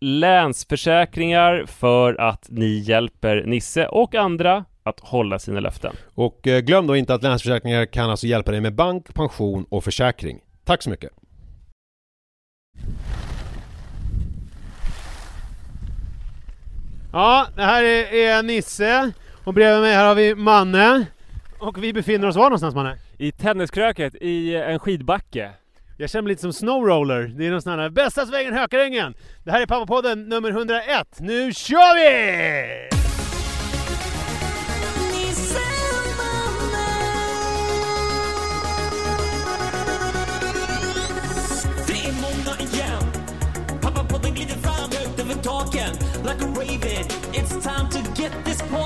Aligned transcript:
Länsförsäkringar 0.00 1.64
för 1.66 2.20
att 2.20 2.46
ni 2.50 2.78
hjälper 2.78 3.42
Nisse 3.46 3.86
och 3.86 4.14
andra 4.14 4.64
att 4.82 5.00
hålla 5.00 5.38
sina 5.38 5.60
löften. 5.60 5.96
Och 6.14 6.46
eh, 6.46 6.60
glöm 6.60 6.86
då 6.86 6.96
inte 6.96 7.14
att 7.14 7.22
Länsförsäkringar 7.22 7.86
kan 7.86 8.10
alltså 8.10 8.26
hjälpa 8.26 8.50
dig 8.50 8.60
med 8.60 8.74
bank, 8.74 9.14
pension 9.14 9.66
och 9.68 9.84
försäkring. 9.84 10.40
Tack 10.64 10.82
så 10.82 10.90
mycket! 10.90 11.10
Ja, 17.12 17.46
det 17.56 17.62
här 17.62 17.82
är, 17.82 18.14
är 18.14 18.42
Nisse 18.42 19.12
och 19.44 19.54
bredvid 19.54 19.82
mig 19.82 19.94
här 19.94 20.06
har 20.08 20.14
vi 20.14 20.34
Manne. 20.34 21.06
Och 21.58 21.82
vi 21.82 21.92
befinner 21.92 22.28
oss 22.28 22.36
var 22.36 22.44
någonstans 22.44 22.74
Manne? 22.74 22.98
I 23.18 23.32
tenniskröket 23.32 24.14
i 24.14 24.54
en 24.54 24.78
skidbacke. 24.78 25.50
Jag 25.96 26.10
känner 26.10 26.22
mig 26.22 26.30
lite 26.30 26.42
som 26.42 26.52
snowroller. 26.52 27.22
Det 27.22 27.46
är 27.46 27.50
någon 27.50 27.62
sån 27.62 27.78
här 27.78 27.90
bästa 27.90 28.26
svängen 28.26 28.54
Hökarängen. 28.54 29.14
Det 29.44 29.50
här 29.50 29.60
är 29.60 29.66
Pappapodden 29.66 30.28
nummer 30.28 30.50
101. 30.50 31.20
Nu 31.20 31.52
kör 31.52 31.94
vi! 31.94 32.88
Det 41.86 41.92
är 41.92 42.62
igen 42.62 43.02
Pappapodden 43.82 44.34
glider 44.34 44.54
fram 44.54 44.90
högt 44.90 45.20
över 45.20 45.34
taken 45.34 45.92
Like 46.24 46.44
a 46.44 46.48
raven 46.48 47.06
It's 47.32 47.50
time 47.50 47.90
to 47.90 48.22
get 48.22 48.32
this 48.44 48.62
point 48.62 48.83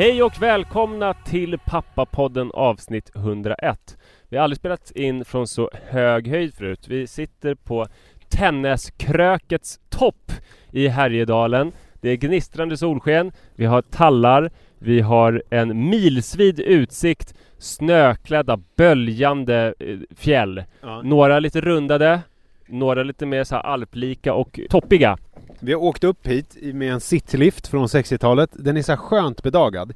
Hej 0.00 0.22
och 0.22 0.42
välkomna 0.42 1.14
till 1.14 1.58
Pappapodden 1.58 2.50
avsnitt 2.54 3.10
101. 3.16 3.98
Vi 4.28 4.36
har 4.36 4.44
aldrig 4.44 4.58
spelat 4.58 4.90
in 4.90 5.24
från 5.24 5.46
så 5.46 5.70
hög 5.88 6.28
höjd 6.28 6.54
förut. 6.54 6.86
Vi 6.88 7.06
sitter 7.06 7.54
på 7.54 7.86
Tenniskrökets 8.28 9.80
topp 9.88 10.32
i 10.70 10.88
Härjedalen. 10.88 11.72
Det 12.00 12.10
är 12.10 12.16
gnistrande 12.16 12.76
solsken, 12.76 13.32
vi 13.54 13.64
har 13.64 13.82
tallar, 13.82 14.50
vi 14.78 15.00
har 15.00 15.42
en 15.50 15.88
milsvid 15.90 16.60
utsikt, 16.60 17.34
snöklädda, 17.58 18.60
böljande 18.76 19.74
eh, 19.78 19.98
fjäll. 20.16 20.64
Ja. 20.82 21.02
Några 21.02 21.40
lite 21.40 21.60
rundade, 21.60 22.20
några 22.68 23.02
lite 23.02 23.26
mer 23.26 23.44
så 23.44 23.56
alplika 23.56 24.34
och 24.34 24.60
toppiga. 24.70 25.18
Vi 25.60 25.72
har 25.72 25.82
åkt 25.82 26.04
upp 26.04 26.26
hit 26.26 26.56
med 26.74 26.92
en 26.92 27.00
citylift 27.00 27.66
från 27.68 27.86
60-talet. 27.86 28.50
Den 28.52 28.76
är 28.76 28.82
så 28.82 28.92
här 28.92 28.96
skönt 28.96 29.42
bedagad. 29.42 29.92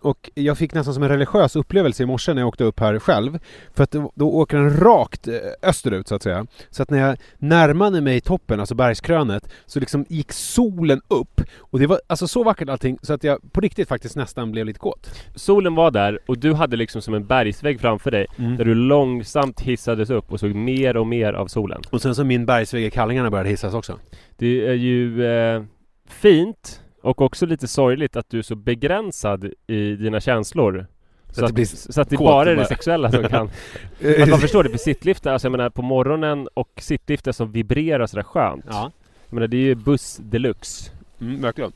Och 0.00 0.30
jag 0.34 0.58
fick 0.58 0.74
nästan 0.74 0.94
som 0.94 1.02
en 1.02 1.08
religiös 1.08 1.56
upplevelse 1.56 2.02
i 2.02 2.06
morse 2.06 2.34
när 2.34 2.42
jag 2.42 2.48
åkte 2.48 2.64
upp 2.64 2.80
här 2.80 2.98
själv. 2.98 3.38
För 3.74 3.84
att 3.84 3.90
då, 3.90 4.12
då 4.14 4.30
åker 4.30 4.56
den 4.56 4.76
rakt 4.76 5.28
eh, 5.28 5.34
österut 5.62 6.08
så 6.08 6.14
att 6.14 6.22
säga. 6.22 6.46
Så 6.70 6.82
att 6.82 6.90
när 6.90 6.98
jag 6.98 7.16
närmade 7.38 8.00
mig 8.00 8.20
toppen, 8.20 8.60
alltså 8.60 8.74
bergskrönet, 8.74 9.48
så 9.66 9.80
liksom 9.80 10.04
gick 10.08 10.32
solen 10.32 11.00
upp. 11.08 11.40
Och 11.58 11.78
det 11.78 11.86
var 11.86 12.00
alltså 12.06 12.28
så 12.28 12.44
vackert 12.44 12.68
allting 12.68 12.98
så 13.02 13.12
att 13.12 13.24
jag 13.24 13.52
på 13.52 13.60
riktigt 13.60 13.88
faktiskt 13.88 14.16
nästan 14.16 14.52
blev 14.52 14.66
lite 14.66 14.78
kåt. 14.78 15.10
Solen 15.34 15.74
var 15.74 15.90
där 15.90 16.18
och 16.26 16.38
du 16.38 16.52
hade 16.54 16.76
liksom 16.76 17.02
som 17.02 17.14
en 17.14 17.26
bergsvägg 17.26 17.80
framför 17.80 18.10
dig 18.10 18.26
Mm. 18.38 18.56
där 18.56 18.64
du 18.64 18.74
långsamt 18.74 19.60
hissades 19.60 20.10
upp 20.10 20.32
och 20.32 20.40
såg 20.40 20.54
mer 20.54 20.96
och 20.96 21.06
mer 21.06 21.32
av 21.32 21.46
solen. 21.46 21.82
Och 21.90 22.02
sen 22.02 22.14
så 22.14 22.24
min 22.24 22.46
bergsvägg 22.46 22.84
i 22.84 22.90
kallingarna 22.90 23.30
började 23.30 23.50
hissas 23.50 23.74
också. 23.74 23.98
Det 24.36 24.66
är 24.66 24.74
ju 24.74 25.26
eh, 25.26 25.62
fint 26.06 26.80
och 27.02 27.22
också 27.22 27.46
lite 27.46 27.68
sorgligt 27.68 28.16
att 28.16 28.30
du 28.30 28.38
är 28.38 28.42
så 28.42 28.54
begränsad 28.54 29.50
i 29.66 29.96
dina 29.96 30.20
känslor. 30.20 30.86
Så, 31.30 31.40
det 31.40 31.46
att, 31.46 31.52
blir 31.52 31.64
så 31.64 32.00
att 32.00 32.10
det 32.10 32.16
bara 32.16 32.50
är 32.50 32.56
det 32.56 32.66
sexuella 32.66 33.10
som 33.10 33.28
kan... 33.28 33.50
att 34.22 34.28
man 34.28 34.38
förstår 34.38 34.62
det, 34.62 34.70
för 34.70 34.78
sittliftar, 34.78 35.32
alltså 35.32 35.46
jag 35.46 35.52
menar 35.52 35.70
på 35.70 35.82
morgonen 35.82 36.48
och 36.54 36.70
sittliftar 36.76 37.32
som 37.32 37.52
vibrerar 37.52 38.06
sådär 38.06 38.22
skönt. 38.22 38.64
Ja. 38.68 38.90
Jag 39.28 39.34
menar 39.34 39.46
det 39.46 39.56
är 39.56 39.60
ju 39.60 39.74
buss 39.74 40.16
deluxe. 40.22 40.90
Mm, 41.20 41.42
verkligen. 41.42 41.72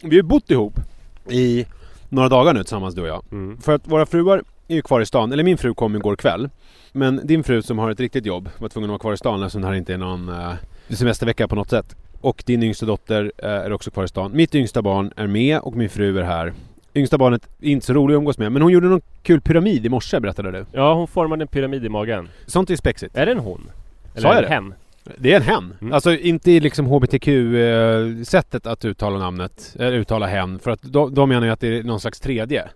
Vi 0.00 0.08
har 0.08 0.14
ju 0.14 0.22
bott 0.22 0.50
ihop 0.50 0.74
i 1.28 1.66
några 2.08 2.28
dagar 2.28 2.54
nu 2.54 2.62
tillsammans 2.62 2.94
du 2.94 3.02
och 3.02 3.08
jag. 3.08 3.24
Mm. 3.32 3.60
För 3.60 3.74
att 3.74 3.88
våra 3.88 4.06
fruar 4.06 4.42
är 4.68 4.74
ju 4.74 4.82
kvar 4.82 5.00
i 5.00 5.06
stan, 5.06 5.32
eller 5.32 5.44
min 5.44 5.58
fru 5.58 5.74
kom 5.74 5.96
igår 5.96 6.16
kväll. 6.16 6.50
Men 6.92 7.20
din 7.24 7.44
fru 7.44 7.62
som 7.62 7.78
har 7.78 7.90
ett 7.90 8.00
riktigt 8.00 8.26
jobb 8.26 8.48
var 8.58 8.68
tvungen 8.68 8.90
att 8.90 8.92
vara 8.92 8.98
kvar 8.98 9.12
i 9.12 9.16
stan 9.16 9.42
eftersom 9.42 9.62
det 9.62 9.68
här 9.68 9.74
inte 9.74 9.94
är 9.94 9.98
någon 9.98 10.28
eh, 10.28 10.52
semestervecka 10.96 11.48
på 11.48 11.54
något 11.54 11.70
sätt. 11.70 11.96
Och 12.20 12.42
din 12.46 12.62
yngsta 12.62 12.86
dotter 12.86 13.32
eh, 13.38 13.50
är 13.50 13.72
också 13.72 13.90
kvar 13.90 14.04
i 14.04 14.08
stan. 14.08 14.30
Mitt 14.34 14.54
yngsta 14.54 14.82
barn 14.82 15.12
är 15.16 15.26
med 15.26 15.58
och 15.60 15.76
min 15.76 15.88
fru 15.90 16.18
är 16.18 16.22
här. 16.22 16.52
Yngsta 16.94 17.18
barnet 17.18 17.48
är 17.60 17.68
inte 17.68 17.86
så 17.86 17.92
rolig 17.92 18.14
att 18.14 18.18
umgås 18.18 18.38
med. 18.38 18.52
Men 18.52 18.62
hon 18.62 18.72
gjorde 18.72 18.88
någon 18.88 19.00
kul 19.22 19.40
pyramid 19.40 19.86
i 19.86 19.88
morse 19.88 20.20
berättade 20.20 20.50
du. 20.50 20.64
Ja, 20.72 20.94
hon 20.94 21.08
formade 21.08 21.44
en 21.44 21.48
pyramid 21.48 21.84
i 21.84 21.88
magen. 21.88 22.28
Sånt 22.46 22.70
är 22.70 22.76
spexigt. 22.76 23.16
Är 23.16 23.26
det 23.26 23.32
en 23.32 23.38
hon? 23.38 23.70
Eller 24.14 24.22
Sa 24.28 24.34
jag 24.34 24.42
det? 24.44 24.48
hen? 24.48 24.74
Det 25.18 25.32
är 25.32 25.36
en 25.36 25.42
hen. 25.42 25.74
Mm. 25.80 25.92
Alltså 25.92 26.12
inte 26.16 26.50
i 26.50 26.60
liksom 26.60 26.86
HBTQ-sättet 26.86 28.66
att 28.66 28.84
uttala 28.84 29.18
namnet, 29.18 29.76
eller 29.78 29.92
uttala 29.98 30.26
hen. 30.26 30.58
För 30.58 30.70
att 30.70 30.80
de, 30.82 31.14
de 31.14 31.28
menar 31.28 31.46
ju 31.46 31.52
att 31.52 31.60
det 31.60 31.78
är 31.78 31.82
någon 31.82 32.00
slags 32.00 32.20
tredje. 32.20 32.68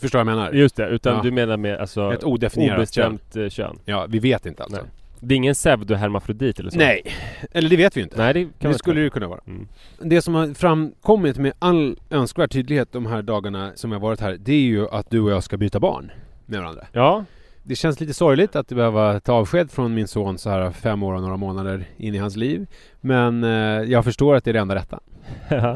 Förstår 0.00 0.18
jag 0.18 0.26
menar? 0.26 0.52
Just 0.52 0.76
det, 0.76 0.88
utan 0.88 1.16
Ja. 1.16 1.22
du 1.22 1.30
menar 1.30 1.56
med 1.56 1.78
alltså 1.80 2.12
Ett 2.12 2.24
odefinierat 2.24 2.94
kön. 2.94 3.06
obestämt 3.12 3.36
eh, 3.36 3.48
kön? 3.48 3.78
Ja, 3.84 4.06
vi 4.08 4.18
vet 4.18 4.46
inte 4.46 4.62
alltså. 4.62 4.78
Nej. 4.78 4.90
Det 5.24 5.34
är 5.34 5.36
ingen 5.36 5.54
pseudohermafrodit 5.54 6.58
eller 6.60 6.70
så? 6.70 6.78
Nej, 6.78 7.02
eller 7.52 7.68
det 7.68 7.76
vet 7.76 7.96
vi 7.96 8.00
inte. 8.00 8.16
Nej, 8.18 8.34
det 8.34 8.48
kan 8.58 8.72
det 8.72 8.78
skulle 8.78 9.00
det 9.00 9.10
kunna 9.10 9.28
vara. 9.28 9.40
Mm. 9.46 9.68
Det 9.98 10.22
som 10.22 10.34
har 10.34 10.54
framkommit 10.54 11.38
med 11.38 11.52
all 11.58 11.98
önskvärd 12.10 12.50
tydlighet 12.52 12.92
de 12.92 13.06
här 13.06 13.22
dagarna 13.22 13.72
som 13.74 13.92
jag 13.92 14.00
varit 14.00 14.20
här, 14.20 14.36
det 14.40 14.52
är 14.52 14.60
ju 14.60 14.88
att 14.88 15.10
du 15.10 15.20
och 15.20 15.30
jag 15.30 15.42
ska 15.44 15.56
byta 15.56 15.80
barn 15.80 16.10
med 16.46 16.60
varandra. 16.60 16.86
Ja, 16.92 17.24
Det 17.62 17.76
känns 17.76 18.00
lite 18.00 18.14
sorgligt 18.14 18.56
att 18.56 18.68
behöva 18.68 19.20
ta 19.20 19.32
avsked 19.32 19.70
från 19.70 19.94
min 19.94 20.08
son 20.08 20.38
så 20.38 20.50
här 20.50 20.70
fem 20.70 21.02
år 21.02 21.14
och 21.14 21.22
några 21.22 21.36
månader 21.36 21.84
in 21.96 22.14
i 22.14 22.18
hans 22.18 22.36
liv. 22.36 22.66
Men 23.00 23.44
eh, 23.44 23.50
jag 23.90 24.04
förstår 24.04 24.34
att 24.34 24.44
det 24.44 24.50
är 24.50 24.52
det 24.52 24.60
enda 24.60 24.74
rätta. 24.74 25.00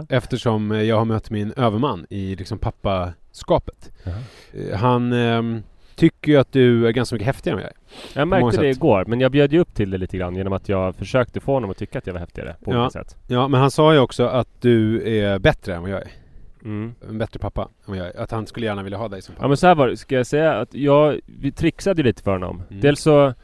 Eftersom 0.09 0.73
eh, 0.73 0.83
jag 0.83 0.97
har 0.97 1.05
mött 1.05 1.31
min 1.31 1.53
överman 1.57 2.07
i 2.11 2.37
liksom 2.37 2.59
pappaskapet. 2.59 3.93
Eh, 4.53 4.79
Han 4.79 5.13
ehm, 5.13 5.63
tycker 5.99 6.33
ju 6.33 6.39
att 6.39 6.53
du 6.53 6.87
är 6.87 6.91
ganska 6.91 7.15
mycket 7.15 7.27
häftigare 7.27 7.57
än 7.59 7.63
jag 7.63 7.71
är. 7.71 8.21
jag 8.21 8.29
märkte 8.29 8.61
det 8.61 8.69
igår, 8.71 9.05
men 9.09 9.21
jag 9.21 9.33
bjöd 9.33 9.53
ju 9.53 9.59
upp 9.61 9.75
till 9.75 9.91
det 9.91 9.99
lite 9.99 10.17
grann 10.19 10.37
genom 10.37 10.53
att 10.53 10.69
jag 10.69 10.95
försökte 10.95 11.41
få 11.41 11.53
honom 11.53 11.71
att 11.71 11.77
tycka 11.77 11.99
att 11.99 12.07
jag 12.07 12.15
var 12.15 12.21
häftigare 12.21 12.57
på 12.65 12.73
Ja. 12.73 12.79
olika 12.83 12.91
sätt. 13.05 13.17
Ja, 13.27 13.49
men 13.49 13.61
han 13.61 13.71
sa 13.71 13.93
ju 13.93 13.99
också 13.99 14.27
att 14.27 14.49
du 14.61 15.09
är 15.19 15.39
bättre 15.39 15.75
än 15.75 15.83
vad 15.83 15.91
jag 15.91 16.03
är. 16.03 16.09
Mm. 16.65 16.95
En 17.09 17.19
bättre 17.19 17.39
pappa 17.41 17.63
än 17.63 17.69
vad 17.87 17.97
jag 17.97 18.07
är. 18.07 18.21
Att 18.21 18.31
han 18.31 18.47
skulle 18.47 18.67
gärna 18.67 18.83
vilja 18.83 18.99
ha 18.99 19.09
dig 19.09 19.23
som 19.23 19.35
pappa. 19.35 19.45
Ja 19.45 19.49
men 19.49 19.57
så 19.57 19.67
här 19.67 19.75
var 19.75 19.89
det, 19.89 19.97
ska 19.97 20.15
jag 20.15 20.27
säga 20.27 20.53
att 20.55 20.75
jag, 20.75 21.21
vi 21.27 21.53
trixade 21.53 22.01
ju 22.03 22.07
lite 22.07 22.23
för 22.23 22.31
honom. 22.33 22.63
Mm. 22.71 22.81
Dels 22.81 23.01
så, 23.01 23.35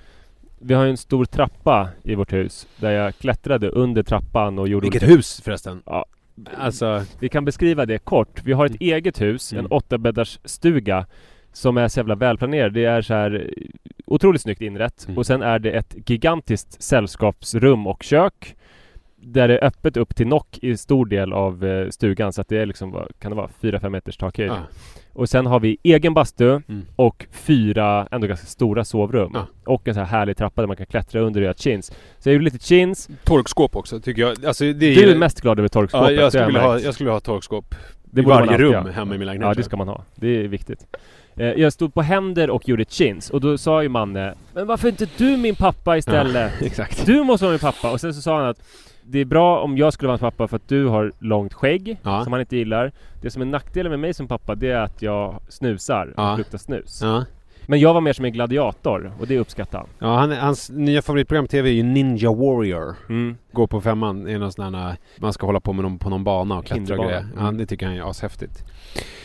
vi 0.59 0.75
har 0.75 0.85
ju 0.85 0.91
en 0.91 0.97
stor 0.97 1.25
trappa 1.25 1.89
i 2.03 2.15
vårt 2.15 2.33
hus 2.33 2.69
där 2.77 2.91
jag 2.91 3.15
klättrade 3.17 3.69
under 3.69 4.03
trappan 4.03 4.59
och 4.59 4.69
gjorde 4.69 4.85
Vilket 4.85 5.03
olika- 5.03 5.17
hus 5.17 5.41
förresten! 5.45 5.83
Ja. 5.87 6.07
Alltså, 6.59 7.03
Vi 7.19 7.29
kan 7.29 7.45
beskriva 7.45 7.87
det 7.87 7.99
kort. 7.99 8.43
Vi 8.45 8.53
har 8.53 8.67
ett 8.67 8.81
eget 8.81 9.21
hus, 9.21 9.53
en 9.53 9.59
Mm. 9.59 9.73
åttabäddars 9.73 10.39
stuga 10.45 11.07
som 11.55 11.77
är 11.77 11.89
så 11.89 12.01
jävla 12.01 12.15
välplanerad. 12.15 12.73
Det 12.73 12.85
är 12.85 13.03
så 13.03 13.15
här 13.15 13.51
otroligt 14.07 14.43
snyggt 14.43 14.61
inrett. 14.61 15.05
Mm. 15.07 15.19
Och 15.19 15.27
sen 15.27 15.43
är 15.43 15.59
det 15.59 15.71
ett 15.71 15.97
gigantiskt 16.11 16.83
sällskapsrum 16.83 17.87
och 17.87 18.03
kök. 18.03 18.57
Där 19.27 19.49
det 19.49 19.59
är 19.59 19.65
öppet 19.65 19.97
upp 19.97 20.17
till 20.17 20.27
nock 20.27 20.59
i 20.63 20.77
stor 20.77 21.07
del 21.07 21.33
av 21.33 21.65
eh, 21.65 21.89
stugan. 21.89 22.33
Så 22.33 22.41
att 22.41 22.49
det 22.49 22.59
är 22.59 22.67
liksom, 22.67 23.07
kan 23.19 23.31
det 23.31 23.37
vara, 23.37 23.49
4-5 23.61 23.89
meters 23.89 24.17
takhöjd. 24.17 24.51
ja. 24.51 24.59
Och 25.13 25.29
sen 25.29 25.47
har 25.47 25.61
vi 25.61 25.79
egen 25.83 26.15
bastu 26.15 26.51
Mm. 26.51 26.83
och 26.97 27.27
fyra 27.33 28.09
ändå 28.11 28.27
ganska 28.27 28.47
stora 28.47 28.85
sovrum. 28.85 29.31
Ja. 29.35 29.47
Och 29.65 29.89
en 29.89 29.95
så 29.95 30.01
här 30.01 30.07
härlig 30.07 30.37
trappa 30.37 30.63
där 30.63 30.67
man 30.67 30.77
kan 30.77 30.87
klättra 30.87 31.21
under 31.21 31.41
och 31.41 31.45
göra 31.45 31.55
chins. 31.55 31.87
Så 32.19 32.29
jag 32.29 32.33
gjorde 32.33 32.45
lite 32.45 32.59
chins. 32.59 33.09
Torkskåp 33.25 33.77
också 33.77 34.01
tycker 34.01 34.23
jag. 34.23 34.45
Alltså, 34.45 34.65
det 34.65 34.87
är 34.87 34.95
Du 34.97 35.11
är 35.11 35.19
mest 35.19 35.41
glad 35.41 35.59
över 35.59 35.69
torkskåpet. 35.69 36.15
Ja, 36.17 36.23
jag 36.23 36.33
skulle, 36.33 36.47
vilja 36.47 36.61
ha, 36.63 36.79
jag 36.81 36.95
skulle 36.95 37.11
ha 37.11 37.21
torkskåp 37.21 37.75
Det 38.05 38.21
i 38.21 38.25
varje 38.25 38.59
rum 38.59 38.87
hemma 38.91 39.15
i 39.15 39.19
min 39.19 39.27
lägenhet. 39.27 39.49
Ja, 39.49 39.55
det 39.55 39.63
ska 39.63 39.77
man 39.77 39.89
ha. 39.89 40.05
Det 40.15 40.29
är 40.45 40.49
viktigt. 40.49 40.87
Eh, 41.37 41.47
Jag 41.53 41.73
stod 41.73 41.95
på 41.95 42.03
händer 42.03 42.51
och 42.51 42.69
gjorde 42.69 42.85
chins 42.89 43.31
och 43.31 43.41
då 43.41 43.59
sa 43.59 43.83
ju 43.83 43.89
Manne 43.89 44.35
Men 44.55 44.67
varför 44.67 44.89
inte 44.89 45.07
du 45.17 45.37
min 45.37 45.55
pappa 45.55 45.97
istället? 45.97 46.53
jag. 46.61 46.67
Exakt. 46.67 47.07
Du 47.07 47.25
måste 47.25 47.45
vara 47.45 47.53
min 47.53 47.61
pappa. 47.61 47.93
Och 47.93 48.01
sen 48.01 48.15
så 48.15 48.23
sa 48.23 48.37
han 48.39 48.47
att 48.49 48.63
det 49.07 49.19
är 49.19 49.25
bra 49.25 49.61
om 49.61 49.77
jag 49.79 49.93
skulle 49.93 50.07
vara 50.09 50.13
hans 50.23 50.35
pappa 50.37 50.49
för 50.49 50.57
att 50.57 50.69
du 50.69 50.87
har 50.87 51.13
långt 51.19 51.55
skägg 51.55 51.97
Ja. 52.03 52.25
som 52.25 52.33
han 52.33 52.41
inte 52.41 52.57
gillar. 52.57 52.93
Det 53.23 53.31
som 53.31 53.43
är 53.43 53.47
nackdelen 53.47 53.91
med 53.91 54.01
mig 54.01 54.15
som 54.15 54.29
pappa 54.29 54.55
det 54.55 54.71
är 54.71 54.81
att 54.81 55.03
jag 55.03 55.41
snusar 55.49 56.07
och 56.07 56.13
Ja. 56.23 56.37
luktar 56.37 56.59
snus. 56.59 57.01
Ja. 57.03 57.25
Men 57.67 57.81
jag 57.81 57.95
var 57.95 58.01
mer 58.01 58.13
som 58.13 58.25
en 58.25 58.33
gladiator 58.33 59.13
och 59.21 59.27
det 59.27 59.39
uppskattar 59.39 59.79
han. 59.79 59.89
Ja, 59.99 60.17
han, 60.17 60.33
hans 60.33 60.71
nya 60.71 61.03
favoritprogram 61.03 61.45
på 61.45 61.51
TV 61.51 61.69
är 61.69 61.75
ju 61.75 61.83
Ninja 61.83 62.33
Warrior. 62.33 62.97
Mm. 63.09 63.37
Går 63.53 63.67
på 63.67 63.81
femman, 63.81 64.29
är 64.29 64.39
någon 64.39 64.53
sån 64.53 64.75
här, 64.75 64.97
man 65.21 65.33
ska 65.33 65.47
hålla 65.47 65.61
på 65.61 65.73
med 65.73 65.83
någon, 65.83 65.99
på 65.99 66.11
någon 66.11 66.25
bana 66.25 66.59
och 66.59 66.65
klättra 66.67 66.99
och 66.99 67.05
grejer. 67.05 67.27
Mm. 67.39 67.57
det 67.57 67.67
tycker 67.67 67.87
han 67.87 67.95
är 67.95 68.11
ashäftigt. 68.11 68.65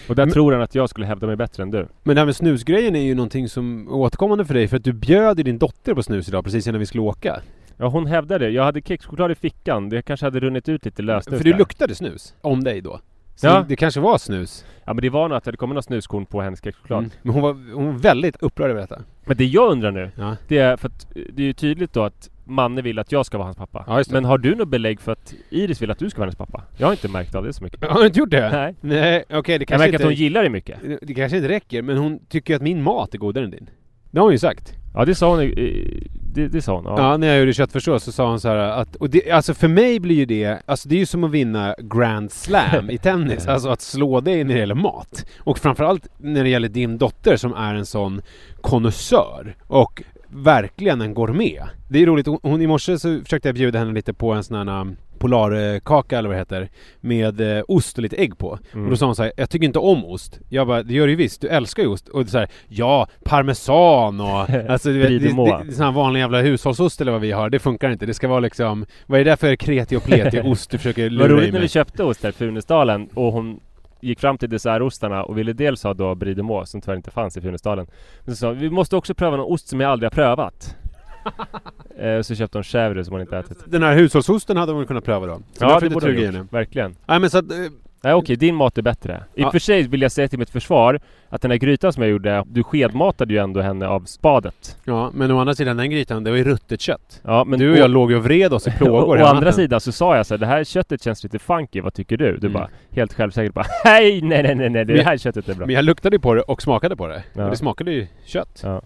Och 0.10 0.16
där 0.16 0.26
Men- 0.26 0.34
tror 0.34 0.52
han 0.52 0.62
att 0.62 0.76
jag 0.76 0.90
skulle 0.90 1.06
hävda 1.06 1.28
mig 1.28 1.36
bättre 1.36 1.64
än 1.64 1.72
du. 1.72 1.88
Men 2.04 2.16
det 2.16 2.22
här 2.22 2.26
med 2.26 2.36
snusgrejen 2.36 2.96
är 2.96 3.02
ju 3.04 3.16
någonting 3.16 3.50
som 3.50 3.88
är 3.88 3.94
återkommande 3.94 4.46
för 4.46 4.54
dig 4.54 4.68
för 4.68 4.78
att 4.78 4.84
du 4.84 4.94
bjöd 4.94 5.38
din 5.38 5.58
dotter 5.58 5.94
på 5.94 6.04
snus 6.04 6.28
idag 6.30 6.44
precis 6.44 6.68
innan 6.68 6.80
vi 6.80 6.86
skulle 6.86 7.02
åka. 7.02 7.42
Ja 7.78 7.88
hon 7.88 8.06
hävdade 8.06 8.50
Jag 8.50 8.64
hade 8.64 8.82
kexchoklad 8.82 9.32
i 9.32 9.36
fickan. 9.36 9.90
Det 9.90 10.02
kanske 10.02 10.26
hade 10.26 10.40
runnit 10.40 10.70
ut 10.70 10.86
lite 10.86 11.02
lösnus 11.02 11.38
För 11.38 11.44
det 11.44 11.52
där. 11.52 11.58
luktade 11.58 11.96
snus 11.96 12.34
om 12.42 12.64
dig 12.64 12.82
då. 12.82 13.00
Så 13.40 13.48
Ja. 13.48 13.54
det, 13.60 13.66
det 13.68 13.76
kanske 13.76 14.00
var 14.00 14.18
snus. 14.18 14.66
Ja 14.86 14.94
men 14.94 15.02
det 15.02 15.10
var 15.10 15.30
nog 15.30 15.38
att 15.38 15.44
det 15.44 15.58
kommit 15.58 15.74
några 15.74 15.82
snuskorn 15.82 16.26
på 16.26 16.42
hennes 16.42 16.64
kexchoklad. 16.64 17.00
Mm. 17.00 17.12
Men 17.22 17.34
hon 17.34 17.42
var, 17.42 17.74
hon 17.74 17.86
var 17.86 17.94
väldigt 18.00 18.36
upprörd 18.44 18.70
över 18.72 18.82
detta. 18.82 19.02
Men 19.26 19.38
det 19.38 19.46
jag 19.46 19.72
undrar 19.72 19.92
nu 19.92 20.12
Ja. 20.16 20.36
Det 20.48 20.58
är 20.58 20.78
för 20.78 20.88
att 20.88 21.08
det 21.34 21.44
är 21.44 21.48
ju 21.48 21.54
tydligt 21.54 21.94
då 21.94 22.04
att 22.04 22.30
Manne 22.46 22.82
vill 22.82 23.00
att 23.00 23.12
jag 23.12 23.26
ska 23.26 23.38
vara 23.38 23.46
hans 23.46 23.58
pappa. 23.58 23.84
Ja, 23.88 23.98
det. 23.98 24.12
Men 24.12 24.26
har 24.26 24.38
du 24.38 24.56
något 24.56 24.68
belägg 24.68 25.02
för 25.02 25.12
att 25.12 25.34
Iris 25.50 25.82
vill 25.82 25.92
att 25.92 26.00
du 26.00 26.10
ska 26.10 26.18
vara 26.20 26.26
hennes 26.26 26.36
pappa? 26.36 26.64
Jag 26.78 26.88
har 26.88 26.92
inte 26.92 27.08
märkt 27.08 27.36
av 27.36 27.44
det 27.44 27.54
så 27.54 27.64
mycket. 27.64 27.84
Har 27.90 28.00
du 28.00 28.06
inte 28.06 28.20
gjort 28.20 28.30
det? 28.30 28.50
Nej. 28.52 28.76
Nej, 28.82 29.24
okej 29.30 29.58
det 29.58 29.62
Jag 29.62 29.68
kanske 29.68 29.86
märker 29.88 29.96
att 29.96 30.04
hon 30.04 30.12
inte... 30.12 30.24
gillar 30.24 30.44
det 30.44 30.50
mycket. 30.50 30.80
Det 31.02 31.14
kanske 31.14 31.38
inte 31.38 31.50
räcker, 31.50 31.82
men 31.82 31.98
hon 31.98 32.20
tycker 32.30 32.56
att 32.56 32.62
min 32.62 32.84
mat 32.84 33.14
är 33.14 33.18
godare 33.18 33.44
än 33.46 33.52
din. 33.52 33.70
Det 34.12 34.20
har 34.20 34.24
hon 34.26 34.32
ju 34.34 34.40
sagt. 34.40 34.74
Ja 34.94 35.06
det 35.06 35.16
sa 35.16 35.30
hon 35.30 35.42
i- 35.42 36.08
det, 36.34 36.48
det 36.48 36.62
sa 36.62 36.76
hon. 36.76 36.84
Ja. 36.86 36.96
Ja, 37.12 37.18
när 37.18 37.28
jag 37.28 37.40
gjorde 37.40 37.54
köttfärssås 37.54 38.04
så 38.04 38.12
sa 38.12 38.30
hon 38.30 38.40
så 38.40 38.48
här 38.48 38.56
att, 38.56 38.96
och 38.96 39.10
det, 39.10 39.32
alltså 39.32 39.54
för 39.54 39.68
mig 39.68 40.00
blir 40.00 40.16
ju 40.16 40.26
det, 40.26 40.62
alltså 40.66 40.90
det 40.90 40.96
är 40.96 41.00
ju 41.00 41.06
som 41.06 41.24
att 41.24 41.32
vinna 41.32 41.76
Grand 41.80 42.32
Slam 42.32 42.90
i 42.90 42.98
tennis, 42.98 43.48
alltså 43.48 43.70
att 43.70 43.82
slå 43.82 44.22
dig 44.22 44.44
när 44.44 44.54
det 44.54 44.60
gäller 44.60 44.76
mat. 44.76 45.26
Och 45.40 45.58
framförallt 45.60 46.08
när 46.18 46.44
det 46.44 46.50
gäller 46.50 46.70
din 46.70 46.98
dotter 46.98 47.38
som 47.38 47.54
är 47.54 47.76
en 47.76 47.86
sån 47.86 48.22
konnässör 48.62 49.56
och 49.68 50.04
verkligen 50.28 51.02
en 51.02 51.14
gourmet. 51.14 51.64
Det 51.90 52.00
är 52.02 52.06
roligt, 52.06 52.28
hon, 52.28 52.40
hon 52.44 52.62
i 52.62 52.68
morse 52.68 53.00
så 53.00 53.20
försökte 53.24 53.48
jag 53.48 53.56
bjuda 53.56 53.80
henne 53.80 53.94
lite 53.94 54.14
på 54.14 54.32
en 54.32 54.44
sån 54.44 54.68
här 54.68 54.82
um, 54.82 54.96
Polarkaka 55.20 56.18
eller 56.18 56.30
vad 56.30 56.36
det 56.36 56.40
heter 56.40 56.70
Med 57.00 57.58
eh, 57.58 57.64
ost 57.68 57.98
och 57.98 58.04
lite 58.04 58.16
ägg 58.16 58.38
på. 58.38 58.60
Mm. 58.74 58.86
Och 58.86 58.90
då 58.90 58.98
sa 58.98 59.06
hon 59.06 59.16
så 59.16 59.24
här, 59.24 59.32
jag 59.38 59.50
tycker 59.50 59.66
inte 59.66 59.80
om 59.80 60.06
ost. 60.06 60.40
Jag 60.50 60.68
bara, 60.68 60.84
det 60.84 60.94
gör 60.94 61.06
du 61.06 61.12
ju 61.12 61.18
visst, 61.18 61.42
du 61.42 61.48
älskar 61.48 61.84
ju 61.84 61.90
ost. 61.90 62.08
Och 62.08 62.20
det 62.20 62.28
är 62.28 62.32
så 62.32 62.38
här, 62.38 62.50
ja, 62.68 63.08
parmesan 63.24 64.20
och 64.20 64.50
alltså 64.70 64.90
du 64.90 65.00
vet, 65.00 65.10
det, 65.10 65.20
det, 65.20 65.64
det, 65.66 65.74
sån 65.74 65.86
här 65.86 65.92
vanlig 65.92 66.20
jävla 66.20 66.42
hushållsost 66.42 67.02
eller 67.02 67.12
vad 67.12 67.22
vi 67.22 67.32
har, 67.32 67.50
det 67.50 67.60
funkar 67.60 67.92
inte. 67.92 68.06
Det 68.06 68.14
ska 68.14 68.28
vara 68.28 68.40
liksom, 68.40 68.86
vad 69.06 69.20
är 69.20 69.26
det 69.26 69.32
där 69.32 69.38
för 69.38 69.56
kreti 69.56 69.96
och 69.96 70.04
pleti 70.04 70.42
ost 70.46 70.72
du 70.72 70.78
försöker 70.78 71.10
lura 71.10 71.28
var 71.28 71.36
i 71.36 71.38
roligt 71.38 71.54
när 71.54 71.62
vi 71.62 71.68
köpte 71.68 72.04
ost 72.04 72.24
här 72.24 72.30
i 72.30 72.34
Funäsdalen 72.34 73.10
och 73.14 73.34
hon 73.34 73.60
gick 74.02 74.20
fram 74.20 74.38
till 74.38 74.50
dessertostarna 74.50 75.24
och 75.24 75.38
ville 75.38 75.54
dels 75.54 75.84
ha 75.84 75.94
då 75.94 76.16
Brie 76.16 76.34
de 76.34 76.44
Meaux 76.44 76.72
som 76.72 76.82
tyvärr 76.82 76.96
inte 76.96 77.12
fanns 77.12 77.38
i 77.38 77.42
Funäsdalen. 77.42 77.88
Men 78.26 78.36
så 78.36 78.40
sa 78.40 78.52
vi 78.52 78.70
måste 78.70 78.96
också 78.96 79.14
pröva 79.14 79.38
någon 79.38 79.54
ost 79.54 79.68
som 79.68 79.80
jag 79.80 79.92
aldrig 79.92 80.06
har 80.12 80.16
prövat. 80.16 80.76
eh, 82.00 82.22
så 82.22 82.36
köpte 82.36 82.58
hon 82.58 82.64
chèvre 82.64 83.04
som 83.04 83.12
hon 83.14 83.22
inte 83.22 83.38
ätit. 83.38 83.58
Den 83.66 83.84
här 83.84 83.96
hushållsosten 83.96 84.58
hade 84.58 84.72
hon 84.72 84.86
kunnat 84.86 85.04
pröva 85.04 85.26
då. 85.28 85.36
Så 85.36 85.42
Ja 85.66 85.80
det 85.80 85.90
borde 85.90 86.06
hon 86.26 86.36
gjort. 86.36 86.54
Verkligen. 86.54 86.96
Nej 87.06 87.20
men 87.20 87.30
så 87.30 87.38
att, 87.38 87.52
eh, 87.52 87.58
Nej 88.04 88.14
okej, 88.14 88.36
din 88.36 88.56
mat 88.56 88.78
är 88.78 88.82
bättre. 88.82 89.24
I 89.36 89.42
och 89.42 89.46
Ja. 89.46 89.52
för 89.52 89.60
sig 89.60 89.84
vill 89.88 90.02
jag 90.02 90.12
säga 90.12 90.28
till 90.28 90.40
mitt 90.40 90.50
försvar 90.50 91.00
att 91.30 91.42
den 91.42 91.52
här 91.52 91.58
grytan 91.58 91.94
som 91.94 92.04
jag 92.04 92.10
gjorde, 92.12 92.44
du 92.48 92.64
skedmatade 92.64 93.34
ju 93.34 93.40
ändå 93.40 93.62
henne 93.62 93.88
av 93.88 94.00
spadet. 94.06 94.78
ja 94.86 95.12
men 95.14 95.32
å 95.32 95.40
andra 95.40 95.56
sidan 95.56 95.78
den 95.78 95.90
grytan, 95.90 96.24
det 96.24 96.30
var 96.32 96.38
ju 96.38 96.44
ruttet 96.44 96.82
kött. 96.82 97.22
Ja, 97.24 97.44
men 97.44 97.60
du 97.60 97.72
och 97.72 97.78
jag 97.78 97.90
låg 97.90 98.12
ju 98.12 98.18
och 98.18 98.24
vred 98.24 98.54
oss 98.54 98.68
i 98.68 98.72
plågor 98.78 99.22
Å 99.22 99.26
andra 99.26 99.52
sidan 99.52 99.80
så 99.82 99.92
sa 99.92 100.16
jag 100.18 100.26
så 100.26 100.34
här, 100.34 100.40
det 100.40 100.46
här 100.46 100.64
köttet 100.64 101.04
känns 101.04 101.24
lite 101.24 101.40
funky, 101.40 101.82
vad 101.82 101.94
tycker 101.94 102.18
du? 102.18 102.32
Du 102.38 102.48
Mm. 102.48 102.54
bara 102.54 102.70
helt 102.92 103.14
självsäkert 103.14 103.54
bara 103.54 103.66
Hej, 103.84 104.22
nej 104.22 104.44
nej 104.44 104.56
nej 104.56 104.70
nej, 104.70 104.86
det 104.86 105.04
här 105.04 105.18
köttet 105.18 105.50
är 105.50 105.54
bra. 105.56 105.66
Men 105.66 105.76
jag 105.76 105.86
luktade 105.86 106.16
ju 106.16 106.20
på 106.20 106.34
det 106.34 106.42
och 106.42 106.62
smakade 106.62 106.96
på 106.96 107.08
det. 107.08 107.24
Ja. 107.34 107.44
Och 107.44 107.50
det 107.52 107.58
smakade 107.58 107.92
ju 107.92 108.08
kött. 108.26 108.62
Ja. 108.64 108.82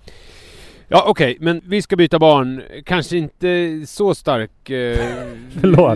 Ja 0.95 1.03
okej, 1.07 1.37
men 1.39 1.61
vi 1.65 1.81
ska 1.81 1.95
byta 1.95 2.19
barn. 2.19 2.61
Kanske 2.85 3.17
inte 3.17 3.81
så 3.87 4.15
stark, 4.15 4.69
eh, 4.69 4.97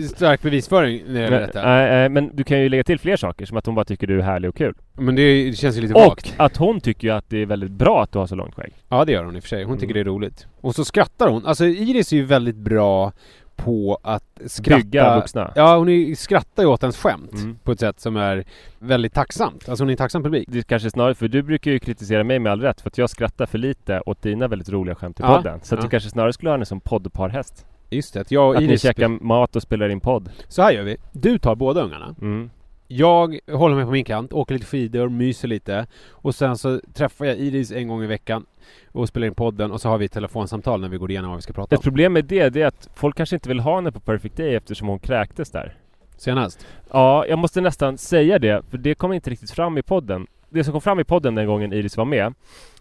stark 0.02 0.42
bevisföring 0.42 1.02
när 1.06 1.14
det 1.14 1.20
gäller 1.20 1.40
detta. 1.40 1.62
nej, 1.62 1.90
nej, 1.90 2.08
men 2.08 2.36
du 2.36 2.44
kan 2.44 2.60
ju 2.60 2.68
lägga 2.68 2.84
till 2.84 2.98
fler 2.98 3.16
saker, 3.16 3.46
som 3.46 3.56
att 3.56 3.66
hon 3.66 3.74
bara 3.74 3.84
tycker 3.84 4.06
du 4.06 4.18
är 4.18 4.22
härlig 4.22 4.48
och 4.48 4.56
kul. 4.56 4.74
Men 4.92 5.14
det, 5.16 5.50
det 5.50 5.56
känns 5.56 5.76
ju 5.76 5.80
lite 5.80 5.94
Och 5.94 6.00
vagt. 6.00 6.34
att 6.36 6.56
hon 6.56 6.80
tycker 6.80 7.08
ju 7.08 7.14
att 7.14 7.24
det 7.30 7.38
är 7.42 7.46
väldigt 7.46 7.70
bra 7.70 8.02
att 8.02 8.12
du 8.12 8.18
har 8.18 8.26
så 8.26 8.34
långt 8.34 8.54
skägg. 8.54 8.72
Ja 8.88 9.04
det 9.04 9.12
gör 9.12 9.24
hon 9.24 9.36
i 9.36 9.38
och 9.38 9.42
för 9.42 9.48
sig. 9.48 9.64
Hon 9.64 9.78
tycker 9.78 9.94
Mm. 9.94 10.04
det 10.04 10.10
är 10.10 10.14
roligt. 10.14 10.46
Och 10.60 10.74
så 10.74 10.84
skrattar 10.84 11.28
hon. 11.28 11.46
Alltså 11.46 11.64
Iris 11.64 12.12
är 12.12 12.16
ju 12.16 12.24
väldigt 12.24 12.56
bra 12.56 13.12
på 13.58 13.98
att 14.02 14.40
skratta. 14.46 14.82
Bygga 14.82 15.16
vuxna. 15.16 15.52
Ja, 15.54 15.76
hon 15.76 16.16
skrattar 16.16 16.62
ju 16.62 16.68
åt 16.68 16.82
ens 16.82 16.96
skämt. 16.96 17.32
Mm. 17.32 17.58
På 17.64 17.72
ett 17.72 17.80
sätt 17.80 18.00
som 18.00 18.16
är 18.16 18.44
väldigt 18.78 19.14
tacksamt. 19.14 19.68
Alltså 19.68 19.84
hon 19.84 19.88
är 19.88 19.92
en 19.92 19.96
tacksam 19.96 20.22
publik. 20.22 20.48
Det 20.50 20.58
är 20.58 20.62
kanske 20.62 20.90
snarare, 20.90 21.14
för 21.14 21.28
du 21.28 21.42
brukar 21.42 21.70
ju 21.70 21.78
kritisera 21.78 22.24
mig 22.24 22.38
med 22.38 22.52
all 22.52 22.60
rätt 22.60 22.80
för 22.80 22.90
att 22.90 22.98
jag 22.98 23.10
skrattar 23.10 23.46
för 23.46 23.58
lite 23.58 24.00
åt 24.06 24.22
dina 24.22 24.48
väldigt 24.48 24.68
roliga 24.68 24.94
skämt 24.94 25.20
i 25.20 25.22
Ja, 25.22 25.36
podden. 25.36 25.60
Så 25.62 25.74
att 25.74 25.78
ja. 25.78 25.84
du 25.84 25.90
kanske 25.90 26.10
snarare 26.10 26.32
skulle 26.32 26.50
ha 26.50 26.54
henne 26.54 26.66
som 26.66 26.80
poddparhäst. 26.80 27.66
Just 27.90 28.14
det, 28.14 28.20
att 28.20 28.30
jag 28.30 28.48
och 28.48 28.54
Att 28.54 28.62
ni 28.62 28.68
Iris... 28.68 28.82
käkar 28.82 29.08
mat 29.08 29.56
och 29.56 29.62
spelar 29.62 29.88
in 29.88 30.00
podd. 30.00 30.30
Så 30.48 30.62
här 30.62 30.72
gör 30.72 30.82
vi. 30.82 30.96
Du 31.12 31.38
tar 31.38 31.54
båda 31.54 31.82
ungarna. 31.82 32.14
Mm. 32.20 32.50
Jag 32.90 33.38
håller 33.52 33.76
mig 33.76 33.84
på 33.84 33.90
min 33.90 34.04
kant, 34.04 34.32
åker 34.32 34.54
lite 34.54 34.66
skidor, 34.66 35.08
myser 35.08 35.48
lite. 35.48 35.86
Och 36.10 36.34
sen 36.34 36.56
så 36.56 36.80
träffar 36.94 37.24
jag 37.24 37.36
Iris 37.36 37.72
en 37.72 37.88
gång 37.88 38.02
i 38.02 38.06
veckan 38.06 38.46
och 38.92 39.08
spelar 39.08 39.26
in 39.26 39.34
podden 39.34 39.72
och 39.72 39.80
så 39.80 39.88
har 39.88 39.98
vi 39.98 40.04
ett 40.04 40.12
telefonsamtal 40.12 40.80
när 40.80 40.88
vi 40.88 40.96
går 40.96 41.10
igenom 41.10 41.30
vad 41.30 41.38
vi 41.38 41.42
ska 41.42 41.52
prata 41.52 41.76
om. 41.76 41.78
Ett 41.78 41.84
problem 41.84 42.12
med 42.12 42.24
det, 42.24 42.48
det 42.48 42.62
är 42.62 42.66
att 42.66 42.88
folk 42.94 43.16
kanske 43.16 43.36
inte 43.36 43.48
vill 43.48 43.60
ha 43.60 43.74
henne 43.74 43.92
på 43.92 44.00
Perfect 44.00 44.36
Day 44.36 44.54
eftersom 44.54 44.88
hon 44.88 44.98
kräktes 44.98 45.50
där. 45.50 45.74
senast? 46.16 46.66
Ja, 46.90 47.26
jag 47.26 47.38
måste 47.38 47.60
nästan 47.60 47.98
säga 47.98 48.38
det, 48.38 48.62
för 48.70 48.78
det 48.78 48.94
kom 48.94 49.12
inte 49.12 49.30
riktigt 49.30 49.50
fram 49.50 49.78
i 49.78 49.82
podden. 49.82 50.26
Det 50.50 50.64
som 50.64 50.72
kom 50.72 50.80
fram 50.80 51.00
i 51.00 51.04
podden 51.04 51.34
den 51.34 51.46
gången 51.46 51.72
Iris 51.72 51.96
var 51.96 52.04
med 52.04 52.34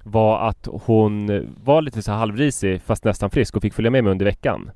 var 0.03 0.49
att 0.49 0.67
hon 0.71 1.45
var 1.63 1.81
lite 1.81 2.01
så 2.01 2.11
halvrisig 2.11 2.81
fast 2.81 3.03
nästan 3.03 3.29
frisk 3.29 3.55
och 3.55 3.61
fick 3.61 3.73
följa 3.73 3.91
med 3.91 4.03
mig 4.03 4.11
under 4.11 4.25
veckan. 4.25 4.71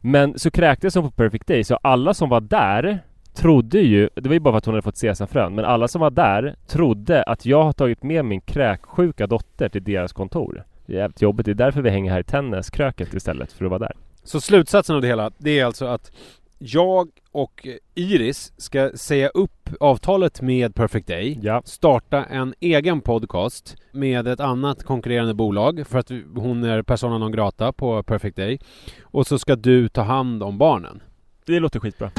Men 0.00 0.38
så 0.38 0.50
kräktes 0.50 0.94
hon 0.94 1.04
på 1.04 1.10
Perfect 1.10 1.46
Day 1.46 1.64
så 1.64 1.76
alla 1.76 2.14
som 2.14 2.28
var 2.28 2.40
där 2.40 3.02
trodde 3.34 3.80
ju, 3.80 4.08
det 4.14 4.28
var 4.28 4.34
ju 4.34 4.40
bara 4.40 4.52
för 4.52 4.58
att 4.58 4.64
hon 4.64 4.74
hade 4.74 4.82
fått 4.82 4.96
sesamfrön, 4.96 5.54
men 5.54 5.64
alla 5.64 5.88
som 5.88 6.00
var 6.00 6.10
där 6.10 6.54
trodde 6.66 7.22
att 7.22 7.46
jag 7.46 7.62
har 7.62 7.72
tagit 7.72 8.02
med 8.02 8.24
min 8.24 8.40
kräksjuka 8.40 9.26
dotter 9.26 9.68
till 9.68 9.84
deras 9.84 10.12
kontor. 10.12 10.64
Det 10.86 10.92
är 10.92 10.98
jävligt 10.98 11.22
jobbigt, 11.22 11.46
det 11.46 11.52
är 11.52 11.54
därför 11.54 11.82
vi 11.82 11.90
hänger 11.90 12.12
här 12.12 12.20
i 12.20 12.24
tenniskröket 12.24 13.14
istället 13.14 13.52
för 13.52 13.64
att 13.64 13.70
vara 13.70 13.78
där. 13.78 13.92
Så 14.24 14.40
slutsatsen 14.40 14.96
av 14.96 15.02
det 15.02 15.08
hela, 15.08 15.30
det 15.38 15.58
är 15.58 15.64
alltså 15.64 15.84
att 15.86 16.12
jag 16.58 17.08
och 17.32 17.66
Iris 17.94 18.52
ska 18.56 18.90
säga 18.94 19.28
upp 19.28 19.70
avtalet 19.80 20.40
med 20.42 20.74
Perfect 20.74 21.06
Day, 21.06 21.38
Ja. 21.42 21.62
starta 21.64 22.24
en 22.24 22.54
egen 22.60 23.00
podcast 23.00 23.76
med 23.92 24.28
ett 24.28 24.40
annat 24.40 24.82
konkurrerande 24.84 25.34
bolag 25.34 25.86
för 25.86 25.98
att 25.98 26.10
hon 26.36 26.64
är 26.64 26.82
persona 26.82 27.18
non 27.18 27.32
grata 27.32 27.72
på 27.72 28.02
Perfect 28.02 28.36
Day. 28.36 28.58
Och 29.02 29.26
så 29.26 29.38
ska 29.38 29.56
du 29.56 29.88
ta 29.88 30.02
hand 30.02 30.42
om 30.42 30.58
barnen. 30.58 31.02
Det 31.46 31.60
låter 31.60 31.80
skitbra. 31.80 32.10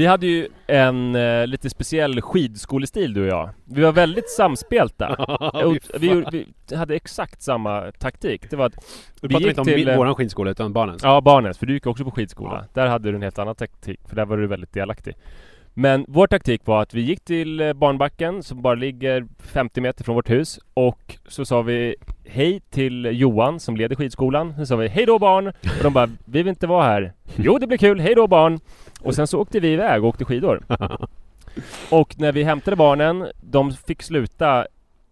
Vi 0.00 0.06
hade 0.06 0.26
ju 0.26 0.48
en 0.66 1.14
eh, 1.14 1.46
lite 1.46 1.70
speciell 1.70 2.20
skidskolestil 2.20 3.14
du 3.14 3.22
och 3.22 3.28
jag. 3.28 3.50
Vi 3.64 3.82
var 3.82 3.92
väldigt 3.92 4.30
samspelta. 4.30 5.16
Vi, 6.00 6.24
vi 6.32 6.46
hade 6.76 6.94
exakt 6.94 7.42
samma 7.42 7.92
taktik. 7.98 8.50
Det 8.50 8.56
var 8.56 8.66
att 8.66 8.74
Du 9.20 9.28
vi 9.28 9.34
pratar 9.34 9.48
inte 9.48 9.60
om 9.60 9.66
till... 9.66 9.76
min, 9.76 9.88
eh, 9.88 9.96
våran 9.96 10.14
skidskola 10.14 10.50
utan 10.50 10.72
barnens. 10.72 11.02
Ja, 11.02 11.20
barnens, 11.20 11.58
för 11.58 11.66
du 11.66 11.72
gick 11.72 11.86
också 11.86 12.04
på 12.04 12.10
skidskola. 12.10 12.54
Ja. 12.54 12.82
Där 12.82 12.86
hade 12.88 13.10
du 13.10 13.16
en 13.16 13.22
helt 13.22 13.38
annan 13.38 13.54
taktik, 13.54 14.00
för 14.08 14.16
där 14.16 14.24
var 14.24 14.36
du 14.36 14.46
väldigt 14.46 14.72
delaktig. 14.72 15.14
Men 15.74 16.04
vår 16.08 16.26
taktik 16.26 16.66
var 16.66 16.82
att 16.82 16.94
vi 16.94 17.00
gick 17.00 17.24
till 17.24 17.60
eh, 17.60 17.72
barnbacken 17.72 18.42
som 18.42 18.62
bara 18.62 18.74
ligger 18.74 19.26
50 19.38 19.80
meter 19.80 20.04
från 20.04 20.14
vårt 20.14 20.30
hus 20.30 20.60
och 20.74 21.18
så 21.28 21.44
sa 21.44 21.62
vi 21.62 21.96
hej 22.24 22.60
till 22.70 23.08
Johan 23.12 23.60
som 23.60 23.76
leder 23.76 23.96
skidskolan. 23.96 24.54
Sen 24.56 24.66
sa 24.66 24.76
vi 24.76 24.88
hej 24.88 25.06
då 25.06 25.18
barn! 25.18 25.46
Och 25.48 25.82
de 25.82 25.92
bara, 25.92 26.06
vi 26.06 26.38
vill 26.38 26.48
inte 26.48 26.66
vara 26.66 26.84
här. 26.84 27.12
Jo, 27.36 27.58
det 27.58 27.66
blir 27.66 27.78
kul, 27.78 28.00
hej 28.00 28.14
då 28.14 28.26
barn! 28.26 28.60
Och 29.02 29.14
sen 29.14 29.26
så 29.26 29.40
åkte 29.40 29.60
vi 29.60 29.72
iväg 29.72 30.02
och 30.02 30.08
åkte 30.08 30.24
skidor. 30.24 30.62
Och 31.90 32.14
när 32.18 32.32
vi 32.32 32.42
hämtade 32.42 32.76
barnen, 32.76 33.26
de 33.40 33.72
fick 33.72 34.02
sluta 34.02 34.66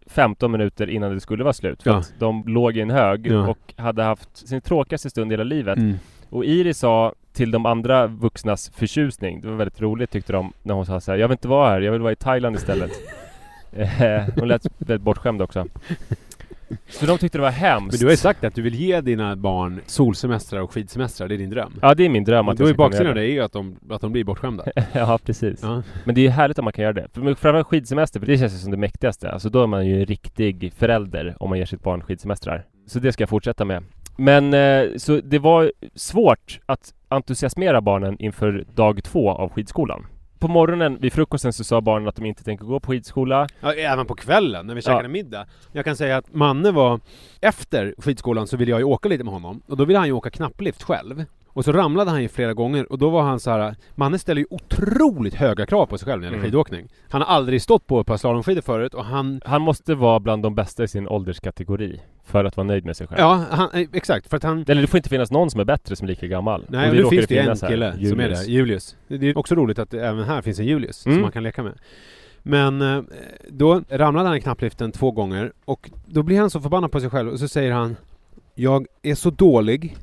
15 0.07 0.53
minuter 0.53 0.91
innan 0.91 1.15
det 1.15 1.21
skulle 1.21 1.45
vara 1.45 1.53
slut. 1.55 1.83
För 1.83 1.91
Ja. 1.91 1.97
att 1.97 2.13
de 2.19 2.45
låg 2.47 2.77
i 2.77 2.81
en 2.81 2.91
hög 2.91 3.27
Ja. 3.27 3.49
och 3.49 3.75
hade 3.77 4.03
haft 4.03 4.49
sin 4.49 4.61
tråkigaste 4.61 5.11
stund 5.11 5.33
i 5.33 5.35
hela 5.35 5.45
livet. 5.45 5.79
Mm. 5.79 5.97
Och 6.31 6.45
Iris 6.45 6.79
sa 6.79 7.15
till 7.33 7.51
de 7.51 7.67
andra 7.67 8.07
vuxnas 8.07 8.71
förtjusning, 8.75 9.41
det 9.41 9.49
var 9.49 9.57
väldigt 9.57 9.81
roligt 9.81 10.11
tyckte 10.11 10.33
de, 10.33 10.53
när 10.63 10.75
hon 10.75 10.87
sa 10.87 11.01
så 11.01 11.11
här, 11.13 11.19
jag 11.19 11.29
vill 11.29 11.35
inte 11.35 11.49
vara 11.49 11.71
här, 11.71 11.81
jag 11.81 11.93
vill 11.93 12.01
vara 12.01 12.13
i 12.13 12.17
Thailand 12.17 12.57
istället. 12.57 12.91
Eh, 13.73 14.23
hon 14.39 14.49
lät 14.49 14.67
väldigt 14.79 15.03
bortskämd 15.05 15.43
också. 15.43 15.67
Så 16.89 17.07
de 17.07 17.19
tyckte 17.19 17.39
det 17.39 17.43
var 17.43 17.51
hemskt. 17.51 17.93
Men 17.93 17.99
du 18.01 18.07
har 18.07 18.11
ju 18.11 18.17
sagt 18.17 18.45
att 18.45 18.55
du 18.55 18.63
vill 18.63 18.75
ge 18.75 19.01
dina 19.01 19.37
barn 19.37 19.81
solsemestrar 19.87 20.61
och 20.61 20.73
skidsemestrar, 20.73 21.29
det 21.29 21.35
är 21.35 21.39
din 21.39 21.51
dröm. 21.51 21.73
Ja, 21.83 21.95
det 21.95 22.05
är 22.05 22.09
min 22.09 22.25
dröm 22.25 22.49
att 22.49 22.57
då 22.57 22.67
är 22.67 22.75
baksidan 22.75 23.07
av 23.07 23.15
det 23.15 23.23
är 23.23 23.33
ju 23.33 23.41
att 23.41 23.53
de, 23.53 23.77
att 23.91 24.01
de 24.01 24.13
blir 24.13 24.25
bortskämda. 24.25 24.65
Ja, 24.93 25.19
precis. 25.25 25.61
Ja. 25.63 25.83
Men 26.05 26.15
det 26.15 26.21
är 26.21 26.23
ju 26.23 26.29
härligt 26.29 26.59
om 26.59 26.65
man 26.65 26.73
kan 26.73 26.83
göra 26.83 26.93
det. 26.93 27.09
För 27.13 27.21
framförallt 27.21 27.67
skidsemester, 27.67 28.21
för 28.21 28.27
det 28.27 28.39
känns 28.39 28.55
ju 28.55 28.59
som 28.59 28.71
det 28.71 28.77
mäktigaste. 28.77 29.31
Alltså 29.31 29.49
då 29.49 29.63
är 29.63 29.67
man 29.67 29.87
ju 29.87 30.01
en 30.01 30.07
riktig 30.07 30.73
förälder 30.77 31.37
om 31.41 31.51
man 31.51 31.59
ger 31.59 31.67
sitt 31.67 31.83
barn 31.83 32.03
skidsemestrar. 32.03 32.67
Så 32.87 32.99
det 32.99 33.13
ska 33.13 33.23
jag 33.23 33.29
fortsätta 33.29 33.65
med. 33.65 33.85
Men 34.17 34.55
eh, 34.55 34.97
så 34.97 35.21
det 35.21 35.39
var 35.39 35.73
svårt 35.95 36.61
att 36.67 36.95
entusiasmera 37.09 37.81
barnen 37.81 38.17
inför 38.19 38.65
dag 38.75 39.05
två 39.05 39.31
av 39.31 39.49
skidskolan. 39.53 40.07
På 40.39 40.49
morgonen 40.49 40.99
vid 41.01 41.13
frukosten 41.13 41.53
så 41.53 41.65
sa 41.65 41.81
barnen 41.81 42.09
att 42.09 42.17
de 42.17 42.25
inte 42.27 42.45
tänker 42.45 42.65
gå 42.65 42.81
på 42.81 42.91
skidskola. 42.93 43.47
Ja, 43.61 43.73
även 43.73 44.07
på 44.07 44.15
kvällen 44.15 44.67
när 44.67 44.75
vi 44.75 44.79
Ja. 44.79 44.83
käkade 44.93 45.09
middag. 45.09 45.47
Jag 45.73 45.85
kan 45.85 45.97
säga 45.97 46.17
att 46.17 46.35
Manne 46.35 46.71
var, 46.71 47.01
efter 47.41 47.95
skidskolan 47.99 48.47
så 48.47 48.57
ville 48.57 48.71
jag 48.71 48.79
ju 48.81 48.85
åka 48.85 49.09
lite 49.09 49.25
med 49.25 49.33
honom. 49.33 49.63
Och 49.67 49.77
då 49.77 49.85
ville 49.85 49.99
han 49.99 50.09
ju 50.09 50.13
åka 50.13 50.31
knapplift 50.31 50.83
själv. 50.83 51.25
Och 51.49 51.65
så 51.65 51.73
ramlade 51.73 52.11
han 52.11 52.23
ju 52.23 52.29
flera 52.29 52.55
gånger 52.55 52.93
och 52.93 52.99
då 52.99 53.11
var 53.11 53.23
han 53.23 53.41
så 53.41 53.51
här. 53.51 53.75
Manne 53.95 54.19
ställer 54.19 54.41
ju 54.41 54.47
otroligt 54.51 55.35
höga 55.35 55.67
krav 55.67 55.87
på 55.87 55.99
sig 55.99 56.07
själv 56.07 56.21
när 56.21 56.27
det 56.27 56.27
gäller 56.27 56.39
Mm. 56.39 56.47
skidåkning. 56.51 56.89
Han 57.11 57.23
har 57.23 57.29
aldrig 57.29 57.63
stått 57.63 57.87
på 57.87 58.01
ett 58.01 58.07
par 58.07 58.17
slalomskidor 58.17 58.61
förut 58.63 58.95
och 58.95 59.05
han 59.05 59.41
Han 59.45 59.63
måste 59.63 59.95
vara 59.95 60.21
bland 60.21 60.43
de 60.43 60.55
bästa 60.55 60.85
i 60.85 60.89
sin 60.89 61.09
ålderskategori 61.09 62.01
för 62.29 62.45
att 62.45 62.57
vara 62.57 62.67
nöjd 62.67 62.85
med 62.85 62.97
sig 62.97 63.07
själv. 63.07 63.21
Ja, 63.21 63.45
han, 63.51 63.71
eh, 63.75 63.89
exakt. 63.93 64.29
För 64.29 64.37
att 64.37 64.43
han... 64.43 64.65
Eller 64.69 64.81
det 64.81 64.87
får 64.87 64.99
inte 64.99 65.09
finnas 65.09 65.31
någon 65.31 65.51
som 65.51 65.61
är 65.61 65.65
bättre 65.65 65.97
som 65.97 66.05
är 66.05 66.09
lika 66.09 66.27
gammal. 66.27 66.65
Nej, 66.69 66.91
Och 66.91 66.97
och 66.97 67.03
nu 67.03 67.09
finns 67.11 67.27
det 67.27 67.39
en 67.39 67.45
finnas 67.45 67.63
här, 67.63 67.69
kille 67.69 68.09
som 68.09 68.21
är 68.21 68.29
där, 68.29 68.43
Julius. 68.45 68.97
Det 69.09 69.27
är 69.27 69.39
också 69.39 69.55
roligt 69.55 69.79
att 69.79 69.91
det 69.91 70.07
även 70.07 70.25
här 70.25 70.43
finns 70.43 70.59
en 70.59 70.67
Julius 70.67 71.07
Mm. 71.07 71.17
som 71.17 71.23
man 71.23 71.33
kan 71.33 71.43
leka 71.43 71.63
med. 71.63 71.73
Men 72.43 72.83
eh, 72.83 73.03
då 73.49 73.83
ramlade 73.89 74.29
han 74.29 74.37
i 74.37 74.41
knappliften 74.41 74.93
två 74.93 75.11
gånger 75.11 75.53
och 75.65 75.91
då 76.07 76.23
blir 76.23 76.41
han 76.41 76.51
så 76.51 76.61
förbannad 76.61 76.93
på 76.93 77.01
sig 77.01 77.11
själv 77.11 77.29
och 77.31 77.39
så 77.39 77.49
säger 77.49 77.73
han 77.73 77.97
Jag 78.55 78.87
är 79.03 79.15
så 79.15 79.31
dålig 79.31 79.97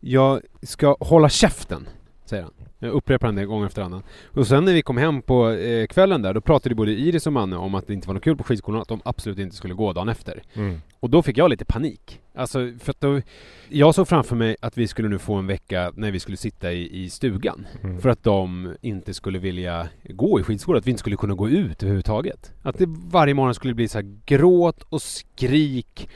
Jag 0.00 0.40
ska 0.62 0.96
hålla 1.00 1.28
käften, 1.28 1.88
säger 2.30 2.42
han. 2.42 2.52
Jag 2.78 2.92
upprepar 2.92 3.28
han 3.28 3.34
det 3.34 3.46
gång 3.46 3.64
efter 3.64 3.82
annan. 3.82 4.02
Och 4.26 4.46
sen 4.46 4.64
när 4.64 4.72
vi 4.72 4.82
kom 4.82 4.96
hem 4.96 5.22
på 5.22 5.50
eh, 5.50 5.86
kvällen 5.86 6.22
där, 6.22 6.34
då 6.34 6.40
pratade 6.40 6.74
både 6.74 6.92
Iris 6.92 7.26
och 7.26 7.32
Manne 7.32 7.56
om 7.56 7.74
att 7.74 7.86
det 7.86 7.94
inte 7.94 8.06
var 8.08 8.14
något 8.14 8.24
kul 8.24 8.36
på 8.36 8.44
skidskolan, 8.44 8.82
att 8.82 8.88
de 8.88 9.00
absolut 9.04 9.38
inte 9.38 9.56
skulle 9.56 9.74
gå 9.74 9.92
dagen 9.92 10.08
efter. 10.08 10.42
Mm. 10.54 10.80
Och 11.00 11.10
då 11.10 11.22
fick 11.22 11.38
jag 11.38 11.50
lite 11.50 11.64
panik. 11.64 12.20
Alltså, 12.34 12.72
för 12.78 12.90
att 12.90 13.00
då, 13.00 13.20
jag 13.68 13.94
såg 13.94 14.08
framför 14.08 14.36
mig 14.36 14.56
att 14.60 14.78
vi 14.78 14.88
skulle 14.88 15.08
nu 15.08 15.18
få 15.18 15.34
en 15.34 15.46
vecka 15.46 15.92
när 15.96 16.10
vi 16.10 16.20
skulle 16.20 16.36
sitta 16.36 16.72
i, 16.72 17.04
i 17.04 17.10
stugan. 17.10 17.66
Mm. 17.82 18.00
För 18.00 18.08
att 18.08 18.22
de 18.22 18.74
inte 18.80 19.14
skulle 19.14 19.38
vilja 19.38 19.88
gå 20.04 20.40
i 20.40 20.42
skidskola, 20.42 20.78
att 20.78 20.86
vi 20.86 20.90
inte 20.90 21.00
skulle 21.00 21.16
kunna 21.16 21.34
gå 21.34 21.48
ut 21.48 21.82
överhuvudtaget. 21.82 22.52
Att 22.62 22.78
det 22.78 22.86
varje 22.88 23.34
morgon 23.34 23.54
skulle 23.54 23.74
bli 23.74 23.88
så 23.88 23.98
här 23.98 24.16
gråt 24.26 24.82
och 24.88 25.02
skrik. 25.02 26.08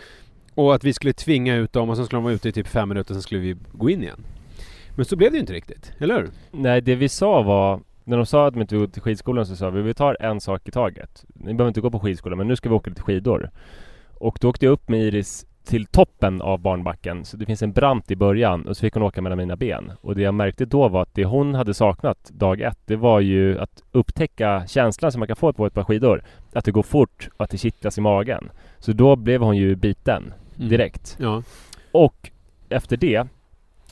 Och 0.55 0.75
att 0.75 0.85
vi 0.85 0.93
skulle 0.93 1.13
tvinga 1.13 1.57
ut 1.57 1.73
dem 1.73 1.91
och 1.91 1.97
sen 1.97 2.07
skulle 2.07 2.17
de 2.17 2.25
vara 2.25 2.35
ute 2.35 2.49
i 2.49 2.53
typ 2.53 2.67
fem 2.67 2.89
minuter, 2.89 3.15
sen 3.15 3.23
skulle 3.23 3.41
vi 3.41 3.57
gå 3.73 3.91
in 3.91 4.03
igen. 4.03 4.25
Men 4.97 5.05
så 5.05 5.17
blev 5.17 5.31
det 5.31 5.37
ju 5.37 5.41
inte 5.41 5.53
riktigt, 5.53 5.93
eller 5.99 6.15
hur? 6.15 6.31
Nej, 6.51 6.81
det 6.81 6.95
vi 6.95 7.09
sa 7.09 7.43
var 7.43 7.81
när 8.05 8.17
de 8.17 8.27
sa 8.27 8.47
att 8.47 8.55
de 8.55 8.61
inte 8.61 8.77
går 8.77 8.87
till 8.87 9.03
skidskolan 9.03 9.47
så 9.47 9.57
sa 9.57 9.71
vi 9.71 9.83
vi 9.83 9.95
tar 9.95 10.17
en 10.21 10.41
sak 10.41 10.69
i 10.69 10.71
taget. 10.71 11.25
Ni 11.35 11.55
behöver 11.55 11.69
inte 11.69 11.81
gå 11.81 11.91
på 11.91 12.01
skidskola 12.01 12.37
men 12.37 12.49
nu 12.49 12.57
ska 12.57 12.69
vi 12.69 12.75
åka 12.75 12.91
lite 12.91 13.03
skidor. 13.03 13.51
Och 14.15 14.39
då 14.41 14.49
åkte 14.49 14.67
jag 14.67 14.73
upp 14.73 14.89
med 14.89 15.01
Iris 15.01 15.47
till 15.65 15.87
toppen 15.87 16.43
av 16.43 16.59
barnbacken. 16.59 17.25
Så 17.25 17.37
det 17.37 17.47
finns 17.47 17.63
en 17.63 17.73
brant 17.73 18.11
i 18.11 18.17
början 18.17 18.67
och 18.67 18.77
så 18.77 18.81
fick 18.81 18.95
hon 18.95 19.03
åka 19.03 19.23
mellan 19.23 19.39
mina 19.39 19.57
ben. 19.57 19.93
Och 20.01 20.15
det 20.15 20.23
jag 20.23 20.35
märkte 20.35 20.65
då 20.65 20.89
var 20.89 21.03
att 21.03 21.15
det 21.15 21.25
hon 21.25 21.55
hade 21.55 21.75
saknat 21.75 22.31
dag 22.31 22.61
ett, 22.61 22.79
det 22.87 22.97
var 22.97 23.21
ju 23.21 23.59
att 23.59 23.83
upptäcka 23.93 24.67
känslan 24.67 25.13
som 25.13 25.19
man 25.19 25.27
kan 25.27 25.37
få 25.37 25.53
på 25.53 25.67
ett 25.67 25.75
par 25.75 25.85
skidor. 25.85 26.25
Att 26.53 26.65
det 26.65 26.73
går 26.73 26.83
fort 26.83 27.29
och 27.37 27.45
att 27.45 27.51
det 27.51 27.59
kittlas 27.59 27.99
i 27.99 28.01
magen. 28.01 28.51
Så 28.79 28.93
då 28.93 29.17
blev 29.17 29.43
hon 29.43 29.57
ju 29.57 29.77
biten 29.77 30.33
direkt. 30.57 31.17
Ja. 31.21 31.43
Och 31.93 32.31
efter 32.69 32.97
det 32.97 33.27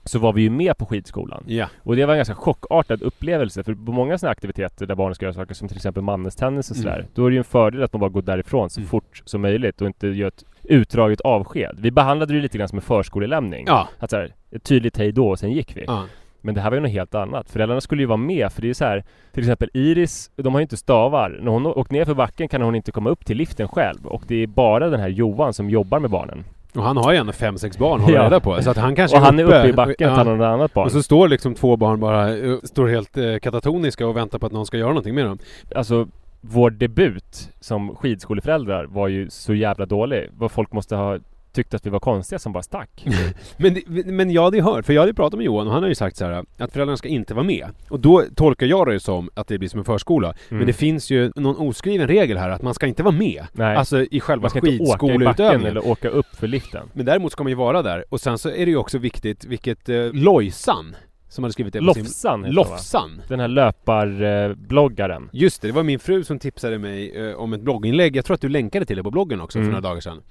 så 0.04 0.18
var 0.18 0.32
vi 0.32 0.42
ju 0.42 0.50
med 0.50 0.78
på 0.78 0.86
skidskolan. 0.86 1.44
Ja. 1.46 1.66
Och 1.82 1.96
det 1.96 2.06
var 2.06 2.14
en 2.14 2.18
ganska 2.18 2.34
chockartad 2.34 3.02
upplevelse 3.02 3.64
för 3.64 3.74
på 3.74 3.92
många 3.92 4.18
sådana 4.18 4.32
aktiviteter 4.32 4.86
där 4.86 4.94
barnen 4.94 5.14
ska 5.14 5.24
göra 5.24 5.34
saker 5.34 5.54
som 5.54 5.68
till 5.68 5.76
exempel 5.76 6.02
mannestennis 6.02 6.70
och 6.70 6.76
sådär. 6.76 6.98
Mm. 6.98 7.06
Då 7.14 7.26
är 7.26 7.30
det 7.30 7.34
ju 7.34 7.38
en 7.38 7.44
fördel 7.44 7.82
att 7.82 7.92
man 7.92 8.00
bara 8.00 8.10
går 8.10 8.22
därifrån 8.22 8.70
så 8.70 8.80
Mm. 8.80 8.88
fort 8.88 9.22
som 9.24 9.40
möjligt 9.40 9.80
och 9.80 9.86
inte 9.86 10.08
gör 10.08 10.28
ett 10.28 10.44
utdraget 10.62 11.20
avsked. 11.20 11.76
Vi 11.78 11.90
behandlade 11.90 12.34
det 12.34 12.40
lite 12.40 12.58
grann 12.58 12.68
som 12.68 12.78
en 12.78 12.82
förskolelämning. 12.82 13.64
Ja. 13.66 13.88
Att 13.98 14.10
så 14.10 14.16
här, 14.16 14.34
ett 14.50 14.64
tydligt 14.64 14.96
hej 14.98 15.12
då 15.12 15.28
och 15.28 15.38
sen 15.38 15.52
gick 15.52 15.76
vi. 15.76 15.84
ja. 15.86 16.04
Men 16.44 16.54
det 16.54 16.60
här 16.60 16.70
var 16.70 16.76
ju 16.76 16.80
något 16.82 16.90
helt 16.90 17.14
annat. 17.14 17.50
Föräldrarna 17.50 17.80
skulle 17.80 18.02
ju 18.02 18.06
vara 18.06 18.16
med 18.16 18.52
för 18.52 18.62
det 18.62 18.70
är 18.70 18.74
så 18.74 18.84
här 18.84 19.04
Till 19.32 19.42
exempel 19.42 19.70
Iris, 19.74 20.30
de 20.36 20.52
har 20.54 20.60
ju 20.60 20.62
inte 20.62 20.76
stavar. 20.76 21.38
När 21.42 21.50
hon 21.52 21.66
åkt 21.66 21.90
ner 21.90 22.04
för 22.04 22.14
backen 22.14 22.48
kan 22.48 22.62
hon 22.62 22.74
inte 22.74 22.92
komma 22.92 23.10
upp 23.10 23.24
till 23.26 23.36
liften 23.36 23.68
själv. 23.68 24.06
Och 24.06 24.22
det 24.26 24.34
är 24.42 24.46
bara 24.46 24.88
den 24.88 25.00
här 25.00 25.08
Johan 25.08 25.52
som 25.52 25.70
jobbar 25.70 25.98
med 25.98 26.10
barnen. 26.10 26.44
Och 26.74 26.82
han 26.82 26.96
har 26.96 27.12
ju 27.12 27.18
ändå 27.18 27.32
fem, 27.32 27.58
sex 27.58 27.78
barn 27.78 28.00
hålla 28.00 28.16
Ja. 28.16 28.24
reda 28.24 28.40
på. 28.40 28.62
Så 28.62 28.70
att 28.70 28.76
han 28.76 28.96
kanske 28.96 29.16
och 29.16 29.22
han 29.22 29.38
är 29.38 29.44
uppe 29.44 29.68
i 29.68 29.72
backen 29.72 30.10
och 30.10 30.16
tar 30.16 30.24
något 30.24 30.44
annat 30.44 30.74
barn. 30.74 30.84
Och 30.84 30.92
så 30.92 31.02
står 31.02 31.28
liksom 31.28 31.54
två 31.54 31.76
barn 31.76 32.00
bara, 32.00 32.36
eh, 32.36 32.56
står 32.62 32.88
helt 32.88 33.16
eh, 33.18 33.36
katatoniska 33.42 34.06
och 34.06 34.16
väntar 34.16 34.38
på 34.38 34.46
att 34.46 34.52
någon 34.52 34.66
ska 34.66 34.76
göra 34.78 34.88
någonting 34.88 35.14
med 35.14 35.24
dem. 35.26 35.38
Alltså 35.76 36.06
vår 36.40 36.70
debut 36.70 37.50
som 37.60 37.96
skidskoleföräldrar 37.96 38.84
var 38.84 39.08
ju 39.08 39.30
så 39.30 39.54
jävla 39.54 39.86
dålig. 39.86 40.28
Vad 40.38 40.52
folk 40.52 40.72
måste 40.72 40.96
ha 40.96 41.18
tyckt 41.52 41.74
att 41.74 41.86
vi 41.86 41.90
var 41.90 42.00
konstiga 42.00 42.38
som 42.38 42.52
bara 42.52 42.62
stack. 42.62 43.06
Men, 43.56 43.74
det- 43.74 44.06
men 44.06 44.30
jag 44.30 44.42
hade 44.42 44.56
ju 44.56 44.62
hört, 44.62 44.86
för 44.86 44.92
jag 44.92 45.00
hade 45.02 45.10
ju 45.10 45.14
pratat 45.14 45.38
med 45.38 45.44
Johan 45.46 45.66
och 45.66 45.72
han 45.72 45.82
har 45.82 45.88
ju 45.88 45.94
sagt 45.94 46.16
så 46.16 46.24
här 46.24 46.44
att 46.58 46.72
föräldrarna 46.72 46.96
ska 46.96 47.08
inte 47.08 47.34
vara 47.34 47.44
med. 47.44 47.66
Och 47.88 48.00
då 48.00 48.24
tolkar 48.36 48.66
jag 48.66 48.86
det 48.86 49.00
som 49.00 49.30
att 49.34 49.48
det 49.48 49.58
blir 49.58 49.68
som 49.68 49.78
en 49.78 49.84
förskola. 49.84 50.34
Men 50.48 50.56
Mm. 50.58 50.66
det 50.66 50.72
finns 50.72 51.10
ju 51.10 51.32
någon 51.36 51.56
oskriven 51.56 52.08
regel 52.08 52.36
här 52.38 52.50
att 52.50 52.62
man 52.62 52.74
ska 52.74 52.86
inte 52.86 53.02
vara 53.02 53.14
med. 53.14 53.44
Nej. 53.52 53.76
Alltså 53.76 54.02
i 54.04 54.20
själva 54.20 54.50
skidskoleutövningen. 54.50 55.66
eller 55.66 55.86
åka 55.88 56.08
upp 56.08 56.26
för 56.36 56.46
liften. 56.46 56.88
Men 56.92 57.06
däremot 57.06 57.32
ska 57.32 57.42
man 57.44 57.50
ju 57.50 57.56
vara 57.56 57.82
där. 57.82 58.04
Och 58.08 58.20
sen 58.20 58.38
så 58.38 58.48
är 58.48 58.64
det 58.66 58.70
ju 58.70 58.76
också 58.76 58.98
viktigt 58.98 59.44
vilket 59.44 59.88
eh, 59.88 59.96
Lojsan 60.12 60.96
som 61.28 61.44
hade 61.44 61.52
skrivit 61.52 61.72
det 61.72 61.78
på 61.80 61.94
sin... 61.94 62.02
Lofsan? 62.04 62.42
Lofsan! 62.42 63.22
Den 63.28 63.40
här 63.40 63.48
löparbloggaren. 63.48 65.28
Just 65.32 65.62
det, 65.62 65.68
det 65.68 65.72
var 65.72 65.82
min 65.82 65.98
fru 65.98 66.24
som 66.24 66.38
tipsade 66.38 66.78
mig 66.78 67.28
eh, 67.30 67.34
om 67.36 67.52
ett 67.52 67.60
blogginlägg. 67.60 68.16
Jag 68.16 68.24
tror 68.24 68.34
att 68.34 68.40
du 68.40 68.48
länkade 68.48 68.84
till 68.86 68.96
det 68.96 69.02
på 69.02 69.10
bloggen 69.10 69.40
också 69.40 69.58
Mm. 69.58 69.68
för 69.68 69.72
några 69.72 69.88
dagar 69.88 70.00
sedan. 70.00 70.22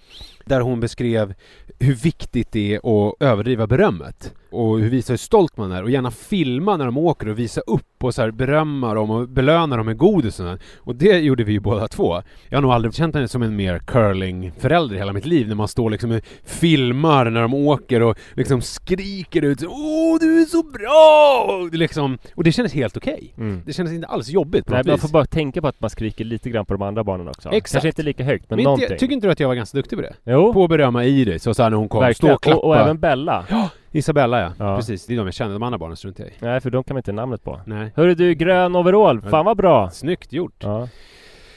Där 0.51 0.61
hon 0.61 0.79
beskrev 0.79 1.33
hur 1.79 1.95
viktigt 1.95 2.51
det 2.51 2.75
är 2.75 2.77
att 2.77 3.15
överdriva 3.19 3.67
berömmet. 3.67 4.33
Och 4.49 4.79
hur 4.79 4.89
visa 4.89 5.13
hur 5.13 5.17
stolt 5.17 5.57
man 5.57 5.71
är 5.71 5.83
och 5.83 5.89
gärna 5.89 6.11
filma 6.11 6.77
när 6.77 6.85
de 6.85 6.97
åker 6.97 7.29
och 7.29 7.39
visa 7.39 7.61
upp 7.61 8.03
och 8.03 8.15
så 8.15 8.21
här 8.21 8.31
berömma 8.31 8.93
dem 8.93 9.11
och 9.11 9.29
belöna 9.29 9.77
dem 9.77 9.85
med 9.85 9.97
godis 9.97 10.41
och 10.77 10.95
det 10.95 11.19
gjorde 11.19 11.43
vi 11.43 11.51
ju 11.51 11.59
båda 11.59 11.87
två. 11.87 12.21
Jag 12.49 12.57
har 12.57 12.61
nog 12.61 12.71
aldrig 12.71 12.93
känt 12.93 13.13
mig 13.13 13.27
som 13.27 13.43
en 13.43 13.55
mer 13.55 13.79
curling-förälder 13.79 14.95
i 14.95 14.97
hela 14.97 15.13
mitt 15.13 15.25
liv 15.25 15.47
när 15.47 15.55
man 15.55 15.67
står 15.67 15.89
liksom 15.89 16.11
och 16.11 16.21
filmar 16.43 17.29
när 17.29 17.41
de 17.41 17.53
åker 17.53 18.01
och 18.01 18.17
liksom 18.33 18.61
skriker 18.61 19.41
ut 19.41 19.63
Åh 19.63 20.19
du 20.19 20.41
är 20.41 20.45
så 20.45 20.63
bra! 20.63 21.69
Liksom, 21.71 22.17
och 22.35 22.43
det 22.43 22.51
kändes 22.51 22.73
helt 22.73 22.97
okej. 22.97 23.33
Mm. 23.37 23.61
Det 23.65 23.73
kändes 23.73 23.93
inte 23.93 24.07
alls 24.07 24.29
jobbigt 24.29 24.65
på 24.65 24.73
Nej, 24.73 24.83
man 24.85 24.97
får 24.97 25.09
bara 25.09 25.25
tänka 25.25 25.61
på 25.61 25.67
att 25.67 25.81
man 25.81 25.89
skriker 25.89 26.25
lite 26.25 26.49
grann 26.49 26.65
på 26.65 26.73
de 26.73 26.81
andra 26.81 27.03
barnen 27.03 27.27
också. 27.27 27.49
Exakt. 27.49 27.71
Kanske 27.71 27.87
inte 27.87 28.03
lika 28.03 28.23
högt, 28.23 28.49
men, 28.49 28.57
Men 28.57 28.63
någonting. 28.63 28.85
inte, 28.85 28.97
tycker 28.97 29.13
inte 29.13 29.27
du 29.27 29.31
att 29.31 29.39
jag 29.39 29.47
var 29.47 29.55
ganska 29.55 29.77
duktig 29.77 29.97
på 29.97 30.01
det? 30.01 30.13
jo, 30.23 30.40
På 30.53 30.63
att 30.63 30.69
berömma 30.69 31.05
Iris 31.05 31.47
och 31.47 31.55
så 31.55 31.63
här 31.63 31.69
när 31.69 31.77
hon 31.77 31.89
kom, 31.89 31.99
stå 31.99 32.05
verkligen. 32.05 32.35
och 32.35 32.41
klappa. 32.43 32.57
Och, 32.59 32.67
och 32.67 32.77
även 32.77 32.99
Bella. 32.99 33.45
Isabella 33.91 34.41
ja. 34.41 34.51
Ja. 34.59 34.75
precis. 34.75 35.05
Det 35.05 35.13
är 35.13 35.17
de 35.17 35.27
jag 35.27 35.33
känner, 35.33 35.53
de 35.53 35.63
andra 35.63 35.77
barnen 35.77 35.97
struntar 35.97 36.23
jag 36.23 36.31
i. 36.31 36.35
Nej, 36.39 36.61
för 36.61 36.69
de 36.69 36.83
kan 36.83 36.93
man 36.93 36.99
inte 36.99 37.11
namnet 37.11 37.43
på. 37.43 37.59
Nej. 37.65 37.91
Hörru 37.95 38.15
du, 38.15 38.33
grön 38.33 38.75
overall. 38.75 39.21
Fan 39.21 39.45
vad 39.45 39.57
bra! 39.57 39.89
Snyggt 39.89 40.33
gjort. 40.33 40.55
Ja. 40.59 40.87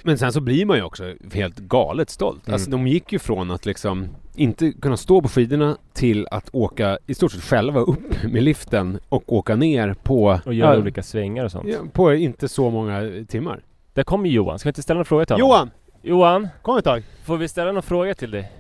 Men 0.03 0.19
sen 0.19 0.33
så 0.33 0.41
blir 0.41 0.67
man 0.67 0.77
ju 0.77 0.83
också 0.83 1.15
helt 1.33 1.59
galet 1.59 2.11
stolt. 2.11 2.47
Mm. 2.47 2.55
Alltså 2.55 2.71
de 2.71 2.87
gick 2.87 3.13
ju 3.13 3.19
från 3.19 3.51
att 3.51 3.67
liksom 3.67 4.09
inte 4.35 4.73
kunna 4.73 4.97
stå 4.97 5.23
på 5.23 5.29
skidorna 5.29 5.77
till 5.93 6.27
att 6.31 6.49
åka 6.53 6.99
i 7.07 7.15
stort 7.15 7.33
sett 7.33 7.43
själva 7.43 7.81
upp 7.81 8.23
med 8.25 8.43
liften 8.43 8.99
och 9.09 9.33
åka 9.33 9.57
ner 9.57 9.95
på... 10.03 10.41
Och 10.47 10.55
göra 10.55 10.75
ja, 10.75 10.81
olika 10.81 11.03
svängar 11.03 11.45
och 11.45 11.51
sånt. 11.51 11.69
ja, 11.69 11.79
på 11.93 12.15
inte 12.15 12.49
så 12.49 12.71
många 12.71 13.25
timmar. 13.29 13.61
Där 13.95 14.03
kommer 14.03 14.29
Johan. 14.29 14.59
Ska 14.59 14.67
vi 14.67 14.71
inte 14.71 14.83
ställa 14.83 14.95
några 14.99 15.05
frågor 15.05 15.25
till 15.25 15.35
honom? 15.35 15.49
Johan! 15.49 15.71
Johan, 16.03 16.49
Kom 16.63 16.77
ett 16.77 16.85
tag! 16.85 17.03
får 17.25 17.37
vi 17.37 17.49
ställa 17.49 17.67
några 17.67 17.83
frågor 17.83 18.15
till 18.15 18.31
dig? 18.31 18.53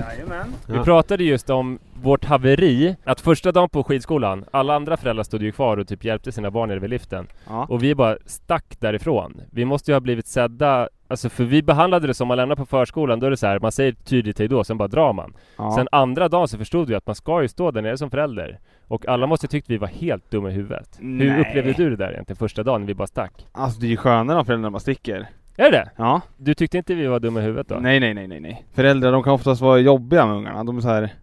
Jajamän. 0.00 0.54
Vi 0.66 0.78
pratade 0.78 1.24
just 1.24 1.50
om 1.50 1.78
vårt 2.02 2.24
haveri, 2.24 2.96
att 3.04 3.20
första 3.20 3.52
dagen 3.52 3.68
på 3.68 3.84
skidskolan, 3.84 4.44
alla 4.50 4.74
andra 4.74 4.96
föräldrar 4.96 5.24
stod 5.24 5.42
ju 5.42 5.52
kvar 5.52 5.76
och 5.76 5.88
typ 5.88 6.04
hjälpte 6.04 6.32
sina 6.32 6.50
barn 6.50 6.68
nere 6.68 6.78
vid 6.78 6.90
liften. 6.90 7.26
Ja. 7.48 7.66
Och 7.70 7.82
vi 7.82 7.94
bara 7.94 8.16
stack 8.26 8.76
därifrån. 8.80 9.40
Vi 9.50 9.64
måste 9.64 9.90
ju 9.90 9.94
ha 9.94 10.00
blivit 10.00 10.26
sedda, 10.26 10.88
alltså 11.08 11.28
för 11.28 11.44
vi 11.44 11.62
behandlade 11.62 12.06
det 12.06 12.14
som 12.14 12.28
man 12.28 12.36
lämnar 12.36 12.56
på 12.56 12.66
förskolan, 12.66 13.20
då 13.20 13.26
är 13.26 13.30
det 13.30 13.36
så 13.36 13.46
här, 13.46 13.58
man 13.60 13.72
säger 13.72 13.92
tydligt 13.92 14.38
hej 14.38 14.48
då, 14.48 14.64
sen 14.64 14.78
bara 14.78 14.88
drar 14.88 15.12
man. 15.12 15.34
ja. 15.58 15.72
Sen 15.76 15.88
andra 15.92 16.28
dagen 16.28 16.48
så 16.48 16.58
förstod 16.58 16.88
vi 16.88 16.94
att 16.94 17.06
man 17.06 17.14
ska 17.16 17.42
ju 17.42 17.48
stå 17.48 17.70
där 17.70 17.82
nere 17.82 17.98
som 17.98 18.10
förälder. 18.10 18.58
Och 18.88 19.08
alla 19.08 19.26
måste 19.26 19.48
tyckt 19.48 19.70
vi 19.70 19.76
var 19.78 19.88
helt 19.88 20.30
dumma 20.30 20.50
i 20.50 20.52
huvudet. 20.52 20.98
Hur 21.00 21.06
Nej. 21.30 21.40
upplevde 21.40 21.72
du 21.72 21.90
det 21.90 21.96
där 21.96 22.12
egentligen 22.12 22.36
första 22.36 22.62
dagen 22.62 22.80
när 22.80 22.86
vi 22.88 22.94
bara 22.94 23.06
stack? 23.06 23.46
Alltså 23.52 23.80
det 23.80 23.86
är 23.86 23.90
ju 23.90 23.96
skönare 23.96 24.38
om 24.38 24.44
föräldrarna 24.46 24.70
bara 24.70 24.80
sticker. 24.80 25.26
Är 25.56 25.70
det 25.70 25.90
Ja. 25.96 26.20
Du 26.36 26.54
tyckte 26.54 26.78
inte 26.78 26.94
vi 26.94 27.06
var 27.06 27.20
dumma 27.20 27.40
i 27.40 27.42
huvudet 27.42 27.68
då? 27.68 27.74
Nej, 27.74 28.00
nej, 28.00 28.14
nej, 28.14 28.26
nej, 28.26 28.40
nej. 28.40 28.66
Föräldrar 28.74 29.12
de 29.12 29.22
kan 29.22 29.32
oftast 29.32 29.60
vara 29.60 29.78
jobbiga 29.78 30.26
med 30.26 30.36
ungarna. 30.36 30.64
De 30.64 30.76
är 30.76 30.80
så 30.80 30.88
här. 30.88 31.14